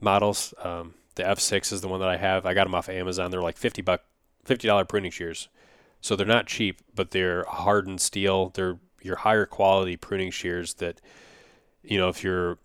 models. 0.00 0.52
Um, 0.62 0.94
the 1.14 1.22
F6 1.22 1.72
is 1.72 1.80
the 1.80 1.88
one 1.88 2.00
that 2.00 2.08
I 2.08 2.16
have. 2.16 2.46
I 2.46 2.54
got 2.54 2.64
them 2.64 2.74
off 2.74 2.88
of 2.88 2.94
Amazon. 2.94 3.30
They're 3.30 3.42
like 3.42 3.56
50 3.56 3.82
buck, 3.82 4.02
$50 4.46 4.88
pruning 4.88 5.10
shears. 5.10 5.48
So 6.00 6.16
they're 6.16 6.26
not 6.26 6.46
cheap, 6.46 6.80
but 6.94 7.10
they're 7.10 7.44
hardened 7.44 8.00
steel. 8.00 8.50
They're 8.50 8.78
your 9.02 9.16
higher 9.16 9.46
quality 9.46 9.96
pruning 9.96 10.30
shears 10.30 10.74
that, 10.74 11.00
you 11.82 11.98
know, 11.98 12.08
if 12.08 12.22
your 12.22 12.58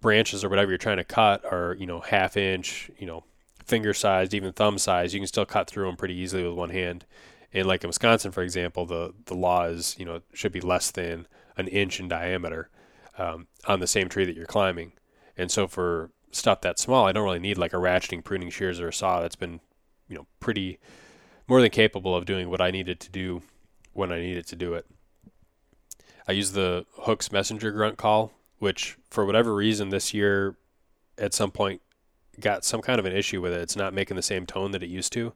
branches 0.00 0.44
or 0.44 0.48
whatever 0.48 0.70
you're 0.70 0.78
trying 0.78 0.98
to 0.98 1.04
cut 1.04 1.44
are, 1.44 1.76
you 1.78 1.86
know, 1.86 2.00
half 2.00 2.36
inch, 2.36 2.90
you 2.98 3.06
know, 3.06 3.24
finger 3.64 3.92
sized, 3.92 4.34
even 4.34 4.52
thumb 4.52 4.78
sized 4.78 5.14
you 5.14 5.20
can 5.20 5.26
still 5.26 5.46
cut 5.46 5.68
through 5.68 5.86
them 5.86 5.96
pretty 5.96 6.14
easily 6.14 6.42
with 6.42 6.54
one 6.54 6.70
hand. 6.70 7.04
And 7.52 7.66
like 7.66 7.84
in 7.84 7.88
Wisconsin, 7.88 8.32
for 8.32 8.42
example, 8.42 8.84
the 8.86 9.14
the 9.26 9.34
law 9.34 9.64
is 9.64 9.96
you 9.98 10.04
know 10.04 10.20
should 10.32 10.52
be 10.52 10.60
less 10.60 10.90
than 10.90 11.26
an 11.56 11.68
inch 11.68 11.98
in 12.00 12.08
diameter 12.08 12.70
um, 13.16 13.46
on 13.66 13.80
the 13.80 13.86
same 13.86 14.08
tree 14.08 14.24
that 14.24 14.36
you're 14.36 14.46
climbing. 14.46 14.92
And 15.36 15.50
so 15.50 15.66
for 15.66 16.10
stuff 16.30 16.60
that 16.62 16.78
small, 16.78 17.06
I 17.06 17.12
don't 17.12 17.24
really 17.24 17.38
need 17.38 17.58
like 17.58 17.72
a 17.72 17.76
ratcheting, 17.76 18.22
pruning 18.22 18.50
shears 18.50 18.80
or 18.80 18.88
a 18.88 18.92
saw. 18.92 19.20
That's 19.20 19.36
been 19.36 19.60
you 20.08 20.16
know 20.16 20.26
pretty 20.40 20.78
more 21.46 21.60
than 21.60 21.70
capable 21.70 22.14
of 22.14 22.26
doing 22.26 22.50
what 22.50 22.60
I 22.60 22.70
needed 22.70 23.00
to 23.00 23.10
do 23.10 23.42
when 23.92 24.12
I 24.12 24.20
needed 24.20 24.46
to 24.48 24.56
do 24.56 24.74
it. 24.74 24.86
I 26.28 26.32
use 26.32 26.52
the 26.52 26.84
Hooks 27.00 27.32
Messenger 27.32 27.72
grunt 27.72 27.96
call, 27.96 28.32
which 28.58 28.98
for 29.10 29.24
whatever 29.24 29.54
reason 29.54 29.88
this 29.88 30.12
year 30.12 30.56
at 31.16 31.32
some 31.32 31.50
point 31.50 31.80
got 32.38 32.64
some 32.64 32.82
kind 32.82 32.98
of 32.98 33.06
an 33.06 33.16
issue 33.16 33.40
with 33.40 33.52
it. 33.52 33.62
It's 33.62 33.76
not 33.76 33.94
making 33.94 34.16
the 34.16 34.22
same 34.22 34.46
tone 34.46 34.72
that 34.72 34.82
it 34.82 34.90
used 34.90 35.12
to. 35.14 35.32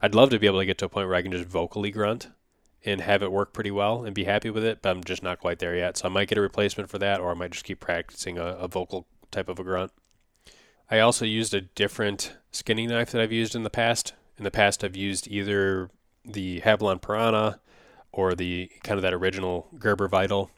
I'd 0.00 0.14
love 0.14 0.30
to 0.30 0.38
be 0.38 0.46
able 0.46 0.60
to 0.60 0.66
get 0.66 0.78
to 0.78 0.86
a 0.86 0.88
point 0.88 1.08
where 1.08 1.16
I 1.16 1.22
can 1.22 1.32
just 1.32 1.44
vocally 1.44 1.90
grunt 1.90 2.28
and 2.84 3.00
have 3.00 3.22
it 3.22 3.32
work 3.32 3.52
pretty 3.52 3.72
well 3.72 4.04
and 4.04 4.14
be 4.14 4.24
happy 4.24 4.48
with 4.48 4.64
it, 4.64 4.80
but 4.80 4.90
I'm 4.90 5.02
just 5.02 5.22
not 5.22 5.40
quite 5.40 5.58
there 5.58 5.74
yet. 5.74 5.96
So 5.96 6.06
I 6.06 6.10
might 6.10 6.28
get 6.28 6.38
a 6.38 6.42
replacement 6.42 6.88
for 6.88 6.98
that, 6.98 7.20
or 7.20 7.30
I 7.30 7.34
might 7.34 7.50
just 7.50 7.64
keep 7.64 7.80
practicing 7.80 8.38
a, 8.38 8.44
a 8.44 8.68
vocal 8.68 9.06
type 9.32 9.48
of 9.48 9.58
a 9.58 9.64
grunt. 9.64 9.90
I 10.90 11.00
also 11.00 11.24
used 11.24 11.52
a 11.52 11.60
different 11.60 12.36
skinning 12.52 12.88
knife 12.88 13.10
that 13.10 13.20
I've 13.20 13.32
used 13.32 13.56
in 13.56 13.64
the 13.64 13.70
past. 13.70 14.14
In 14.38 14.44
the 14.44 14.50
past, 14.50 14.84
I've 14.84 14.96
used 14.96 15.26
either 15.26 15.90
the 16.24 16.60
Havalon 16.60 17.02
Piranha 17.02 17.58
or 18.12 18.34
the 18.34 18.70
kind 18.82 18.98
of 18.98 19.02
that 19.02 19.14
original 19.14 19.68
Gerber 19.78 20.08
Vital, 20.08 20.50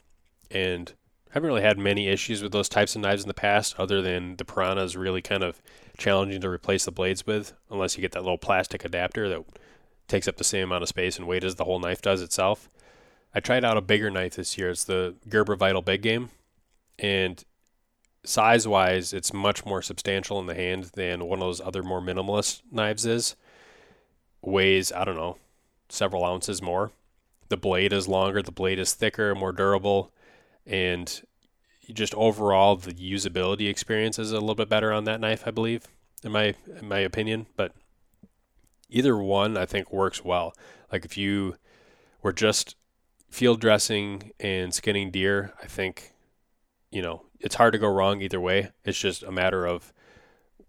and 0.49 0.93
I 1.29 1.35
haven't 1.35 1.47
really 1.47 1.61
had 1.61 1.77
many 1.77 2.07
issues 2.07 2.43
with 2.43 2.51
those 2.51 2.67
types 2.67 2.95
of 2.95 3.01
knives 3.01 3.23
in 3.23 3.27
the 3.27 3.33
past, 3.33 3.75
other 3.79 4.01
than 4.01 4.35
the 4.35 4.45
Piranha 4.45 4.83
is 4.83 4.97
really 4.97 5.21
kind 5.21 5.43
of 5.43 5.61
challenging 5.97 6.41
to 6.41 6.49
replace 6.49 6.85
the 6.85 6.91
blades 6.91 7.25
with, 7.25 7.53
unless 7.69 7.95
you 7.95 8.01
get 8.01 8.11
that 8.13 8.23
little 8.23 8.37
plastic 8.37 8.83
adapter 8.83 9.29
that 9.29 9.43
takes 10.07 10.27
up 10.27 10.37
the 10.37 10.43
same 10.43 10.65
amount 10.65 10.83
of 10.83 10.89
space 10.89 11.17
and 11.17 11.27
weight 11.27 11.43
as 11.43 11.55
the 11.55 11.63
whole 11.63 11.79
knife 11.79 12.01
does 12.01 12.21
itself. 12.21 12.69
I 13.33 13.39
tried 13.39 13.63
out 13.63 13.77
a 13.77 13.81
bigger 13.81 14.09
knife 14.09 14.35
this 14.35 14.57
year. 14.57 14.71
It's 14.71 14.83
the 14.83 15.15
Gerber 15.29 15.55
Vital 15.55 15.81
Big 15.81 16.01
Game, 16.01 16.31
and 16.99 17.41
size 18.25 18.67
wise, 18.67 19.13
it's 19.13 19.33
much 19.33 19.65
more 19.65 19.81
substantial 19.81 20.39
in 20.39 20.47
the 20.47 20.55
hand 20.55 20.91
than 20.95 21.25
one 21.25 21.39
of 21.39 21.45
those 21.45 21.61
other 21.61 21.81
more 21.81 22.01
minimalist 22.01 22.61
knives 22.71 23.05
is. 23.05 23.35
Weighs, 24.41 24.91
I 24.91 25.05
don't 25.05 25.15
know, 25.15 25.37
several 25.87 26.25
ounces 26.25 26.61
more. 26.61 26.91
The 27.51 27.57
blade 27.57 27.91
is 27.91 28.07
longer, 28.07 28.41
the 28.41 28.49
blade 28.49 28.79
is 28.79 28.93
thicker, 28.93 29.35
more 29.35 29.51
durable 29.51 30.13
and 30.65 31.21
just 31.91 32.15
overall 32.15 32.77
the 32.77 32.93
usability 32.93 33.69
experience 33.69 34.17
is 34.17 34.31
a 34.31 34.39
little 34.39 34.55
bit 34.55 34.69
better 34.69 34.93
on 34.93 35.03
that 35.03 35.19
knife, 35.19 35.43
I 35.45 35.51
believe, 35.51 35.85
in 36.23 36.31
my 36.31 36.55
in 36.79 36.87
my 36.87 36.99
opinion. 36.99 37.47
But 37.57 37.73
either 38.89 39.17
one, 39.17 39.57
I 39.57 39.65
think, 39.65 39.91
works 39.91 40.23
well. 40.23 40.53
Like 40.93 41.03
if 41.03 41.17
you 41.17 41.57
were 42.23 42.31
just 42.31 42.77
field 43.29 43.59
dressing 43.59 44.31
and 44.39 44.73
skinning 44.73 45.11
deer, 45.11 45.51
I 45.61 45.65
think 45.65 46.13
you 46.89 47.01
know 47.01 47.23
it's 47.41 47.55
hard 47.55 47.73
to 47.73 47.79
go 47.79 47.89
wrong 47.89 48.21
either 48.21 48.39
way. 48.39 48.71
It's 48.85 48.97
just 48.97 49.23
a 49.23 49.31
matter 49.33 49.65
of 49.65 49.91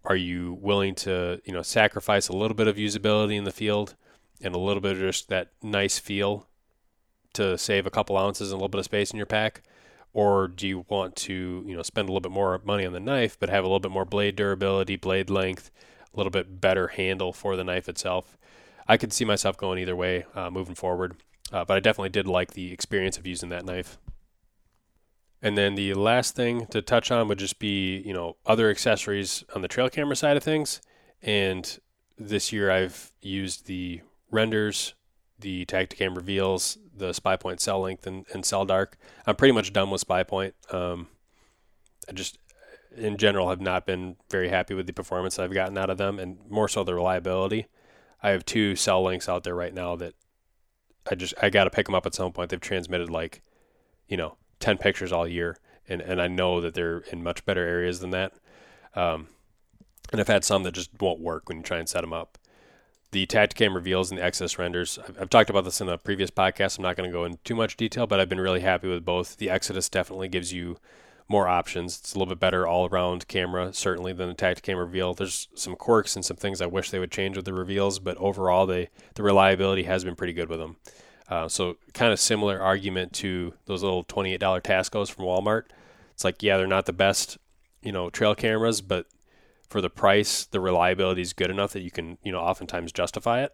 are 0.03 0.17
you 0.17 0.57
willing 0.59 0.95
to 0.95 1.39
you 1.45 1.53
know 1.53 1.61
sacrifice 1.61 2.27
a 2.27 2.35
little 2.35 2.55
bit 2.55 2.67
of 2.67 2.75
usability 2.75 3.37
in 3.37 3.45
the 3.45 3.51
field 3.51 3.95
and 4.41 4.53
a 4.53 4.59
little 4.59 4.81
bit 4.81 4.91
of 4.91 4.99
just 4.99 5.29
that 5.29 5.51
nice 5.61 5.97
feel 5.97 6.49
to 7.33 7.57
save 7.57 7.85
a 7.85 7.91
couple 7.91 8.17
ounces 8.17 8.51
and 8.51 8.55
a 8.55 8.57
little 8.57 8.69
bit 8.69 8.79
of 8.79 8.85
space 8.85 9.11
in 9.11 9.17
your 9.17 9.25
pack? 9.25 9.61
Or 10.13 10.47
do 10.47 10.67
you 10.67 10.85
want 10.89 11.15
to 11.17 11.63
you 11.65 11.75
know 11.75 11.81
spend 11.81 12.07
a 12.07 12.11
little 12.11 12.21
bit 12.21 12.31
more 12.31 12.59
money 12.63 12.85
on 12.85 12.93
the 12.93 12.99
knife 12.99 13.37
but 13.39 13.49
have 13.49 13.63
a 13.63 13.67
little 13.67 13.79
bit 13.79 13.91
more 13.91 14.05
blade 14.05 14.35
durability 14.35 14.95
blade 14.95 15.29
length 15.29 15.71
a 16.13 16.17
little 16.17 16.29
bit 16.29 16.61
better 16.61 16.89
handle 16.89 17.33
for 17.33 17.55
the 17.55 17.63
knife 17.63 17.89
itself? 17.89 18.37
I 18.87 18.97
could 18.97 19.13
see 19.13 19.25
myself 19.25 19.57
going 19.57 19.79
either 19.79 19.95
way 19.95 20.25
uh, 20.35 20.49
moving 20.49 20.75
forward 20.75 21.15
uh, 21.51 21.65
but 21.65 21.77
i 21.77 21.79
definitely 21.79 22.09
did 22.09 22.27
like 22.27 22.53
the 22.53 22.71
experience 22.71 23.17
of 23.17 23.27
using 23.27 23.49
that 23.49 23.65
knife. 23.65 23.97
And 25.41 25.57
then 25.57 25.75
the 25.75 25.93
last 25.93 26.35
thing 26.35 26.67
to 26.67 26.81
touch 26.81 27.11
on 27.11 27.27
would 27.27 27.39
just 27.39 27.59
be 27.59 27.97
you 28.05 28.13
know 28.13 28.37
other 28.45 28.69
accessories 28.69 29.43
on 29.55 29.61
the 29.61 29.67
trail 29.67 29.89
camera 29.89 30.15
side 30.15 30.37
of 30.37 30.43
things. 30.43 30.81
And 31.21 31.79
this 32.17 32.53
year 32.53 32.69
i've 32.69 33.11
used 33.21 33.65
the 33.65 34.01
renders 34.29 34.93
the 35.43 35.65
Tactacam 35.65 36.15
reveals, 36.15 36.77
the 36.95 37.11
SpyPoint 37.11 37.59
Cell-Link 37.59 38.05
and, 38.05 38.25
and 38.33 38.45
cell 38.45 38.65
dark. 38.65 38.97
I'm 39.27 39.35
pretty 39.35 39.51
much 39.51 39.73
done 39.73 39.91
with 39.91 40.05
SpyPoint. 40.07 40.53
Um, 40.73 41.07
I 42.09 42.13
just, 42.13 42.37
in 42.95 43.17
general, 43.17 43.49
have 43.49 43.61
not 43.61 43.85
been 43.85 44.15
very 44.31 44.49
happy 44.49 44.73
with 44.73 44.87
the 44.87 44.93
performance 44.93 45.37
I've 45.37 45.53
gotten 45.53 45.77
out 45.77 45.89
of 45.89 45.97
them, 45.97 46.17
and 46.17 46.39
more 46.49 46.67
so 46.67 46.83
the 46.83 46.95
reliability. 46.95 47.67
I 48.21 48.29
have 48.29 48.45
two 48.45 48.75
cell 48.75 49.03
links 49.03 49.27
out 49.27 49.43
there 49.43 49.55
right 49.55 49.73
now 49.73 49.95
that 49.97 50.13
I 51.11 51.15
just 51.15 51.33
I 51.41 51.49
got 51.49 51.65
to 51.65 51.69
pick 51.69 51.85
them 51.85 51.95
up 51.95 52.05
at 52.05 52.15
some 52.15 52.31
point. 52.31 52.49
They've 52.49 52.59
transmitted 52.59 53.09
like, 53.09 53.41
you 54.07 54.15
know, 54.15 54.37
ten 54.59 54.77
pictures 54.77 55.11
all 55.11 55.27
year, 55.27 55.57
and 55.89 56.01
and 56.01 56.21
I 56.21 56.27
know 56.27 56.61
that 56.61 56.73
they're 56.73 56.99
in 57.11 57.21
much 57.21 57.45
better 57.45 57.67
areas 57.67 57.99
than 57.99 58.11
that. 58.11 58.33
Um, 58.95 59.27
and 60.11 60.21
I've 60.21 60.27
had 60.27 60.45
some 60.45 60.63
that 60.63 60.73
just 60.73 60.91
won't 61.01 61.19
work 61.19 61.49
when 61.49 61.57
you 61.57 61.63
try 61.63 61.79
and 61.79 61.89
set 61.89 62.01
them 62.01 62.13
up 62.13 62.37
the 63.13 63.27
Tactacam 63.27 63.75
reveals 63.75 64.09
and 64.09 64.17
the 64.17 64.23
Exodus 64.23 64.57
renders. 64.57 64.97
I've, 65.19 65.29
talked 65.29 65.51
about 65.51 65.65
this 65.65 65.79
in 65.79 65.87
a 65.87 65.99
previous 65.99 66.31
podcast. 66.31 66.77
I'm 66.77 66.83
not 66.83 66.97
going 66.97 67.07
to 67.07 67.13
go 67.13 67.25
into 67.25 67.37
too 67.43 67.55
much 67.55 67.77
detail, 67.77 68.07
but 68.07 68.19
I've 68.19 68.27
been 68.27 68.41
really 68.41 68.61
happy 68.61 68.89
with 68.89 69.05
both. 69.05 69.37
The 69.37 69.51
Exodus 69.51 69.87
definitely 69.87 70.27
gives 70.27 70.51
you 70.51 70.77
more 71.29 71.47
options. 71.47 71.99
It's 71.99 72.15
a 72.15 72.19
little 72.19 72.33
bit 72.33 72.39
better 72.39 72.65
all 72.65 72.87
around 72.89 73.27
camera, 73.27 73.71
certainly, 73.71 74.13
than 74.13 74.29
the 74.29 74.35
Tactacam 74.35 74.79
reveal. 74.79 75.13
There's 75.13 75.47
some 75.53 75.75
quirks 75.75 76.15
and 76.15 76.25
some 76.25 76.37
things 76.37 76.59
I 76.59 76.65
wish 76.65 76.89
they 76.89 76.97
would 76.97 77.11
change 77.11 77.35
with 77.35 77.45
the 77.45 77.53
reveals, 77.53 77.99
but 77.99 78.17
overall, 78.17 78.65
they 78.65 78.89
the 79.13 79.23
reliability 79.23 79.83
has 79.83 80.03
been 80.03 80.15
pretty 80.15 80.33
good 80.33 80.49
with 80.49 80.59
them. 80.59 80.77
Uh, 81.29 81.47
so, 81.47 81.77
kind 81.93 82.11
of 82.11 82.19
similar 82.19 82.59
argument 82.59 83.13
to 83.13 83.53
those 83.65 83.83
little 83.83 84.03
$28 84.03 84.39
Tascos 84.39 85.11
from 85.11 85.25
Walmart. 85.25 85.65
It's 86.13 86.23
like, 86.23 86.41
yeah, 86.41 86.57
they're 86.57 86.67
not 86.67 86.87
the 86.87 86.93
best, 86.93 87.37
you 87.83 87.91
know, 87.91 88.09
trail 88.09 88.33
cameras, 88.33 88.81
but 88.81 89.05
for 89.73 89.81
the 89.81 89.89
price, 89.89 90.45
the 90.45 90.59
reliability 90.59 91.23
is 91.23 91.33
good 91.33 91.49
enough 91.49 91.73
that 91.73 91.81
you 91.81 91.89
can, 91.89 92.19
you 92.23 92.31
know, 92.31 92.39
oftentimes 92.39 92.91
justify 92.91 93.41
it. 93.41 93.51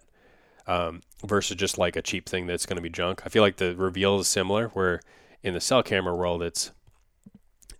Um, 0.67 1.01
versus 1.26 1.55
just 1.55 1.78
like 1.78 1.95
a 1.95 2.01
cheap 2.01 2.28
thing 2.28 2.45
that's 2.45 2.65
going 2.65 2.76
to 2.76 2.82
be 2.82 2.89
junk. 2.89 3.22
I 3.26 3.30
feel 3.30 3.41
like 3.41 3.55
the 3.55 3.74
reveal 3.76 4.20
is 4.20 4.28
similar, 4.28 4.67
where 4.67 4.99
in 5.41 5.53
the 5.53 5.61
cell 5.61 5.82
camera 5.82 6.13
world, 6.13 6.43
it's 6.43 6.72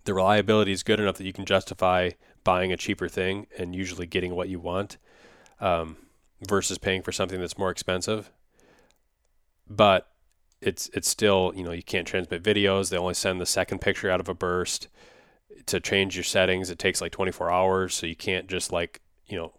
the 0.04 0.14
reliability 0.14 0.72
is 0.72 0.82
good 0.82 0.98
enough 0.98 1.18
that 1.18 1.26
you 1.26 1.34
can 1.34 1.44
justify 1.44 2.12
buying 2.42 2.72
a 2.72 2.78
cheaper 2.78 3.08
thing 3.08 3.46
and 3.58 3.76
usually 3.76 4.06
getting 4.06 4.34
what 4.34 4.48
you 4.48 4.58
want, 4.58 4.96
um, 5.60 5.98
versus 6.48 6.78
paying 6.78 7.02
for 7.02 7.12
something 7.12 7.38
that's 7.40 7.58
more 7.58 7.70
expensive. 7.70 8.32
But 9.68 10.08
it's 10.62 10.88
it's 10.94 11.08
still 11.08 11.52
you 11.54 11.62
know 11.62 11.72
you 11.72 11.82
can't 11.82 12.08
transmit 12.08 12.42
videos. 12.42 12.88
They 12.88 12.96
only 12.96 13.14
send 13.14 13.38
the 13.38 13.46
second 13.46 13.82
picture 13.82 14.10
out 14.10 14.20
of 14.20 14.28
a 14.28 14.34
burst 14.34 14.88
to 15.66 15.80
change 15.80 16.16
your 16.16 16.24
settings, 16.24 16.70
it 16.70 16.78
takes 16.78 17.00
like 17.00 17.12
24 17.12 17.50
hours. 17.50 17.94
So 17.94 18.06
you 18.06 18.16
can't 18.16 18.48
just 18.48 18.72
like, 18.72 19.00
you 19.26 19.36
know, 19.36 19.52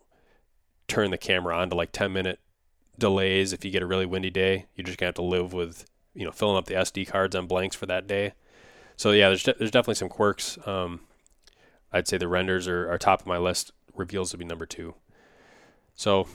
turn 0.88 1.12
the 1.12 1.18
camera 1.18 1.56
on 1.56 1.70
to 1.70 1.76
like 1.76 1.92
10 1.92 2.12
minute 2.12 2.40
delays 2.98 3.54
if 3.54 3.64
you 3.64 3.72
get 3.72 3.82
a 3.82 3.88
really 3.88 4.06
windy 4.06 4.30
day. 4.30 4.66
You're 4.76 4.86
just 4.86 5.00
to 5.00 5.06
have 5.06 5.16
to 5.16 5.22
live 5.22 5.54
with, 5.54 5.86
you 6.14 6.26
know, 6.26 6.32
filling 6.32 6.58
up 6.58 6.66
the 6.66 6.76
SD 6.76 7.08
cards 7.08 7.36
on 7.36 7.48
blanks 7.48 7.76
for 7.76 7.86
that 7.86 8.08
day. 8.08 8.34
So 8.96 9.12
yeah, 9.12 9.30
there's, 9.30 9.44
de- 9.44 9.56
there's 9.58 9.72
definitely 9.72 9.96
some 9.96 10.10
quirks. 10.10 10.58
Um, 10.66 11.02
I'd 11.92 12.08
say 12.08 12.18
the 12.18 12.28
renders 12.28 12.68
are, 12.68 12.90
are 12.92 12.98
top 12.98 13.22
of 13.22 13.28
my 13.28 13.38
list. 13.38 13.72
Reveals 13.96 14.32
would 14.32 14.40
be 14.40 14.46
number 14.46 14.66
two. 14.66 14.96
So 15.96 16.28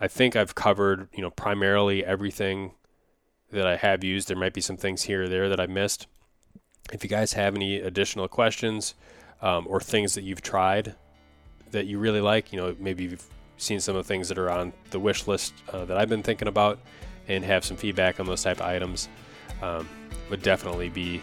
I 0.00 0.08
think 0.08 0.36
I've 0.36 0.54
covered, 0.54 1.08
you 1.12 1.22
know, 1.22 1.30
primarily 1.30 2.04
everything 2.04 2.72
that 3.50 3.66
I 3.66 3.76
have 3.76 4.02
used. 4.02 4.28
There 4.28 4.36
might 4.36 4.54
be 4.54 4.60
some 4.60 4.76
things 4.76 5.02
here 5.02 5.24
or 5.24 5.28
there 5.28 5.48
that 5.48 5.60
I 5.60 5.66
missed. 5.66 6.06
If 6.92 7.02
you 7.02 7.08
guys 7.08 7.32
have 7.32 7.56
any 7.56 7.80
additional 7.80 8.28
questions 8.28 8.94
um, 9.40 9.66
or 9.68 9.80
things 9.80 10.14
that 10.14 10.22
you've 10.22 10.42
tried 10.42 10.94
that 11.70 11.86
you 11.86 11.98
really 11.98 12.20
like, 12.20 12.52
you 12.52 12.60
know, 12.60 12.76
maybe 12.78 13.04
you've 13.04 13.26
seen 13.56 13.80
some 13.80 13.96
of 13.96 14.04
the 14.04 14.08
things 14.08 14.28
that 14.28 14.38
are 14.38 14.50
on 14.50 14.74
the 14.90 15.00
wish 15.00 15.26
list 15.26 15.54
uh, 15.72 15.86
that 15.86 15.96
I've 15.96 16.10
been 16.10 16.22
thinking 16.22 16.48
about 16.48 16.78
and 17.28 17.42
have 17.44 17.64
some 17.64 17.78
feedback 17.78 18.20
on 18.20 18.26
those 18.26 18.42
type 18.42 18.58
of 18.58 18.66
items, 18.66 19.08
um, 19.62 19.88
would 20.28 20.42
definitely 20.42 20.90
be 20.90 21.22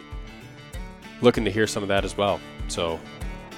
looking 1.21 1.45
to 1.45 1.51
hear 1.51 1.67
some 1.67 1.83
of 1.83 1.89
that 1.89 2.03
as 2.03 2.17
well. 2.17 2.39
So 2.67 2.99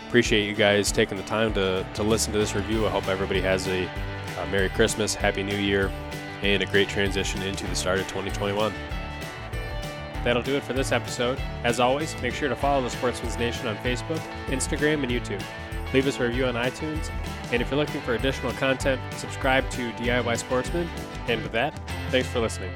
appreciate 0.07 0.47
you 0.47 0.55
guys 0.55 0.91
taking 0.91 1.17
the 1.17 1.23
time 1.23 1.53
to, 1.53 1.85
to 1.93 2.03
listen 2.03 2.33
to 2.33 2.39
this 2.39 2.55
review. 2.55 2.85
I 2.85 2.89
hope 2.89 3.07
everybody 3.07 3.39
has 3.41 3.67
a, 3.67 3.89
a 4.39 4.47
Merry 4.47 4.69
Christmas, 4.69 5.15
Happy 5.15 5.43
New 5.43 5.57
Year, 5.57 5.89
and 6.41 6.61
a 6.61 6.65
great 6.65 6.89
transition 6.89 7.41
into 7.43 7.65
the 7.67 7.75
start 7.75 7.99
of 7.99 8.07
2021. 8.07 8.73
That'll 10.23 10.43
do 10.43 10.55
it 10.55 10.63
for 10.63 10.73
this 10.73 10.91
episode. 10.91 11.41
As 11.63 11.79
always, 11.79 12.19
make 12.21 12.33
sure 12.33 12.49
to 12.49 12.55
follow 12.55 12.81
the 12.81 12.89
Sportsman's 12.89 13.37
Nation 13.37 13.67
on 13.67 13.75
Facebook, 13.77 14.19
Instagram, 14.47 15.03
and 15.03 15.11
YouTube. 15.11 15.43
Leave 15.93 16.07
us 16.07 16.19
a 16.19 16.23
review 16.23 16.45
on 16.45 16.53
iTunes, 16.53 17.11
and 17.51 17.61
if 17.61 17.69
you're 17.69 17.79
looking 17.79 17.99
for 18.01 18.15
additional 18.15 18.53
content, 18.53 19.01
subscribe 19.13 19.69
to 19.71 19.91
DIY 19.93 20.37
Sportsman. 20.37 20.89
And 21.27 21.41
with 21.41 21.51
that, 21.51 21.77
thanks 22.11 22.29
for 22.29 22.39
listening. 22.39 22.71